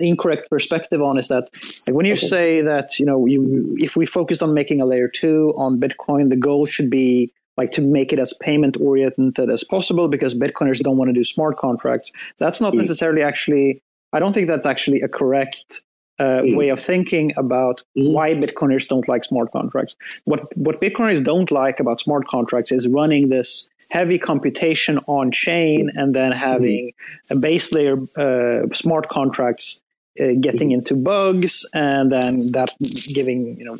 [0.00, 1.48] incorrect perspective on is that
[1.86, 2.26] like when you okay.
[2.26, 6.30] say that you know you if we focused on making a layer two on Bitcoin,
[6.30, 10.80] the goal should be like to make it as payment oriented as possible because Bitcoiners
[10.80, 12.12] don't want to do smart contracts.
[12.38, 12.78] That's not mm.
[12.78, 13.82] necessarily actually.
[14.12, 15.82] I don't think that's actually a correct
[16.18, 16.56] uh, mm.
[16.56, 18.12] way of thinking about mm.
[18.12, 19.96] why Bitcoiners don't like smart contracts.
[20.24, 25.90] What what Bitcoiners don't like about smart contracts is running this heavy computation on chain
[25.94, 26.92] and then having
[27.30, 27.36] mm.
[27.36, 29.80] a base layer uh, smart contracts
[30.20, 30.74] uh, getting mm.
[30.74, 32.70] into bugs and then that
[33.14, 33.76] giving you know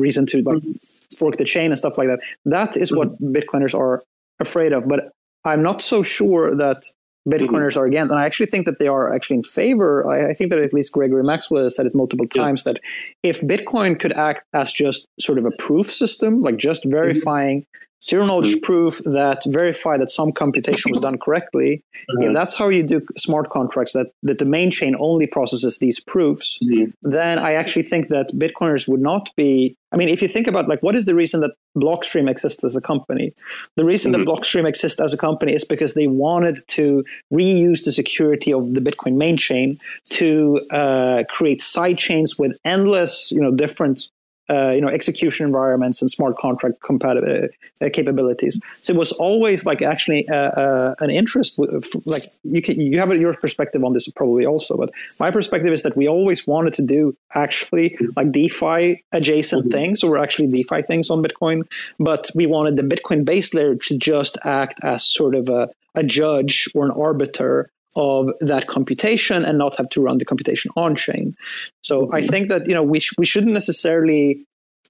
[0.00, 1.16] reason to like mm.
[1.18, 2.20] fork the chain and stuff like that.
[2.44, 4.02] That is what Bitcoiners are
[4.40, 4.88] afraid of.
[4.88, 5.12] But
[5.44, 6.82] I'm not so sure that
[7.26, 7.80] Bitcoiners mm-hmm.
[7.80, 8.10] are against.
[8.10, 10.08] And I actually think that they are actually in favor.
[10.08, 12.72] I, I think that at least Gregory Maxwell has said it multiple times yeah.
[12.72, 12.82] that
[13.22, 16.90] if Bitcoin could act as just sort of a proof system, like just mm-hmm.
[16.90, 18.64] verifying mm-hmm zero knowledge mm-hmm.
[18.64, 21.82] proof that verify that some computation was done correctly.
[21.94, 22.22] Mm-hmm.
[22.22, 26.00] If that's how you do smart contracts, that, that the main chain only processes these
[26.00, 26.90] proofs, mm-hmm.
[27.02, 29.76] then I actually think that Bitcoiners would not be.
[29.92, 32.76] I mean, if you think about like what is the reason that Blockstream exists as
[32.76, 33.32] a company?
[33.76, 34.30] The reason that mm-hmm.
[34.30, 38.80] Blockstream exists as a company is because they wanted to reuse the security of the
[38.80, 39.68] Bitcoin main chain
[40.10, 44.08] to uh, create side chains with endless, you know, different
[44.50, 47.48] uh, you know execution environments and smart contract compatible
[47.80, 48.60] uh, capabilities.
[48.82, 51.58] So it was always like actually uh, uh an interest.
[52.06, 54.90] like you can you have your perspective on this probably also, but
[55.20, 59.70] my perspective is that we always wanted to do actually like DeFi adjacent mm-hmm.
[59.70, 61.62] things or actually DeFi things on Bitcoin,
[61.98, 66.02] but we wanted the Bitcoin base layer to just act as sort of a, a
[66.02, 70.94] judge or an arbiter of that computation and not have to run the computation on
[70.94, 71.36] chain.
[71.82, 72.28] So I mm-hmm.
[72.28, 74.44] think that you know we sh- we shouldn't necessarily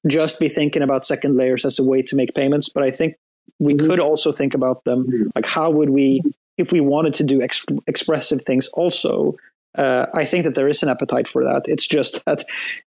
[0.07, 3.17] just be thinking about second layers as a way to make payments, but I think
[3.59, 3.87] we mm-hmm.
[3.87, 5.29] could also think about them mm-hmm.
[5.35, 6.23] like how would we
[6.59, 9.37] if we wanted to do ex- expressive things also
[9.77, 11.63] uh, I think that there is an appetite for that.
[11.67, 12.45] It's just that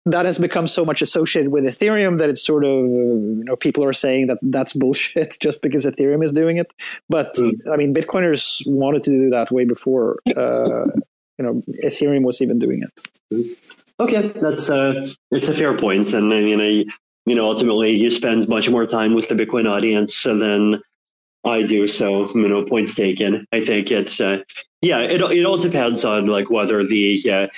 [0.06, 3.84] that has become so much associated with Ethereum that it's sort of you know people
[3.84, 6.72] are saying that that's bullshit just because Ethereum is doing it.
[7.08, 7.52] But mm.
[7.72, 10.84] I mean, Bitcoiners wanted to do that way before uh,
[11.38, 13.58] you know Ethereum was even doing it.
[14.00, 16.84] Okay, that's uh, it's a fair point, and I mean, I
[17.26, 20.82] you know ultimately you spend much more time with the Bitcoin audience than
[21.44, 21.86] I do.
[21.86, 23.46] So, you know, points taken.
[23.52, 24.38] I think it's, uh,
[24.80, 27.48] yeah, it, it all depends on like whether the, uh,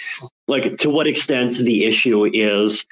[0.49, 2.85] like to what extent the issue is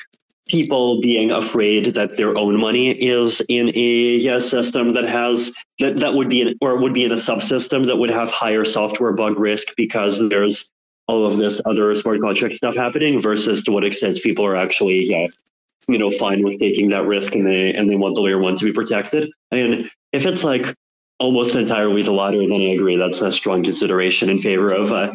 [0.48, 6.14] people being afraid that their own money is in a system that has that that
[6.14, 9.38] would be in, or would be in a subsystem that would have higher software bug
[9.38, 10.70] risk because there's
[11.06, 15.06] all of this other smart contract stuff happening versus to what extent people are actually
[15.08, 15.24] yeah
[15.88, 18.54] you know fine with taking that risk and they and they want the layer one
[18.54, 20.74] to be protected and if it's like
[21.24, 25.10] almost entirely the latter, then I agree that's a strong consideration in favor of uh,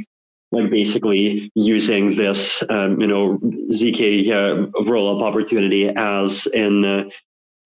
[0.52, 3.38] like basically using this um, you know
[3.72, 7.10] zk uh, roll up opportunity as an uh,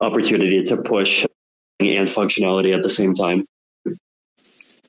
[0.02, 1.26] opportunity to push
[1.80, 3.44] and functionality at the same time.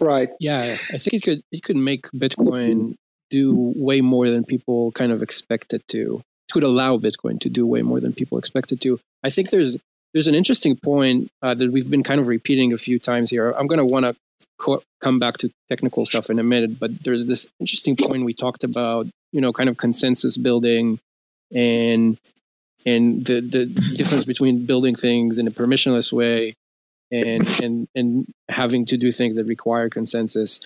[0.00, 0.28] Right.
[0.40, 2.96] Yeah, I think it could it could make Bitcoin
[3.30, 6.22] do way more than people kind of expect it to.
[6.48, 8.98] It could allow Bitcoin to do way more than people expect it to.
[9.22, 9.78] I think there's
[10.14, 13.50] there's an interesting point uh, that we've been kind of repeating a few times here.
[13.50, 14.14] I'm going to want to
[14.58, 18.32] co- come back to technical stuff in a minute, but there's this interesting point we
[18.32, 21.00] talked about, you know, kind of consensus building
[21.52, 22.18] and
[22.86, 23.66] and the the
[23.96, 26.54] difference between building things in a permissionless way
[27.10, 30.60] and and and having to do things that require consensus.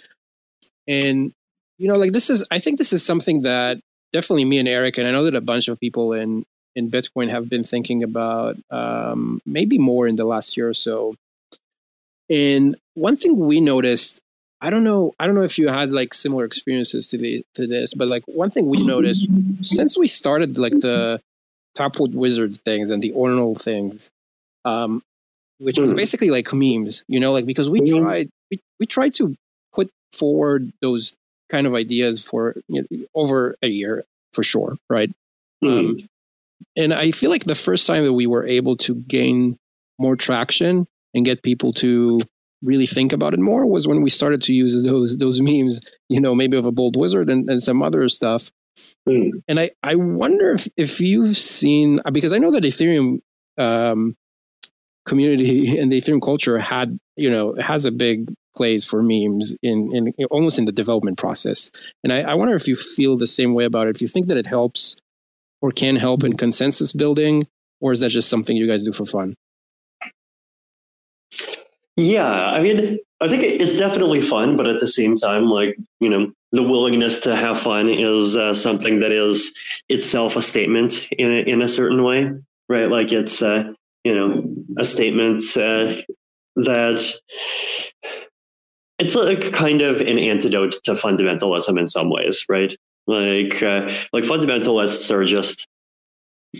[0.87, 1.33] And
[1.79, 3.79] you know, like this is I think this is something that
[4.13, 6.45] definitely me and Eric and I know that a bunch of people in
[6.79, 11.17] in Bitcoin have been thinking about um, maybe more in the last year or so.
[12.31, 14.21] And one thing we noticed,
[14.61, 17.67] I don't know, I don't know if you had like similar experiences to the to
[17.67, 19.27] this, but like one thing we noticed
[19.61, 21.21] since we started like the
[21.75, 24.09] Taproot Wizards things and the Ordinal things,
[24.65, 25.03] um,
[25.59, 25.97] which was hmm.
[25.97, 28.05] basically like memes, you know, like because we mm-hmm.
[28.05, 29.35] tried we, we tried to
[29.75, 31.17] put forward those
[31.51, 35.11] kind of ideas for you know, over a year for sure, right?
[35.65, 35.79] Mm.
[35.79, 35.97] Um,
[36.79, 39.59] and I feel like the first time that we were able to gain
[39.99, 42.21] more traction and get people to
[42.63, 46.21] really think about it more was when we started to use those those memes, you
[46.21, 48.51] know, maybe of a bold wizard and, and some other stuff.
[49.09, 49.31] Mm.
[49.49, 53.19] And I, I wonder if, if you've seen because I know that Ethereum
[53.59, 54.17] um,
[55.05, 59.95] community and the Ethereum culture had, you know, has a big place for memes in,
[59.95, 61.73] in, in almost in the development process.
[62.05, 63.97] And I, I wonder if you feel the same way about it.
[63.97, 64.97] If you think that it helps
[65.61, 67.47] or can help in consensus building,
[67.81, 69.35] or is that just something you guys do for fun?
[71.97, 76.09] Yeah, I mean, I think it's definitely fun, but at the same time, like, you
[76.09, 79.53] know, the willingness to have fun is uh, something that is
[79.89, 82.31] itself a statement in a, in a certain way,
[82.69, 82.89] right?
[82.89, 83.73] Like it's, uh,
[84.05, 84.45] you know,
[84.79, 85.93] a statement uh,
[86.55, 87.05] that
[88.99, 92.77] it's like kind of an antidote to fundamentalism in some ways, right?
[93.09, 95.67] Like uh, like fundamentalists are just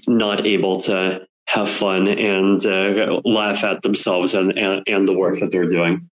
[0.07, 5.39] not able to have fun and uh, laugh at themselves and, and, and the work
[5.41, 6.09] that they're doing.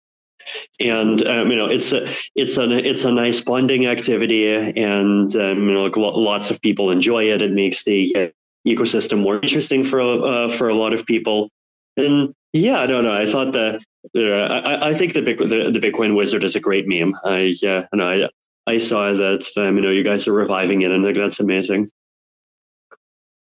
[0.78, 5.68] And um, you know, it's a it's a it's a nice bonding activity, and um,
[5.68, 7.42] you know, like lots of people enjoy it.
[7.42, 8.28] It makes the uh,
[8.70, 11.48] ecosystem more interesting for uh, for a lot of people.
[11.96, 13.12] And yeah, I don't know.
[13.12, 13.80] I thought that
[14.14, 17.16] uh, I, I think the, the, the Bitcoin Wizard is a great meme.
[17.24, 18.28] I yeah, uh, I
[18.66, 21.90] I saw that um, you know you guys are reviving it, and think that's amazing.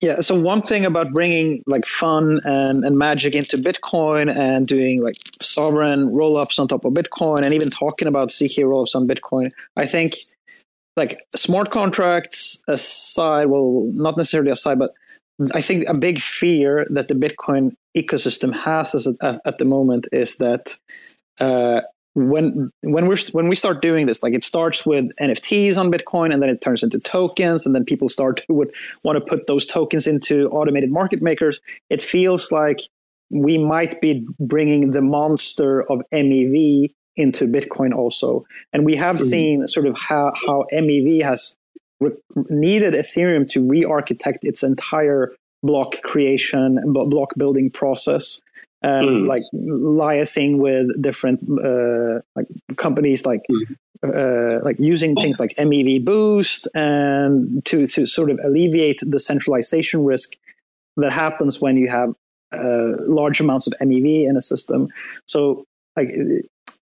[0.04, 0.20] Yeah.
[0.20, 5.16] So one thing about bringing like fun and, and magic into Bitcoin and doing like
[5.42, 9.86] sovereign rollups on top of Bitcoin and even talking about ZK rollups on Bitcoin, I
[9.86, 10.16] think
[10.98, 14.90] like smart contracts aside, well, not necessarily aside, but
[15.56, 20.36] I think a big fear that the Bitcoin ecosystem has at, at the moment is
[20.36, 20.78] that
[21.40, 21.80] uh,
[22.16, 26.32] when when we're when we start doing this like it starts with nfts on bitcoin
[26.32, 28.72] and then it turns into tokens and then people start to would
[29.04, 31.60] want to put those tokens into automated market makers.
[31.90, 32.82] It feels like
[33.30, 38.46] we might be bringing the monster of mev into bitcoin also.
[38.72, 39.26] And we have mm-hmm.
[39.26, 41.56] seen sort of how how mev has
[42.00, 42.12] re-
[42.50, 45.32] needed ethereum to re-architect its entire
[45.62, 48.42] block creation block building process
[48.84, 49.28] and mm.
[49.28, 53.76] like liaising with different uh, like companies like mm.
[54.04, 60.04] uh, like using things like MEV boost and to to sort of alleviate the centralization
[60.04, 60.34] risk
[60.98, 62.14] that happens when you have
[62.54, 64.90] uh, large amounts of MEV in a system.
[65.26, 65.66] So
[65.96, 66.12] like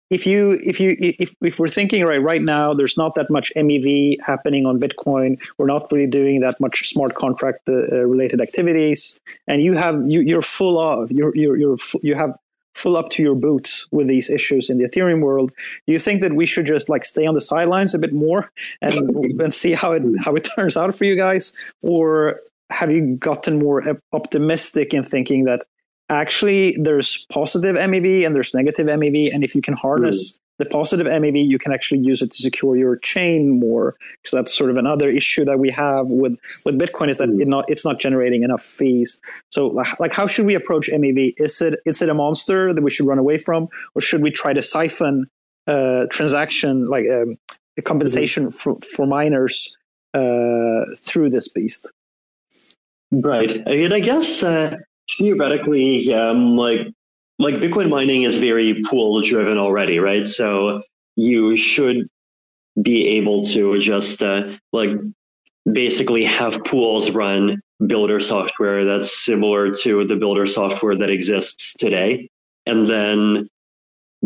[0.10, 3.52] if you if you if, if we're thinking right right now there's not that much
[3.56, 5.38] mev happening on bitcoin.
[5.57, 9.19] We're not really doing that much smart contract uh, uh related activities.
[9.48, 12.36] And you have you, you're full of you're you're, you're you have
[12.73, 15.52] full up to your boots with these issues in the ethereum world.
[15.86, 18.52] Do you think that we should just like stay on the sidelines a bit more
[18.81, 18.94] and
[19.41, 21.53] and see how it how it turns out for you guys?
[21.84, 22.40] Or
[22.72, 23.84] have you gotten more
[24.14, 25.65] optimistic in thinking that
[26.10, 29.34] actually there's positive MEV and there's negative MEV.
[29.34, 30.40] And if you can harness mm.
[30.57, 33.95] the positive MEV, you can actually use it to secure your chain more.
[34.26, 37.41] So that's sort of another issue that we have with, with Bitcoin is that mm.
[37.41, 39.22] it not, it's not generating enough fees.
[39.52, 39.68] So
[39.99, 41.34] like how should we approach MEV?
[41.38, 43.69] Is it is it a monster that we should run away from?
[43.95, 45.27] Or should we try to siphon
[45.68, 47.38] uh, transaction like um,
[47.84, 48.53] compensation mm.
[48.53, 49.77] for, for miners
[50.14, 51.91] uh, through this beast?
[53.11, 53.65] Right.
[53.65, 54.77] Mean, I guess uh,
[55.18, 56.88] theoretically, um, like
[57.40, 60.27] like Bitcoin mining is very pool driven already, right?
[60.27, 60.81] So
[61.15, 62.07] you should
[62.81, 64.91] be able to just uh, like
[65.72, 72.30] basically have pools run builder software that's similar to the builder software that exists today,
[72.65, 73.48] and then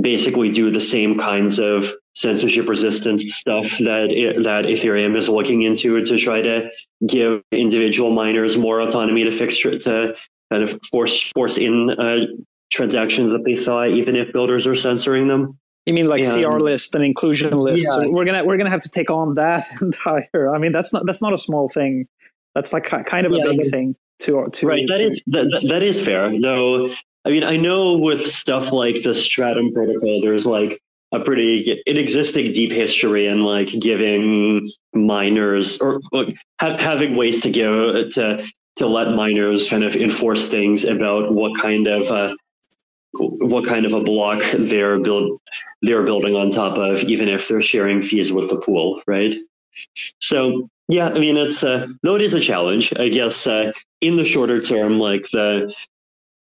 [0.01, 4.09] basically do the same kinds of censorship resistant stuff that
[4.43, 6.69] that Ethereum is looking into to try to
[7.07, 10.15] give individual miners more autonomy to fix to
[10.53, 12.27] kind of force force in uh,
[12.71, 15.57] transactions that they saw, even if builders are censoring them.
[15.85, 17.85] You mean like CR list and inclusion list?
[17.85, 18.03] Yeah.
[18.03, 20.53] So we're gonna we're gonna have to take on that entire.
[20.53, 22.07] I mean, that's not that's not a small thing.
[22.55, 24.87] That's like kind of a yeah, big thing to to right.
[24.87, 26.31] That to, is that, that is fair.
[26.39, 26.93] Though
[27.25, 30.81] I mean, I know with stuff like the Stratum protocol, there's like
[31.13, 36.01] a pretty an existing deep history in like giving miners or,
[36.59, 38.45] ha- having ways to give to
[38.75, 42.33] to let miners kind of enforce things about what kind of uh,
[43.19, 45.39] what kind of a block they're build
[45.83, 49.35] they're building on top of, even if they're sharing fees with the pool, right?
[50.19, 53.45] So yeah, I mean it's uh, though it is a challenge, I guess.
[53.45, 53.71] Uh,
[54.01, 55.73] in the shorter term, like the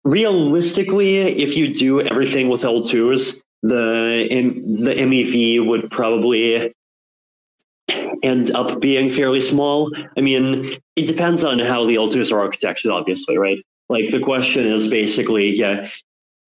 [0.05, 6.73] realistically, if you do everything with L2s, the the MEV would probably
[8.23, 9.91] end up being fairly small.
[10.17, 13.59] I mean, it depends on how the L2s are architected, obviously, right?
[13.89, 15.89] Like the question is basically, yeah,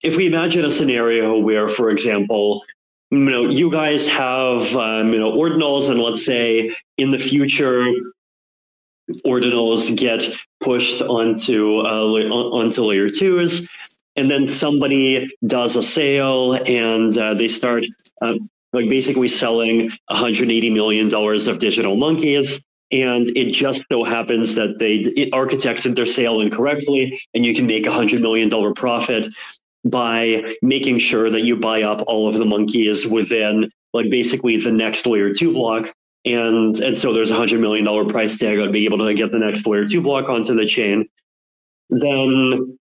[0.02, 2.62] if we imagine a scenario where, for example,
[3.10, 7.84] you know, you guys have um, you know ordinals, and let's say in the future,
[9.26, 10.22] ordinals get
[10.64, 13.68] pushed onto uh, onto layer twos,
[14.16, 17.84] and then somebody does a sale, and uh, they start
[18.20, 18.34] uh,
[18.72, 22.60] like basically selling 180 million dollars of digital monkeys.
[22.90, 27.86] And it just so happens that they architected their sale incorrectly and you can make
[27.86, 29.28] a hundred million dollar profit
[29.84, 34.70] by making sure that you buy up all of the monkeys within like basically the
[34.70, 35.92] next layer two block.
[36.24, 39.30] And and so there's a hundred million dollar price tag on being able to get
[39.30, 41.08] the next layer two block onto the chain.
[41.88, 42.78] Then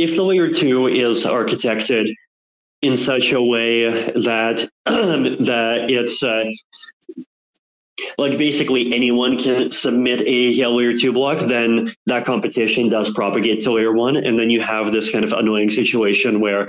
[0.00, 2.14] if the layer two is architected
[2.82, 6.44] in such a way that that it's uh,
[8.16, 13.72] like basically anyone can submit a layer two block, then that competition does propagate to
[13.72, 16.68] layer one, and then you have this kind of annoying situation where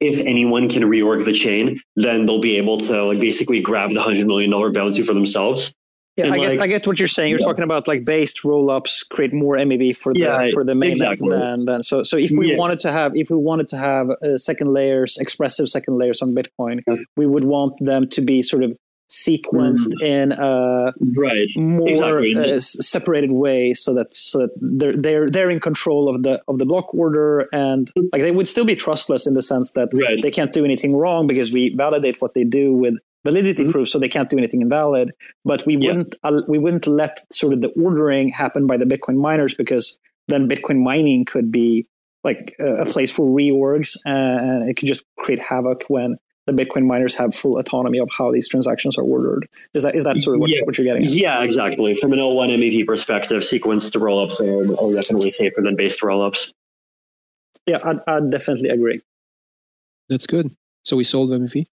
[0.00, 4.00] if anyone can reorg the chain, then they'll be able to like basically grab the
[4.00, 5.74] hundred million dollar bounty for themselves.
[6.18, 7.30] Yeah, I like, get I get what you're saying.
[7.30, 7.46] You're yeah.
[7.46, 11.36] talking about like based rollups create more MEV for the yeah, for the main exactly.
[11.36, 12.58] and, and so so if we yeah.
[12.58, 16.34] wanted to have if we wanted to have uh, second layers expressive second layers on
[16.34, 16.82] Bitcoin,
[17.16, 18.76] we would want them to be sort of
[19.08, 20.02] sequenced mm.
[20.02, 21.48] in a right.
[21.56, 22.36] more exactly.
[22.36, 26.58] uh, separated way so that so that they're they're they're in control of the of
[26.58, 30.20] the block order and like they would still be trustless in the sense that right.
[30.20, 33.72] they can't do anything wrong because we validate what they do with validity mm-hmm.
[33.72, 35.12] proof, so they can't do anything invalid.
[35.44, 35.88] But we yeah.
[35.88, 39.98] wouldn't uh, we wouldn't let sort of the ordering happen by the Bitcoin miners because
[40.28, 41.86] then Bitcoin mining could be
[42.24, 46.18] like a place for reorgs, and it could just create havoc when
[46.48, 49.46] the Bitcoin miners have full autonomy of how these transactions are ordered.
[49.74, 50.60] Is that is that sort of what, Yeah.
[50.64, 51.04] what you're getting?
[51.04, 51.10] At?
[51.10, 51.94] Yeah, exactly.
[51.94, 56.52] From an L1 MEV perspective, sequenced rollups are, are definitely safer than based rollups.
[57.66, 59.02] Yeah, I'd, I'd definitely agree.
[60.08, 60.50] That's good.
[60.84, 61.66] So we sold MEV.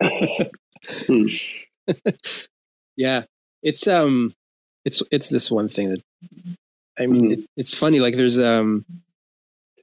[0.86, 1.26] Hmm.
[2.96, 3.24] yeah,
[3.62, 4.32] it's um,
[4.84, 6.02] it's it's this one thing that
[6.98, 7.32] I mean, Mm.
[7.32, 8.00] it's it's funny.
[8.00, 8.84] Like there's um,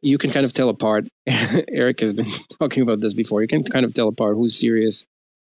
[0.02, 1.08] you can kind of tell apart.
[1.28, 2.28] Eric has been
[2.60, 3.42] talking about this before.
[3.42, 5.06] You can kind of tell apart who's serious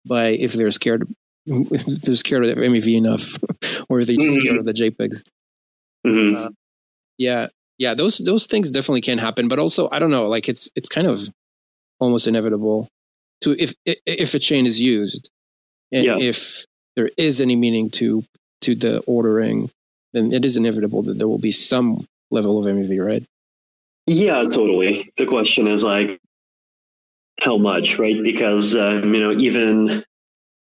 [0.05, 1.07] by if they're scared,
[1.45, 3.37] if they're scared of MEV enough,
[3.89, 5.23] or if they're just scared of the JPEGs.
[6.07, 6.53] Mhm.
[7.17, 7.47] Yeah,
[7.77, 9.47] yeah, those those things definitely can happen.
[9.49, 10.27] But also, I don't know.
[10.29, 11.29] Like it's it's kind of
[11.99, 12.87] almost inevitable
[13.41, 15.29] to if if, a chain is used,
[15.91, 16.17] and Yeah.
[16.19, 18.23] if there is any meaning to
[18.61, 19.69] to the ordering,
[20.13, 23.23] then it is inevitable that there will be some level of MEV, right?
[24.07, 25.09] Yeah, totally.
[25.17, 26.19] The question is like,
[27.39, 28.21] how much, right?
[28.21, 30.03] Because um, you know, even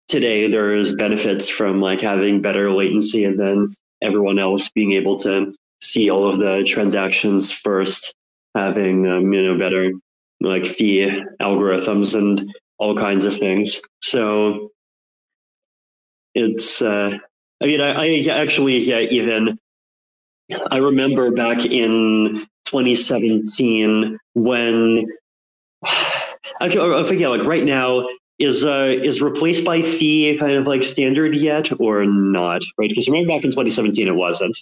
[0.09, 5.53] today, there's benefits from like having better latency, and then everyone else being able to
[5.83, 8.15] see all of the transactions first,
[8.55, 9.93] having um, you know better
[10.41, 11.09] like fee
[11.41, 13.81] algorithms and all kinds of things.
[14.03, 14.71] So
[16.35, 16.81] it's.
[16.81, 17.19] Uh,
[17.63, 19.59] I mean, I, I actually yeah, even
[20.71, 25.07] I remember back in 2017 when
[26.61, 28.07] actually I think yeah, like right now
[28.39, 33.07] is uh is replaced by fee kind of like standard yet or not right because
[33.07, 34.57] remember back in 2017 it wasn't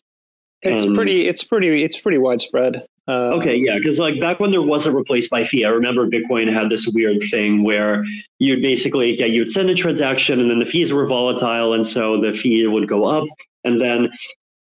[0.63, 1.29] It's Um, pretty.
[1.29, 1.85] It's pretty.
[1.85, 2.85] It's pretty widespread.
[3.09, 6.53] Uh, okay yeah because like back when there wasn't replaced by fee i remember bitcoin
[6.53, 8.05] had this weird thing where
[8.39, 12.21] you'd basically yeah you'd send a transaction and then the fees were volatile and so
[12.21, 13.27] the fee would go up
[13.65, 14.11] and then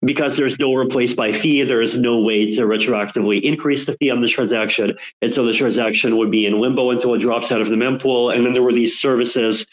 [0.06, 4.12] because there's no replace by fee, there is no way to retroactively increase the fee
[4.12, 4.96] on the transaction.
[5.22, 8.34] And so the transaction would be in limbo until it drops out of the mempool.
[8.34, 9.66] And then there were these services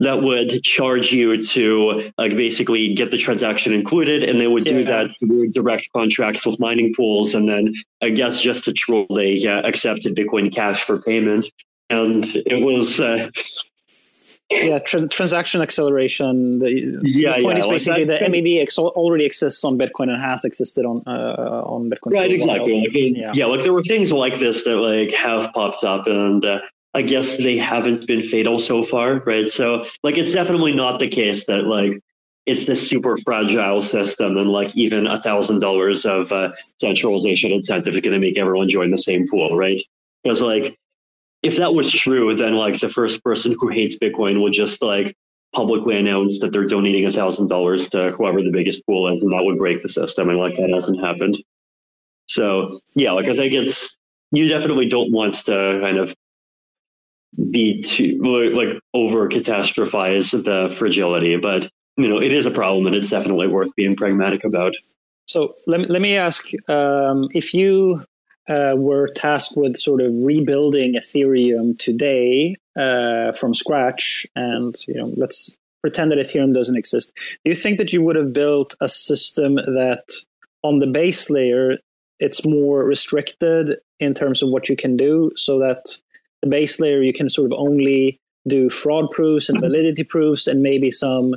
[0.00, 4.22] that would charge you to like basically get the transaction included.
[4.22, 7.34] And they would do that through direct contracts with mining pools.
[7.34, 11.46] And then I guess just to troll, they uh, accepted Bitcoin Cash for payment.
[11.88, 13.30] And it was, uh,
[14.50, 16.58] yeah, tran transaction acceleration.
[16.58, 19.76] The, Yeah, the point yeah, is like basically that- the MEV ex- already exists on
[19.78, 22.12] Bitcoin and has existed on uh, on Bitcoin.
[22.12, 22.56] right for a while.
[22.56, 23.32] exactly like, Yeah.
[23.34, 23.46] yeah.
[23.46, 26.60] like there were things like this that like have popped up and uh,
[26.96, 29.50] i guess they haven't been fatal so far right?
[29.50, 32.00] So like it's definitely not the case that like
[32.46, 37.94] it's this super fragile system and like even a thousand dollars of uh, centralization incentive
[37.94, 39.82] is going to make everyone join the same pool right?
[40.22, 40.76] Because like
[41.42, 45.14] if that was true then like the first person who hates bitcoin would just like
[45.54, 49.32] publicly announce that they're donating a thousand dollars to whoever the biggest pool is and
[49.32, 51.36] that would break the system and like that hasn't happened.
[52.28, 53.96] So yeah, like I think it's
[54.32, 56.14] you definitely don't want to kind of
[57.50, 58.18] be too
[58.54, 63.48] like over catastrophize the fragility, but you know it is a problem and it's definitely
[63.48, 64.72] worth being pragmatic about.
[65.28, 68.04] So let me, let me ask um, if you
[68.48, 75.12] uh, were tasked with sort of rebuilding Ethereum today uh, from scratch, and you know,
[75.16, 77.12] let's pretend that Ethereum doesn't exist.
[77.44, 80.04] Do you think that you would have built a system that,
[80.62, 81.76] on the base layer,
[82.18, 86.00] it's more restricted in terms of what you can do, so that
[86.46, 90.62] the base layer you can sort of only do fraud proofs and validity proofs, and
[90.62, 91.34] maybe some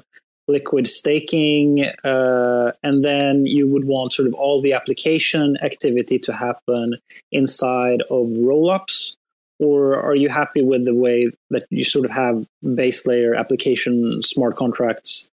[0.48, 6.34] liquid staking, uh, and then you would want sort of all the application activity to
[6.34, 6.98] happen
[7.31, 9.15] inside of rollups?
[9.60, 12.45] Or are you happy with the way that you sort of have
[12.76, 15.30] base layer application smart contracts,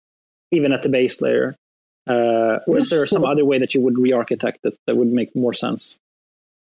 [0.52, 1.56] even at the base layer?
[2.06, 5.34] Uh, or is there some other way that you would re-architect it that would make
[5.34, 5.98] more sense?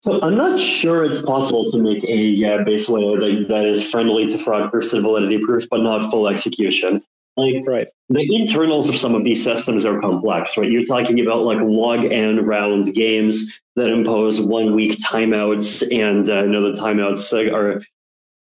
[0.06, 3.90] So I'm not sure it's possible to make a yeah, base layer that, that is
[3.90, 7.04] friendly to fraud proofs and validity proofs, but not full execution.
[7.38, 7.88] Like Right.
[8.10, 10.70] the internals of some of these systems are complex, right?
[10.70, 16.44] You're talking about like log n rounds games that impose one week timeouts, and uh,
[16.44, 17.82] you know the timeouts are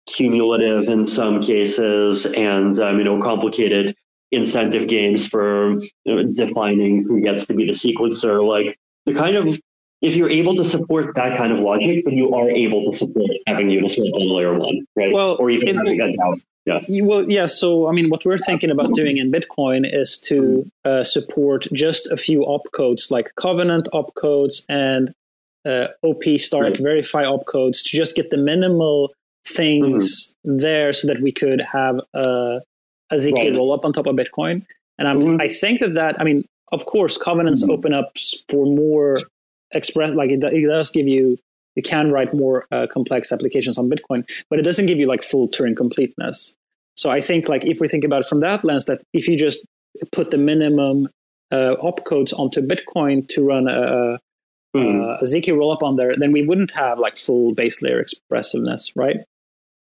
[0.07, 3.95] cumulative in some cases, and um, you know complicated
[4.31, 8.45] incentive games for you know, defining who gets to be the sequencer.
[8.45, 9.61] Like the kind of
[10.03, 13.29] if you're able to support that kind of logic, then you are able to support
[13.47, 15.11] having Uniswap on layer one, right?
[15.13, 16.35] Well, or even in- having a DAO.
[16.65, 16.79] Yeah.
[17.03, 17.47] Well, yeah.
[17.47, 22.07] So, I mean, what we're thinking about doing in Bitcoin is to uh, support just
[22.11, 25.13] a few opcodes like Covenant opcodes and
[25.65, 26.79] uh, OP Stark Right.
[26.79, 29.13] Verify opcodes to just get the minimal
[29.45, 32.59] things there so that we could have uh,
[33.11, 33.55] a ZK Right.
[33.55, 34.65] roll up on top of Bitcoin.
[34.97, 35.41] And I'm, Mhm.
[35.41, 37.71] I think that that, I mean, of course, Covenants Mhm.
[37.73, 38.11] open up
[38.49, 39.21] for more
[39.73, 41.37] express, like it, it does give you
[41.75, 45.23] you can write more uh, complex applications on Bitcoin, but it doesn't give you like
[45.23, 46.55] full Turing completeness.
[46.95, 49.37] So I think like if we think about it from that lens, that if you
[49.37, 49.65] just
[50.11, 51.07] put the minimum
[51.51, 54.19] uh, opcodes onto Bitcoin to run a,
[54.75, 55.21] mm.
[55.21, 59.17] a zk rollup on there, then we wouldn't have like full base layer expressiveness, right?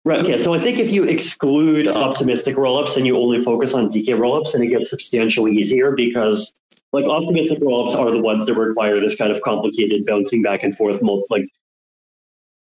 [0.06, 0.20] Right.
[0.20, 0.38] Okay.
[0.38, 4.54] So I think if you exclude optimistic rollups and you only focus on zk rollups,
[4.54, 6.54] then it gets substantially easier because
[6.94, 10.76] like optimistic rollups are the ones that require this kind of complicated bouncing back and
[10.76, 11.48] forth, multi, like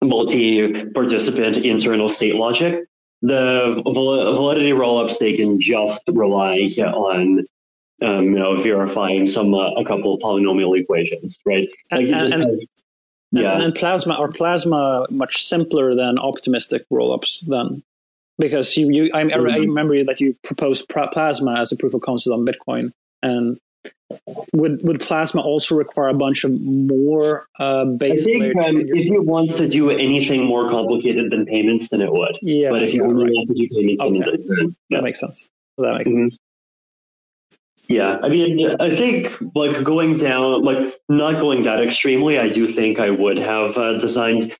[0.02, 2.84] multi-participant internal state logic.
[3.22, 7.44] The validity rollups they can just rely on
[8.00, 11.68] um, you know verifying some uh, a couple of polynomial equations, right?
[11.90, 12.50] Like and, and, have,
[13.32, 17.82] yeah, and, and plasma are plasma much simpler than optimistic rollups then
[18.38, 19.48] because you, you I, mm-hmm.
[19.48, 22.92] I remember that you proposed plasma as a proof of concept on Bitcoin,
[23.22, 23.58] and
[24.52, 29.04] would would plasma also require a bunch of more uh, base I think um, if
[29.04, 32.38] you want to do anything more complicated than payments, then it would.
[32.42, 33.32] Yeah, but if you only right.
[33.34, 34.18] want to do payments, okay.
[34.18, 34.98] then, then, yeah.
[34.98, 35.50] that makes sense.
[35.76, 36.22] That makes mm-hmm.
[36.24, 36.38] sense.
[37.88, 42.38] Yeah, I mean, I think like going down, like not going that extremely.
[42.38, 44.54] I do think I would have uh, designed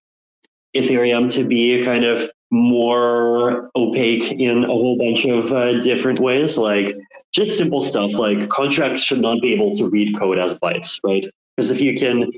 [0.74, 6.20] Ethereum to be a kind of more opaque in a whole bunch of uh, different
[6.20, 6.56] ways.
[6.56, 6.94] Like
[7.32, 11.24] just simple stuff like contracts should not be able to read code as bytes, right?
[11.56, 12.30] Because if you can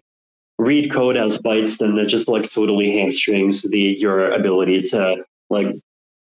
[0.58, 5.68] read code as bytes, then that just like totally hamstrings the your ability to like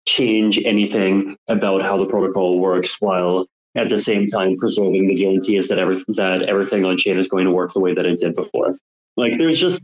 [0.06, 5.68] change anything about how the protocol works while at the same time preserving the guarantees
[5.68, 8.34] that every, that everything on chain is going to work the way that it did
[8.34, 8.76] before.
[9.16, 9.82] Like there's just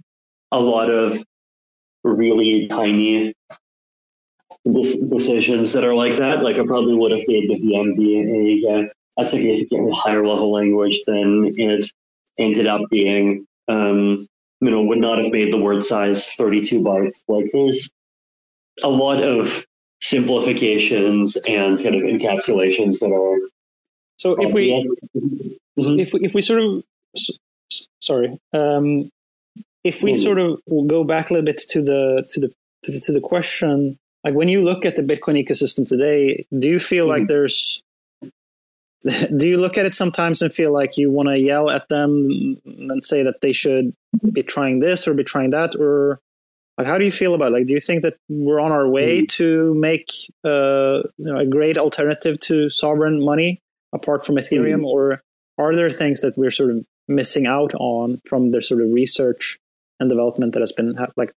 [0.52, 1.22] a lot of
[2.04, 3.34] really tiny
[4.64, 6.42] decisions that are like that.
[6.42, 10.98] Like I probably would have made the VM be a, a significantly higher level language
[11.06, 11.90] than it
[12.38, 13.46] ended up being.
[13.68, 14.26] Um,
[14.60, 17.24] you know, would not have made the word size 32 bytes.
[17.28, 17.88] Like there's
[18.82, 19.64] a lot of
[20.02, 23.38] simplifications and kind of encapsulations that are.
[24.18, 24.72] So if we,
[25.16, 25.98] mm-hmm.
[25.98, 26.84] if we, if we sort of,
[28.02, 29.10] sorry, um,
[29.82, 30.22] if we mm-hmm.
[30.22, 32.48] sort of go back a little bit to the to the
[32.82, 36.68] to the, to the question like when you look at the bitcoin ecosystem today do
[36.68, 37.20] you feel mm-hmm.
[37.20, 37.82] like there's
[39.36, 42.56] do you look at it sometimes and feel like you want to yell at them
[42.66, 43.94] and say that they should
[44.32, 46.20] be trying this or be trying that or
[46.76, 47.54] like how do you feel about it?
[47.54, 49.26] like do you think that we're on our way mm-hmm.
[49.26, 50.10] to make
[50.44, 53.58] uh, you know, a great alternative to sovereign money
[53.94, 54.84] apart from ethereum mm-hmm.
[54.84, 55.22] or
[55.56, 59.58] are there things that we're sort of missing out on from the sort of research
[59.98, 61.32] and development that has been like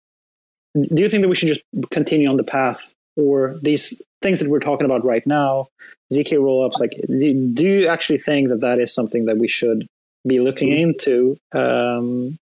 [0.74, 4.50] do you think that we should just continue on the path or these things that
[4.50, 5.68] we're talking about right now
[6.12, 9.88] zk rollups like do, do you actually think that that is something that we should
[10.28, 10.90] be looking mm-hmm.
[10.90, 12.38] into um,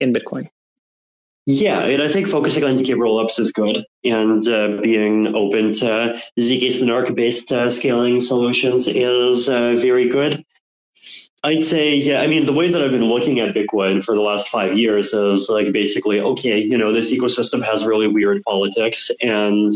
[0.00, 0.48] in bitcoin
[1.44, 6.22] yeah, and I think focusing on ZK rollups is good, and uh, being open to
[6.38, 10.44] ZK Snark based uh, scaling solutions is uh, very good.
[11.44, 14.20] I'd say, yeah, I mean, the way that I've been looking at Bitcoin for the
[14.20, 19.10] last five years is like basically, okay, you know, this ecosystem has really weird politics
[19.20, 19.72] and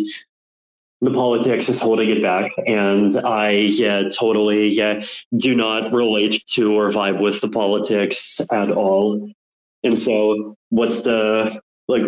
[1.01, 2.53] the politics is holding it back.
[2.69, 5.05] And I, yeah, totally, yeah,
[5.37, 9.29] do not relate to or vibe with the politics at all.
[9.83, 12.05] And so what's the, like,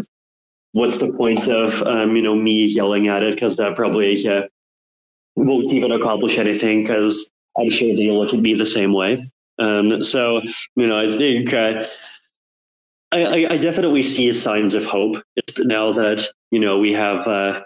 [0.70, 3.38] what's the point of, um, you know, me yelling at it?
[3.38, 4.42] Cause that probably, yeah,
[5.34, 7.28] won't even accomplish anything because
[7.58, 9.28] I'm sure that you'll look at me the same way.
[9.58, 10.40] Um, so,
[10.76, 11.86] you know, I think uh,
[13.10, 15.22] I, I, definitely see signs of hope
[15.58, 17.62] now that, you know, we have uh,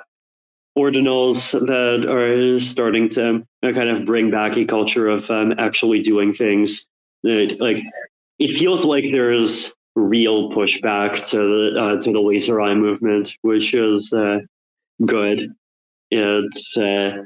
[0.78, 6.00] ordinals that are starting to uh, kind of bring back a culture of um, actually
[6.00, 6.88] doing things
[7.24, 7.82] that, like,
[8.38, 13.74] it feels like there's real pushback to the, uh, to the laser eye movement, which
[13.74, 14.38] is uh,
[15.04, 15.54] good.
[16.10, 16.44] It,
[16.76, 17.22] uh,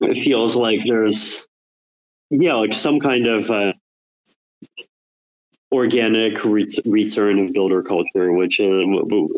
[0.00, 1.48] it feels like there's
[2.30, 3.72] yeah, like some kind of uh,
[5.72, 8.84] organic re- return of builder culture, which uh,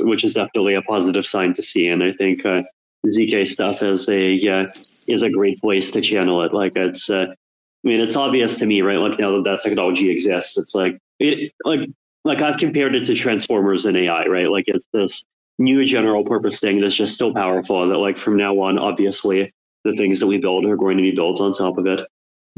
[0.04, 1.88] which is definitely a positive sign to see.
[1.88, 2.62] And I think uh,
[3.06, 4.66] zk stuff is a yeah
[5.08, 6.52] is a great place to channel it.
[6.52, 8.98] Like it's, uh, I mean, it's obvious to me, right?
[8.98, 11.88] Like now that that technology exists, it's like it like
[12.24, 14.50] like I've compared it to transformers and AI, right?
[14.50, 15.22] Like it's this
[15.58, 19.52] new general purpose thing that's just so powerful that like from now on, obviously,
[19.84, 22.06] the things that we build are going to be built on top of it.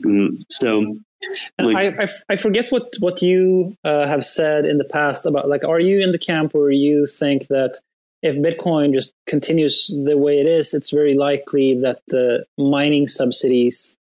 [0.00, 0.96] Mm, so
[1.60, 5.48] like, I, I, I forget what what you uh, have said in the past about
[5.48, 7.78] like are you in the camp where you think that
[8.22, 13.96] if bitcoin just continues the way it is it's very likely that the mining subsidies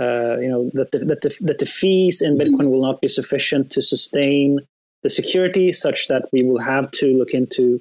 [0.00, 3.08] uh, you know that the, that the, that the fees in bitcoin will not be
[3.08, 4.58] sufficient to sustain
[5.02, 7.80] the security such that we will have to look into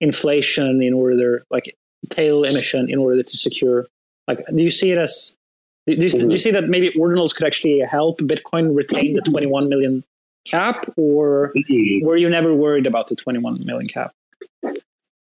[0.00, 1.74] inflation in order like
[2.10, 3.86] tail emission in order to secure
[4.28, 5.37] like do you see it as
[5.96, 9.68] do you, do you see that maybe ordinals could actually help bitcoin retain the 21
[9.68, 10.04] million
[10.44, 11.52] cap or
[12.02, 14.12] were you never worried about the 21 million cap?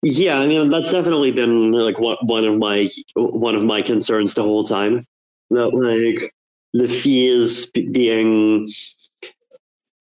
[0.03, 4.33] Yeah i mean that's definitely been like one, one of my one of my concerns
[4.33, 5.05] the whole time.
[5.49, 6.33] That like
[6.73, 8.69] the fees being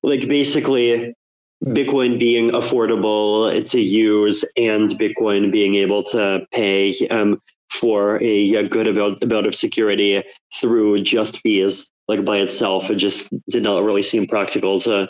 [0.03, 1.15] like basically
[1.65, 7.41] Bitcoin being affordable to use and Bitcoin being able to pay um,
[7.74, 10.22] for a, a, good amount, amount of security
[10.55, 15.09] through just fees, like by itself, it just did not really seem practical to,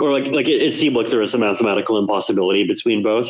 [0.00, 3.28] or like like it, it seemed like there was a mathematical impossibility between both.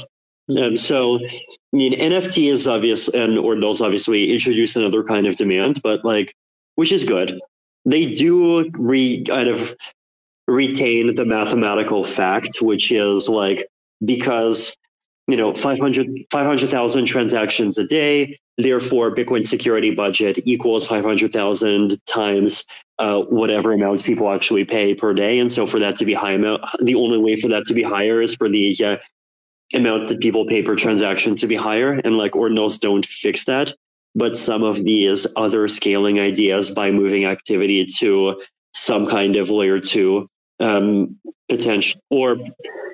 [0.59, 1.41] Um, so, I
[1.73, 6.35] mean, nft is obvious and ordinals obviously introduce another kind of demand, but like,
[6.75, 7.41] which is good.
[7.87, 9.75] They do re kind of
[10.47, 13.67] retain the mathematical fact, which is like
[14.05, 14.77] because
[15.29, 22.65] you know 500 500,000 transactions a day, therefore Bitcoin security budget equals 500,000 times
[22.99, 25.39] uh, whatever amounts people actually pay per day.
[25.39, 27.83] And so for that to be high amount, the only way for that to be
[27.83, 28.97] higher is for the uh,
[29.75, 32.01] amount that people pay per transaction to be higher.
[32.05, 33.75] And like ordinals don't fix that.
[34.15, 38.41] But some of these other scaling ideas by moving activity to
[38.73, 40.29] some kind of layer two
[40.61, 41.19] um,
[41.49, 42.37] potential, or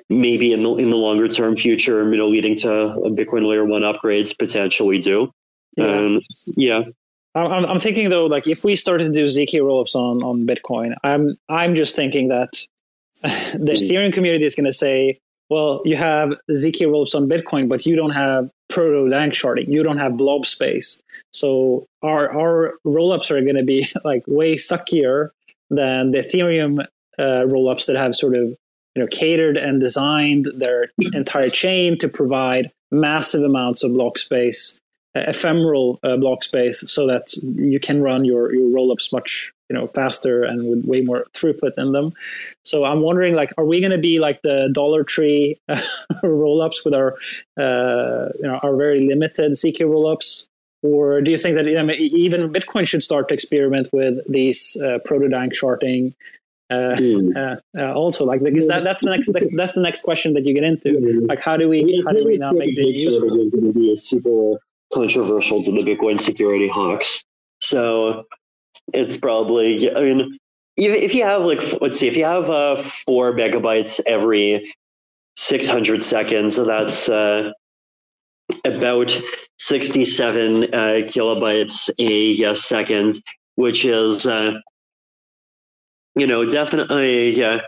[0.09, 3.83] maybe in the in the longer term future, you know, leading to Bitcoin layer one
[3.83, 5.31] upgrades potentially do.
[5.77, 5.85] Yeah.
[5.85, 6.21] Um,
[6.55, 6.83] yeah.
[7.33, 10.95] I'm, I'm thinking though, like if we started to do zk rollups on on Bitcoin,
[11.03, 12.49] I'm I'm just thinking that
[13.23, 13.89] the mm.
[13.89, 15.19] Ethereum community is going to say,
[15.49, 19.97] well, you have zk rollups on Bitcoin, but you don't have proto danksharding, you don't
[19.97, 25.29] have blob space, so our our rollups are going to be like way suckier
[25.69, 26.85] than the Ethereum
[27.17, 32.09] uh, rollups that have sort of you know catered and designed their entire chain to
[32.09, 34.80] provide massive amounts of block space,
[35.15, 39.87] ephemeral uh, block space, so that you can run your your rollups much you know
[39.87, 42.11] faster and with way more throughput in them.
[42.63, 45.57] So I'm wondering, like, are we going to be like the Dollar Tree
[46.23, 47.13] rollups with our
[47.59, 50.47] uh, you know our very limited zk rollups?
[50.83, 54.81] Or do you think that you know, even Bitcoin should start to experiment with these
[54.83, 56.15] uh, proto danksharding
[56.71, 57.37] mm.
[57.37, 60.53] uh, uh, also like because that, that's the next that's the next question that you
[60.53, 61.27] get into mm.
[61.27, 64.59] like how do we how do we not make it useful
[64.93, 67.23] controversial to the bitcoin security hawks.
[67.59, 68.25] So
[68.93, 70.37] it's probably i mean
[70.75, 74.73] if you have like let's see if you have uh, four megabytes every
[75.35, 77.51] 600 seconds so that's uh,
[78.65, 79.15] about
[79.59, 80.67] 67 uh,
[81.07, 83.21] kilobytes a, second
[83.55, 84.53] which is uh,
[86.15, 87.61] you know, definitely, yeah,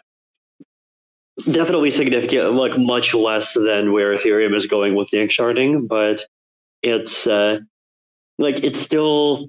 [1.46, 6.26] definitely significant, like much less than where Ethereum is going with danksharding, but
[6.84, 7.60] it's uh,
[8.38, 9.48] like it's still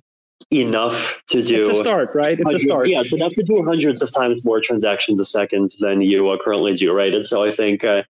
[0.53, 1.59] enough to do.
[1.59, 2.39] It's a start, right?
[2.39, 2.89] It's a start.
[2.89, 6.75] Yeah, it's enough to do hundreds of times more transactions a second than you currently
[6.75, 7.15] do, right?
[7.15, 8.05] And so I think, uh,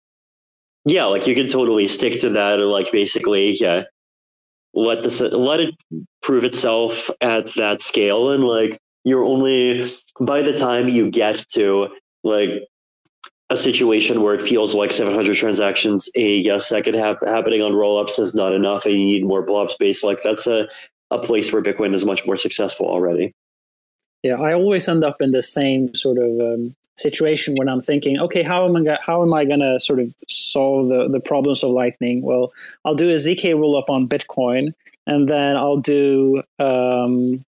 [0.84, 3.84] yeah, like you can totally stick to that, or like basically, yeah,
[4.74, 5.74] let the let it
[6.22, 9.90] prove itself at that scale, and like you're only
[10.20, 11.88] by the time you get to
[12.24, 12.50] like
[13.52, 18.34] a situation where it feels like 700 transactions a, second hap- happening on rollups is
[18.34, 20.66] not enough and you need more blob space like that's a,
[21.10, 23.34] a place where bitcoin is much more successful already.
[24.22, 28.18] Yeah i always end up in the same sort of um, situation when i'm thinking
[28.18, 31.62] okay how am i how am i going to sort of solve the, the problems
[31.62, 32.22] of lightning?
[32.22, 32.52] Well
[32.84, 34.72] i'll do a zk rollup on bitcoin
[35.06, 37.44] and then i'll do um,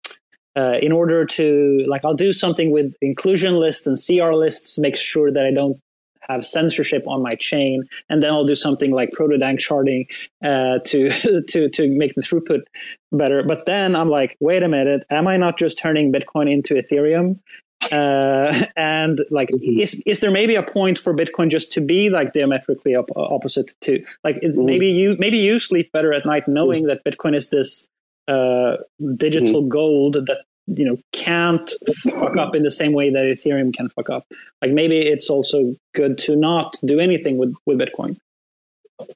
[0.55, 4.95] uh, in order to like i'll do something with inclusion lists and cr lists make
[4.95, 5.79] sure that i don't
[6.29, 10.05] have censorship on my chain and then i'll do something like proto danksharding
[10.43, 11.09] uh, to
[11.47, 12.61] to to make the throughput
[13.11, 16.75] better but then i'm like wait a minute am i not just turning bitcoin into
[16.75, 17.39] ethereum
[17.91, 19.79] uh, and like mm-hmm.
[19.79, 23.73] is, is there maybe a point for bitcoin just to be like diametrically op- opposite
[23.81, 24.65] to like mm-hmm.
[24.65, 26.99] maybe you maybe you sleep better at night knowing mm-hmm.
[27.03, 27.87] that bitcoin is this
[28.27, 28.77] uh,
[29.15, 29.69] digital mm-hmm.
[29.69, 30.43] gold that
[30.75, 31.71] you know can't
[32.03, 34.25] fuck up in the same way that ethereum can fuck up.
[34.61, 38.17] Like maybe it's also good to not do anything with with bitcoin.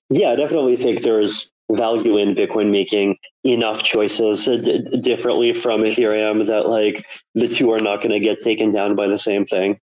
[0.09, 6.45] Yeah i definitely think there's value in bitcoin making enough choices d- differently from ethereum
[6.47, 7.05] that like
[7.35, 9.79] the two are not going to get taken down by the same thing.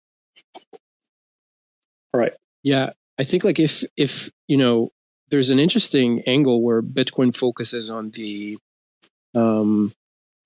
[2.13, 2.33] Right.
[2.63, 2.91] Yeah
[3.21, 4.91] i think like if if you know
[5.29, 8.59] there's an interesting angle where bitcoin focuses on the
[9.35, 9.93] um,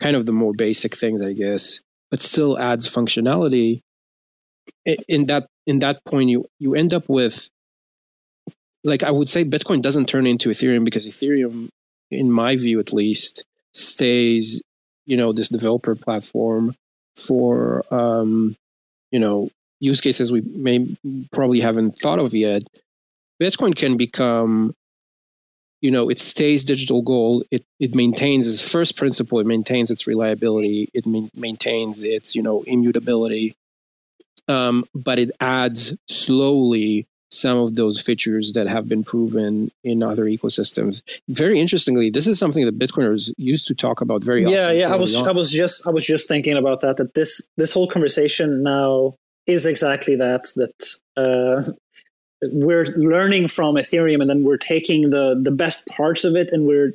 [0.01, 1.81] kind of the more basic things, I guess,
[2.11, 3.81] but still adds functionality
[5.09, 7.49] in that in that point you you end up with
[8.83, 11.69] like I would say Bitcoin doesn't turn into Ethereum because Ethereum,
[12.11, 14.63] in my view at least, stays,
[15.07, 16.75] you know, this developer platform
[17.17, 18.55] for um,
[19.11, 19.49] you know,
[19.81, 20.87] use cases we may
[21.33, 22.63] probably haven't thought of yet.
[23.43, 24.75] Bitcoin can become
[25.85, 30.07] you know it stays digital gold it it maintains its first principle it maintains its
[30.07, 33.55] reliability it ma- maintains its you know immutability
[34.49, 40.27] um, but it adds slowly some of those features that have been proven in other
[40.27, 41.03] ecosystems.
[41.29, 44.79] Very interestingly, this is something that Bitcoiners used to talk about very yeah, often.
[44.79, 45.29] Yeah, I was on.
[45.29, 46.99] I was just I was just thinking about that.
[46.99, 49.15] That this this whole conversation now
[49.47, 50.47] is exactly that.
[50.57, 51.73] That uh,
[52.53, 56.67] we're learning from Ethereum and then we're taking the the best parts of it and
[56.67, 56.93] we're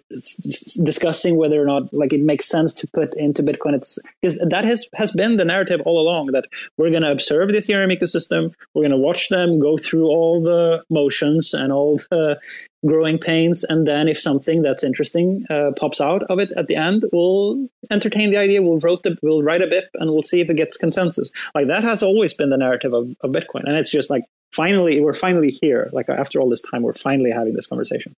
[0.83, 3.73] discussing whether or not like it makes sense to put into Bitcoin.
[3.73, 6.47] It's because that has has been the narrative all along that
[6.77, 10.41] we're going to observe the Ethereum ecosystem, we're going to watch them go through all
[10.41, 12.39] the motions and all the
[12.85, 16.75] growing pains, and then if something that's interesting uh, pops out of it at the
[16.75, 18.61] end, we'll entertain the idea.
[18.61, 21.31] We'll write the we'll write a bit and we'll see if it gets consensus.
[21.53, 24.99] Like that has always been the narrative of, of Bitcoin, and it's just like finally
[25.01, 28.13] we're finally here like after all this time we're finally having this conversation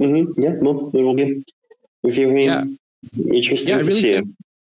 [0.00, 0.40] mm-hmm.
[0.40, 1.44] yeah well it will be
[2.04, 2.64] very yeah.
[3.32, 4.28] interesting yeah, I really think,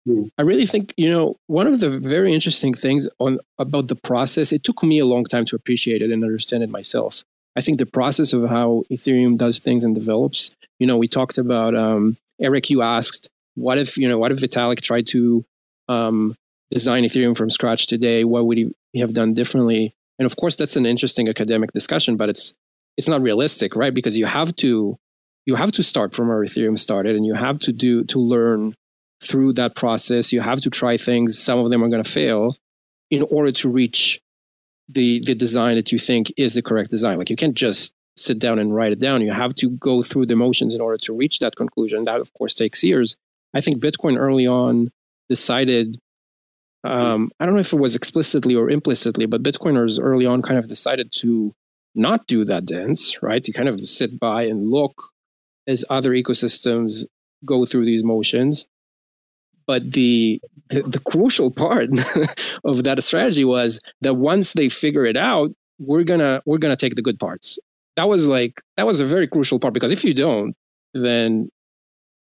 [0.06, 0.24] hmm.
[0.38, 4.52] I really think you know one of the very interesting things on about the process.
[4.52, 7.24] It took me a long time to appreciate it and understand it myself.
[7.56, 10.54] I think the process of how Ethereum does things and develops.
[10.80, 12.70] You know, we talked about um, Eric.
[12.70, 15.46] You asked, what if you know, what if Vitalik tried to
[15.88, 16.36] um,
[16.70, 18.24] design Ethereum from scratch today?
[18.24, 19.94] What would he have done differently?
[20.20, 22.54] And of course, that's an interesting academic discussion, but it's
[22.98, 23.94] it's not realistic, right?
[23.94, 24.98] Because you have to
[25.46, 28.74] you have to start from where Ethereum started, and you have to do to learn
[29.22, 30.32] through that process.
[30.32, 31.38] You have to try things.
[31.38, 32.56] Some of them are going to fail
[33.12, 34.20] in order to reach
[34.90, 37.18] the the design that you think is the correct design.
[37.18, 39.22] Like you can't just sit down and write it down.
[39.22, 42.04] You have to go through the motions in order to reach that conclusion.
[42.04, 43.16] That of course takes years.
[43.54, 44.90] I think Bitcoin early on
[45.30, 45.98] decided
[46.86, 50.60] um, I don't know if it was explicitly or implicitly, but Bitcoiners early on kind
[50.60, 51.54] of decided to
[51.96, 53.44] not do that dance, right?
[53.44, 55.10] To kind of sit by and look
[55.68, 57.06] as other ecosystems
[57.44, 58.68] go through these motions.
[59.68, 60.40] But the
[60.70, 61.90] the crucial part
[62.66, 66.96] of that strategy was that once they figure it out, we're gonna we're gonna take
[66.96, 67.58] the good parts.
[67.96, 70.56] That was like that was a very crucial part because if you don't,
[70.94, 71.50] then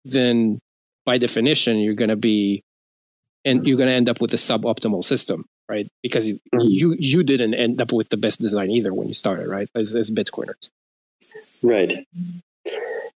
[0.05, 0.59] then
[1.05, 2.63] by definition you're gonna be
[3.47, 5.87] and you're going to end up with a suboptimal system right?
[6.03, 6.59] Because mm-hmm.
[6.61, 9.69] you you didn't end up with the best design either when you started right?
[9.75, 10.69] As, as bitcoiners.
[11.63, 12.05] Right.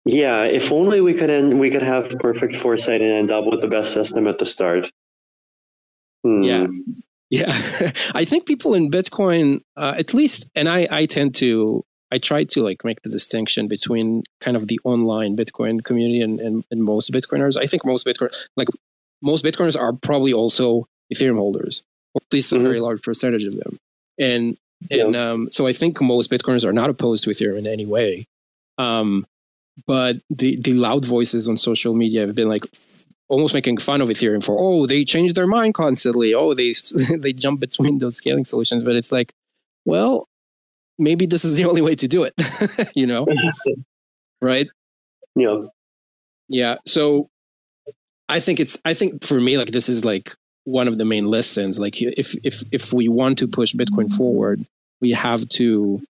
[0.05, 3.61] Yeah if only we could end we could have perfect foresight and end up with
[3.61, 4.87] the best system at the start.
[6.25, 6.43] Hmm.
[6.43, 6.67] yeah.
[7.31, 7.47] Yeah.
[8.15, 12.43] I think people in bitcoin uh, at least and i i tend to I try
[12.43, 16.83] to like make the distinction between kind of the online Bitcoin community and, and, and
[16.83, 17.57] most Bitcoiners.
[17.57, 18.67] I think most Bitcoin, like
[19.23, 21.83] most Bitcoiners are probably also Ethereum holders,
[22.15, 22.65] or at least a mm-hmm.
[22.65, 23.79] very large percentage of them.
[24.19, 24.57] And
[24.91, 25.31] and yeah.
[25.31, 28.27] um, so I think most Bitcoiners are not opposed to Ethereum in any way.
[28.79, 29.27] Um,
[29.87, 32.65] but the the loud voices on social media have been like
[33.29, 36.73] almost making fun of Ethereum for oh they change their mind constantly oh they
[37.19, 39.33] they jump between those scaling solutions but it's like
[39.85, 40.29] well
[40.99, 42.35] maybe this is the only way to do it
[42.95, 43.27] you know
[44.43, 44.69] right
[45.37, 45.63] yeah
[46.49, 47.29] yeah so
[48.31, 50.35] I think it's I think for me like this is like
[50.65, 54.17] one of the main lessons like if if if we want to push Bitcoin mm-hmm.
[54.17, 54.65] forward,
[55.01, 56.01] we have to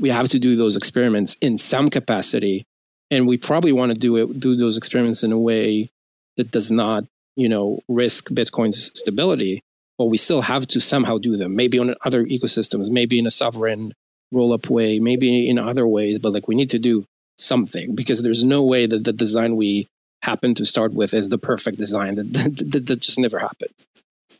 [0.00, 2.64] we have to do those experiments in some capacity
[3.10, 5.88] and we probably want to do it do those experiments in a way
[6.36, 7.04] that does not,
[7.36, 9.62] you know, risk Bitcoin's stability,
[9.96, 11.54] but we still have to somehow do them.
[11.54, 13.92] Maybe on other ecosystems, maybe in a sovereign
[14.32, 17.04] roll up way, maybe in other ways, but like we need to do
[17.38, 19.86] something because there's no way that the design we
[20.22, 23.84] happened to start with is the perfect design that that, that just never happened.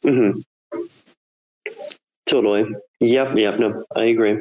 [0.04, 0.40] Mm-hmm.
[2.26, 2.74] Totally.
[3.00, 3.36] Yep.
[3.36, 3.58] Yep.
[3.58, 4.40] No, I agree.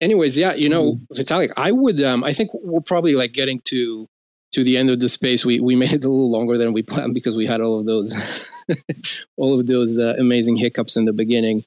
[0.00, 4.08] Anyways, yeah, you know, Vitalik, I would, um, I think we're probably like getting to
[4.52, 5.44] to the end of the space.
[5.44, 7.86] We we made it a little longer than we planned because we had all of
[7.86, 8.48] those
[9.36, 11.64] all of those uh, amazing hiccups in the beginning.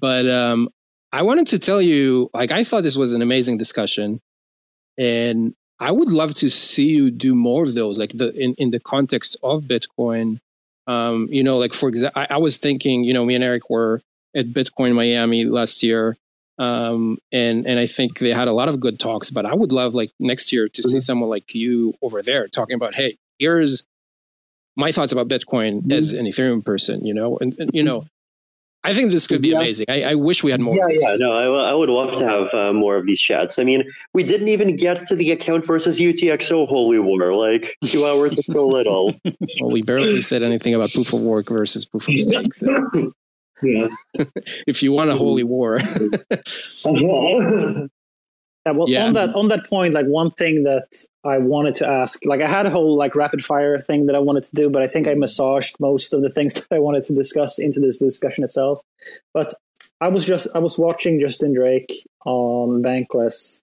[0.00, 0.68] But um,
[1.12, 4.20] I wanted to tell you, like, I thought this was an amazing discussion,
[4.98, 8.70] and I would love to see you do more of those, like the in, in
[8.70, 10.40] the context of Bitcoin.
[10.86, 13.68] Um, you know, like for example, I, I, was thinking, you know, me and Eric
[13.68, 14.00] were
[14.34, 16.16] at Bitcoin Miami last year,
[16.58, 19.30] um, and and I think they had a lot of good talks.
[19.30, 20.90] But I would love, like next year, to mm-hmm.
[20.90, 23.84] see someone like you over there talking about, hey, here's
[24.76, 25.92] my thoughts about Bitcoin mm-hmm.
[25.92, 28.06] as an Ethereum person, you know, and, and you know,
[28.84, 29.58] I think this could be Yeah.
[29.58, 29.86] amazing.
[29.88, 30.76] I, I wish we had more.
[30.76, 33.58] Yeah, yeah, no, I, I would love to have uh, more of these chats.
[33.58, 33.82] I mean,
[34.14, 37.34] we didn't even get to the account versus UTXO holy war.
[37.34, 39.14] Like two hours is so little.
[39.60, 42.54] Well, we barely said anything about proof of work versus proof of stake.
[42.54, 42.88] So
[43.62, 43.88] yeah.
[44.68, 45.78] if you want a holy war,
[48.66, 49.06] Yeah, well, Yeah.
[49.06, 50.88] on that on that point, like one thing that
[51.24, 54.18] I wanted to ask, like I had a whole like rapid fire thing that I
[54.18, 57.02] wanted to do, but I think I massaged most of the things that I wanted
[57.04, 58.82] to discuss into this discussion itself.
[59.32, 59.54] But
[60.00, 61.92] I was just I was watching Justin Drake
[62.26, 63.60] on Bankless,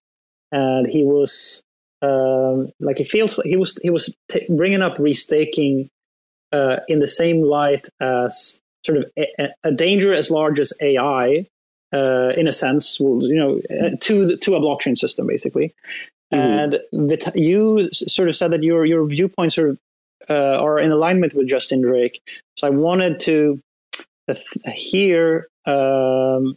[0.52, 1.64] and he was
[2.02, 5.88] um, like it feels like he was he was t- bringing up restaking
[6.52, 11.48] uh, in the same light as sort of a, a danger as large as AI
[11.96, 15.68] uh, in a sense, well, you know, uh, to the, to a blockchain system, basically.
[16.34, 16.38] Mhm.
[16.38, 19.80] And the t- you sort of said that your your viewpoints of
[20.30, 22.20] uh, are in alignment with Justin Drake.
[22.58, 23.60] So I wanted to
[24.28, 24.36] uh,
[24.74, 26.56] hear, um,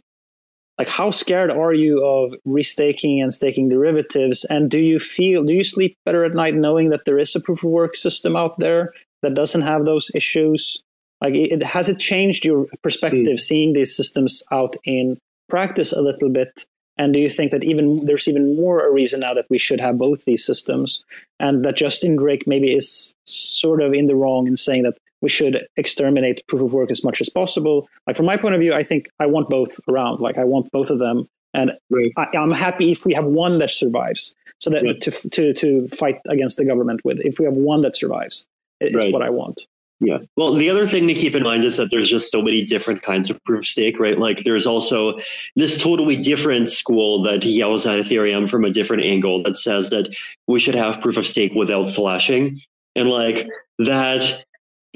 [0.79, 4.45] like, how scared are you of restaking and staking derivatives?
[4.45, 7.39] And do you feel do you sleep better at night knowing that there is a
[7.39, 10.81] proof of work system out there that doesn't have those issues?
[11.21, 15.17] Like, it, has it changed your perspective seeing these systems out in
[15.49, 16.65] practice a little bit?
[16.97, 19.79] And do you think that even there's even more a reason now that we should
[19.79, 21.03] have both these systems,
[21.39, 25.29] and that Justin Drake maybe is sort of in the wrong in saying that we
[25.29, 27.87] should exterminate proof of work as much as possible?
[28.05, 30.19] Like from my point of view, I think I want both around.
[30.19, 32.11] Like I want both of them, and Right.
[32.17, 34.99] I, I'm happy if we have one that survives, so that Right.
[35.01, 37.21] to to to fight against the government with.
[37.21, 38.45] If we have one that survives,
[38.81, 39.13] is Right.
[39.13, 39.67] what I want.
[40.01, 40.19] Yeah.
[40.37, 43.01] Well, the other thing to keep in mind is that there's just so many different
[43.01, 44.17] kinds of proof stake, right?
[44.17, 45.19] Like there's also
[45.57, 50.07] this totally different school that yells at Ethereum from a different angle that says that
[50.47, 52.61] we should have proof of stake without slashing.
[52.95, 53.47] And like
[53.79, 54.45] that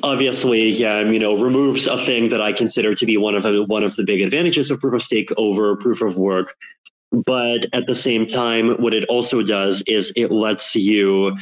[0.01, 3.63] obviously, yeah, you know, removes a thing that I consider to be one of the,
[3.63, 6.55] one of the big advantages of proof of stake over proof of work.
[7.11, 11.37] But at the same time, what it also does is it lets you,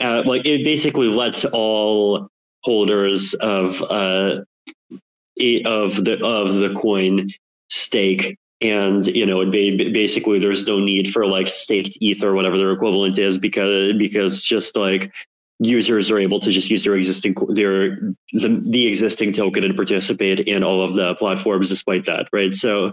[0.00, 2.28] uh, like, it basically lets all
[2.62, 4.40] holders of uh
[5.64, 7.30] of the of the coin
[7.68, 8.36] stake.
[8.62, 12.58] And you know it ba- basically there's no need for like staked ETH or whatever
[12.58, 15.10] their equivalent is because because just like
[15.60, 17.96] users are able to just use their existing their
[18.32, 22.52] the, the existing token and participate in all of the platforms despite that right?
[22.52, 22.92] So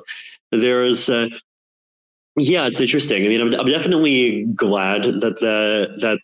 [0.54, 1.28] there's uh,
[2.38, 3.26] yeah it's interesting.
[3.26, 6.20] I mean I'm, I'm definitely glad that the that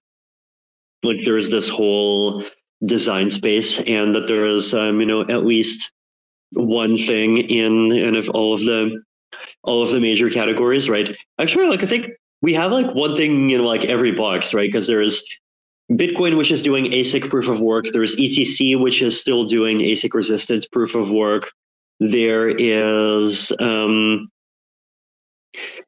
[1.03, 2.45] like there's this whole
[2.85, 5.91] design space and that there is um, you know at least
[6.51, 9.01] one thing in and of all of the
[9.63, 11.15] all of the major categories right?
[11.39, 12.09] Actually like i think
[12.41, 14.69] we have like one thing in like every box right?
[14.71, 15.23] Because there's
[15.91, 17.85] bitcoin which is doing asic proof of work.
[17.91, 21.51] There's etc which is still doing asic resistant proof of work.
[21.99, 24.27] There is um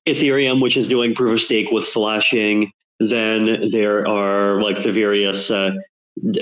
[0.07, 2.71] ethereum which is doing proof of stake with slashing.
[2.99, 5.71] Then there are like the various uh,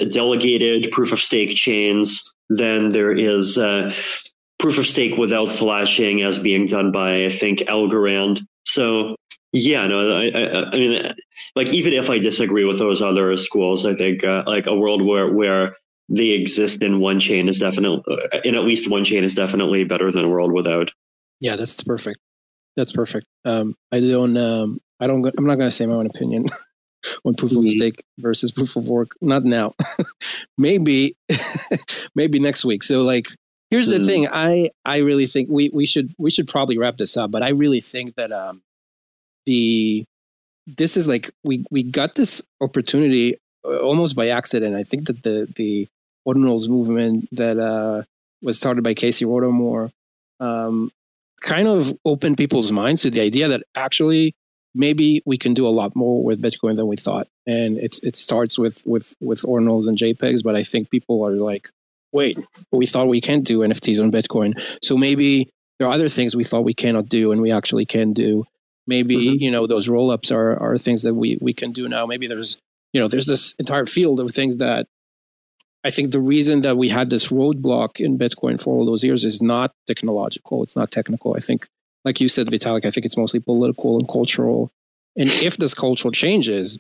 [0.10, 2.24] delegated proof of stake chains.
[2.50, 3.94] Then there is uh,
[4.60, 8.42] proof of stake without slashing as being done by I think Algorand.
[8.66, 9.16] So
[9.52, 11.14] yeah, no, I, I, I mean,
[11.56, 15.02] like even if I disagree with those other schools, I think uh, like a world
[15.02, 15.76] where where
[16.10, 18.04] they exist in one chain is definitely
[18.44, 20.92] in at least one chain is definitely better than a world without.
[21.40, 22.20] yeah, that's perfect.
[22.76, 23.28] That's perfect.
[23.46, 24.36] Um, I don't.
[24.36, 25.26] Um, I don't.
[25.38, 26.46] I'm not going to say my own opinion
[27.26, 27.70] on proof of Mhm.
[27.70, 29.16] stake versus proof of work.
[29.22, 29.74] Not now.
[30.58, 31.16] maybe,
[32.16, 32.84] maybe next week.
[32.84, 33.28] So, like,
[33.72, 34.06] here's the Mhm.
[34.06, 34.28] thing.
[34.32, 37.32] I I really think we we should we should probably wrap this up.
[37.32, 38.62] But I really think that um,
[39.46, 40.04] the
[40.78, 44.76] this is like we we got this opportunity uh, almost by accident.
[44.76, 45.88] I think that the the
[46.28, 48.04] ordinals movement that uh,
[48.42, 49.92] was started by Casey Rodarmor
[50.40, 50.90] um,
[51.42, 54.34] kind of opened people's minds to the idea that actually
[54.76, 57.28] maybe we can do a lot more with Bitcoin than we thought.
[57.46, 61.32] And it's it starts with with with ordinals and JPEGs, but I think people are
[61.36, 61.70] like,
[62.12, 62.38] wait,
[62.72, 66.44] we thought we can't do NFTs on Bitcoin, so maybe there are other things we
[66.44, 68.46] thought we cannot do and we actually can do.
[68.86, 69.40] Maybe Mhm.
[69.40, 72.06] you know those roll ups are are things that we we can do now.
[72.06, 72.58] Maybe there's
[72.94, 74.86] you know there's this entire field of things that
[75.86, 79.26] I think the reason that we had this roadblock in Bitcoin for all those years
[79.26, 80.64] is not technological.
[80.64, 81.36] It's not technical.
[81.36, 81.68] I think,
[82.06, 84.72] like you said, Vitalik, I think it's mostly political and cultural.
[85.16, 86.80] And if this cultural changes,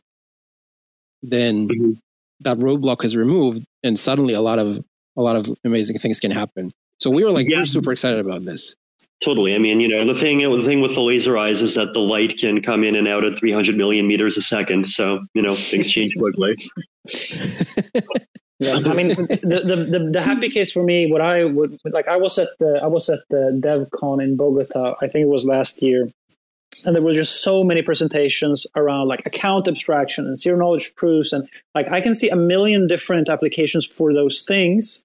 [1.21, 1.97] then Mhm.
[2.41, 4.83] that roadblock is removed, and suddenly a lot of
[5.15, 6.71] a lot of amazing things can happen.
[6.99, 7.59] So we were like, Yeah.
[7.59, 8.75] we're super excited about this.
[9.23, 9.53] Totally.
[9.53, 11.99] I mean, you know, the thing the thing with the laser eyes is that the
[11.99, 14.87] light can come in and out at 300 million meters a second.
[14.89, 16.55] So, you know, things change quickly.
[18.63, 22.07] Yeah, I mean, the, the, the, the, happy case for me, what I would like,
[22.07, 25.45] I was at the, I was at the DevCon in Bogota, I think it was
[25.45, 26.09] last year,
[26.85, 31.33] and there were just so many presentations around like account abstraction and zero knowledge proofs,
[31.33, 35.03] and like I can see a million different applications for those things,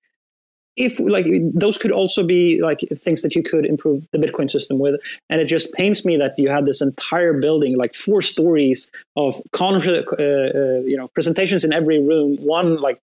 [0.79, 4.79] if like those could also be like things that you could improve the bitcoin system
[4.79, 5.01] with.
[5.29, 9.41] And it just pains me that you had this entire building like four stories of
[9.53, 13.01] con- uh, uh, you know presentations in every room one like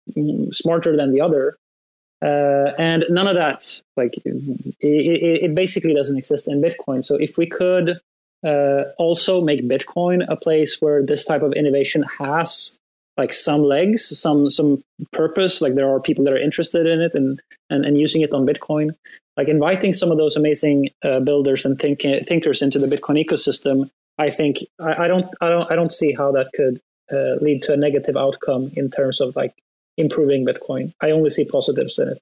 [0.51, 1.57] smarter than the other.
[2.21, 7.05] Uh, and none of that like it, it, it, basically doesn't exist in bitcoin.
[7.05, 8.01] So if we could
[8.45, 12.81] uh, also make bitcoin a place where this type of innovation has
[13.19, 14.83] like some legs, some some
[15.13, 15.61] purpose.
[15.61, 18.47] Like there are people that are interested in it and and, and using it on
[18.47, 18.91] Bitcoin.
[19.37, 23.89] Like inviting some of those amazing uh, builders and think, thinkers into the Bitcoin ecosystem.
[24.19, 26.81] I think I, I, don't I don't I don't see how that could
[27.13, 29.55] uh, lead to a negative outcome in terms of like
[29.97, 30.93] improving Bitcoin.
[31.01, 32.19] I only see positives in it.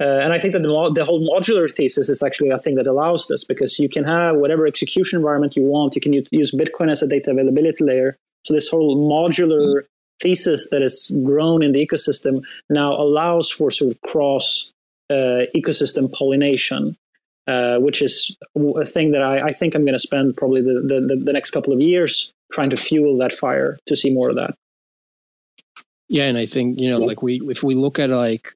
[0.00, 2.88] Uh, and I think that the, the, whole modular thesis is actually a thing that
[2.88, 5.94] allows this because you can have whatever execution environment you want.
[5.94, 8.16] You can use Bitcoin as a data availability layer.
[8.44, 9.84] So this whole modular
[10.20, 14.72] thesis that has grown in the ecosystem now allows for sort of cross
[15.10, 16.96] uh, ecosystem pollination,
[17.46, 20.80] uh, which is a thing that I, I think I'm going to spend probably the,
[20.80, 24.36] the, the next couple of years trying to fuel that fire to see more of
[24.36, 24.54] that.
[26.08, 28.54] Yeah, and I think you know, like we if we look at like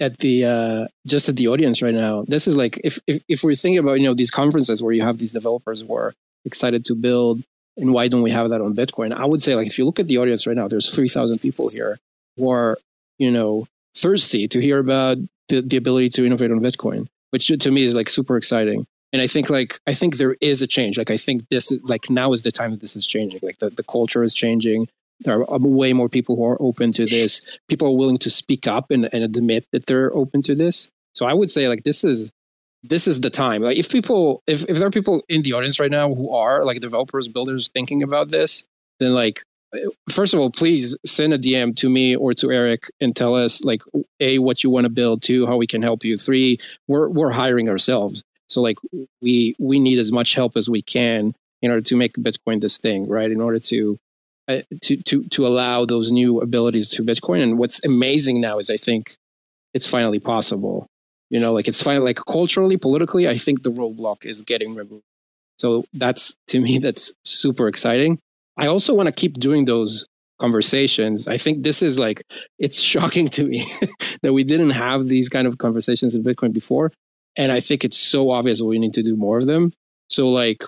[0.00, 3.44] at the uh, just at the audience right now, this is like if, if if
[3.44, 6.14] we're thinking about you know these conferences where you have these developers who are
[6.44, 7.44] excited to build
[7.80, 9.12] and why don't we have that on bitcoin?
[9.12, 11.68] I would say like if you look at the audience right now there's 3000 people
[11.68, 11.98] here
[12.36, 12.78] who are
[13.18, 13.66] you know
[13.96, 17.94] thirsty to hear about the, the ability to innovate on bitcoin which to me is
[17.94, 18.86] like super exciting.
[19.12, 20.98] And i think like i think there is a change.
[20.98, 23.40] Like i think this is like now is the time that this is changing.
[23.42, 24.88] Like the, the culture is changing.
[25.20, 27.42] There are um, way more people who are open to this.
[27.68, 30.90] People are willing to speak up and, and admit that they're open to this.
[31.14, 32.30] So i would say like this is
[32.82, 33.62] this is the time.
[33.62, 36.64] Like if people, if, if there are people in the audience right now who are
[36.64, 38.64] like developers, builders thinking about this,
[38.98, 39.42] then like,
[40.10, 43.62] first of all, please send a DM to me or to Eric and tell us
[43.62, 43.82] like
[44.18, 46.58] a what you want to build, two how we can help you, three
[46.88, 48.78] we're we're hiring ourselves, so like
[49.22, 52.78] we we need as much help as we can in order to make Bitcoin this
[52.78, 53.30] thing, right?
[53.30, 53.96] In order to
[54.48, 57.42] uh, to to to allow those new abilities to Bitcoin.
[57.42, 59.14] And what's amazing now is I think
[59.72, 60.88] it's finally possible
[61.30, 62.02] you know, like it's fine.
[62.04, 65.04] Like culturally, politically, I think the roadblock is getting removed.
[65.58, 68.18] So that's to me, that's super exciting.
[68.56, 70.04] I also want to keep doing those
[70.40, 71.28] conversations.
[71.28, 72.22] I think this is like
[72.58, 73.64] it's shocking to me
[74.22, 76.92] that we didn't have these kind of conversations in Bitcoin before,
[77.36, 79.72] and I think it's so obvious we need to do more of them.
[80.08, 80.64] So like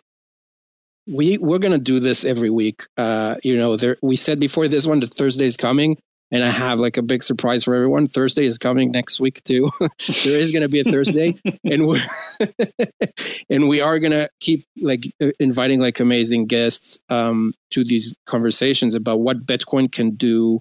[1.09, 2.85] we we're gonna do this every week.
[2.97, 5.99] Uh, you know, there we said before this one that Thursday's coming
[6.33, 8.07] and I have like a big surprise for everyone.
[8.07, 9.71] Thursday is coming next week too.
[9.81, 11.35] there is going to be a Thursday,
[11.65, 12.01] and we
[13.51, 15.05] and we are going to keep like
[15.39, 20.61] inviting like amazing guests um, to these conversations about what Bitcoin can do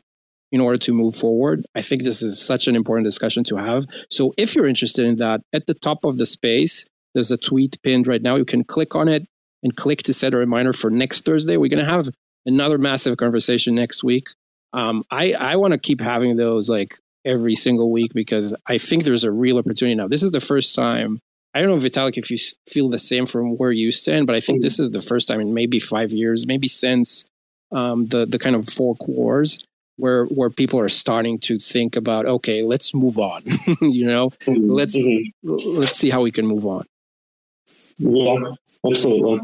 [0.51, 1.65] in order to move forward.
[1.75, 3.85] I think this is such an important discussion to have.
[4.09, 7.81] So if you're interested in that, at the top of the space, there's a tweet
[7.83, 8.35] pinned right now.
[8.35, 9.25] You can click on it
[9.63, 11.55] and click to set a reminder for next Thursday.
[11.55, 12.09] We're going to have
[12.45, 14.27] another massive conversation next week
[14.73, 19.03] um, I I want to keep having those like every single week because I think
[19.03, 20.07] there's a real opportunity now.
[20.07, 21.19] This is the first time.
[21.53, 22.37] I don't know, Vitalik, if you
[22.67, 25.41] feel the same from where you stand, but I think this is the first time
[25.41, 27.25] in maybe five years, maybe since
[27.71, 29.63] um, the the kind of fork wars,
[29.97, 33.43] where where people are starting to think about, okay, let's move on.
[33.81, 34.71] you know, mm-hmm.
[34.71, 35.49] let's mm-hmm.
[35.79, 36.83] let's see how we can move on.
[37.97, 38.37] Yeah,
[38.87, 39.41] absolutely.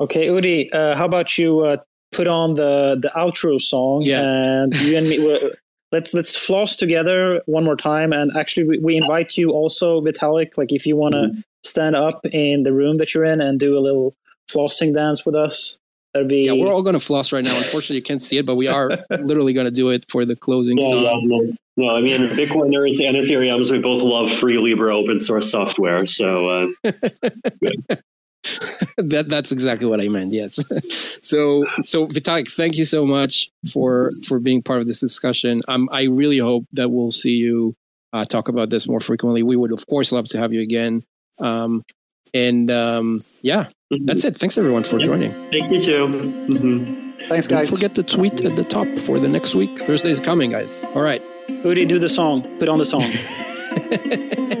[0.00, 1.76] Okay, Udi, uh, how about you uh,
[2.14, 4.20] put on the the outro song yeah.
[4.22, 5.18] and you and me
[5.92, 10.56] let's let's floss together one more time and actually we, we invite you also vitalik
[10.56, 11.40] like if you want to mm-hmm.
[11.62, 14.14] stand up in the room that you're in and do a little
[14.50, 15.78] flossing dance with us
[16.12, 18.46] that'd be yeah we're all going to floss right now unfortunately you can't see it
[18.46, 21.88] but we are literally going to do it for the closing yeah, song yeah, no,
[21.90, 23.68] I mean Bitcoin and Ethereum.
[23.68, 26.92] We both love free Libre open source software, so uh,
[28.96, 30.32] that that's exactly what I meant.
[30.32, 30.54] Yes.
[31.22, 35.62] so so Vitalik, thank you so much for for being part of this discussion.
[35.68, 37.74] Um, I really hope that we'll see you
[38.12, 39.42] uh, talk about this more frequently.
[39.42, 41.02] We would of course love to have you again.
[41.40, 41.84] Um,
[42.32, 44.06] and um, yeah, mm-hmm.
[44.06, 44.36] that's it.
[44.36, 45.32] Thanks everyone for joining.
[45.50, 46.06] Thank you too.
[46.06, 47.26] Mm-hmm.
[47.26, 47.70] Thanks, guys.
[47.70, 49.78] Don't forget to tweet at the top for the next week.
[49.78, 50.84] Thursday is coming, guys.
[50.94, 51.22] All right.
[51.48, 52.42] Udi, do the song.
[52.58, 53.02] Put on the song.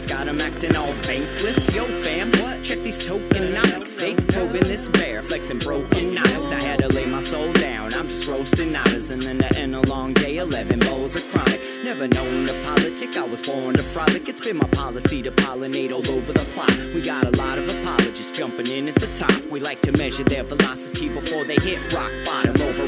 [0.05, 1.73] got 'em acting all bankless.
[1.75, 2.63] Yo, fam, what?
[2.63, 3.97] Check these tokenomics.
[3.97, 6.51] They probing this bear, flexing broken honest.
[6.51, 7.93] I had to lay my soul down.
[7.93, 11.61] I'm just roasting otters, and then to end a long day, 11 bowls of chronic.
[11.83, 14.27] Never known to politic, I was born to frolic.
[14.29, 16.75] It's been my policy to pollinate all over the plot.
[16.93, 19.39] We got a lot of apologists jumping in at the top.
[19.49, 22.87] We like to measure their velocity before they hit rock bottom over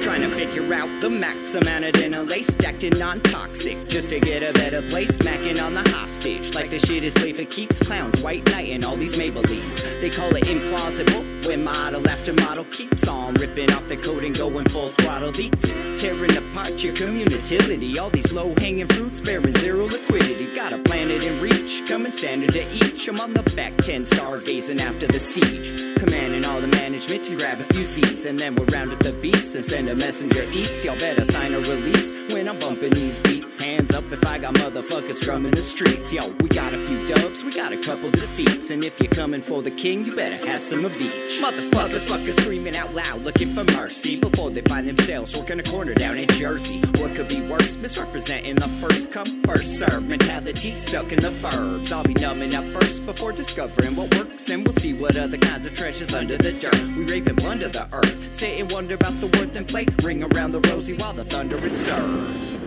[0.00, 4.20] Trying to figure out the max amount of dinner lace stacked in non-toxic, just to
[4.20, 5.16] get a better place.
[5.16, 7.80] Smacking on the hostage, like the shit is play for keeps.
[7.80, 10.00] Clowns, white knight, and all these Maybellines.
[10.00, 14.36] They call it implausible when model after model keeps on ripping off the coat and
[14.36, 17.98] going full throttle beats, tearing apart your community.
[17.98, 20.54] All these low-hanging fruits bearing zero liquidity.
[20.54, 23.08] Got a planet in reach, coming standard to each.
[23.08, 27.60] I'm on the back ten, stargazing after the siege, commanding all the management to grab
[27.60, 30.84] a few seats, and then we'll round up the and send a messenger east.
[30.84, 33.62] Y'all better sign a release when I'm bumping these beats.
[33.62, 36.12] Hands up if I got motherfuckers drumming the streets.
[36.12, 39.42] Yo, we got a few dubs, we got a couple defeats, and if you're coming
[39.42, 41.40] for the king, you better have some of each.
[41.40, 45.94] Motherfuckers, fuckers screaming out loud, looking for mercy before they find themselves working a corner
[45.94, 46.80] down in Jersey.
[46.98, 47.76] What could be worse?
[47.76, 51.92] Misrepresenting the first come, first serve mentality stuck in the burbs.
[51.92, 55.66] I'll be numbing up first before discovering what works, and we'll see what other kinds
[55.66, 56.96] of treasures under the dirt.
[56.96, 59.86] We rape and plunder the earth, sit and wonder about the worth and play.
[60.02, 62.63] Ring around the rosy while the thunder is served.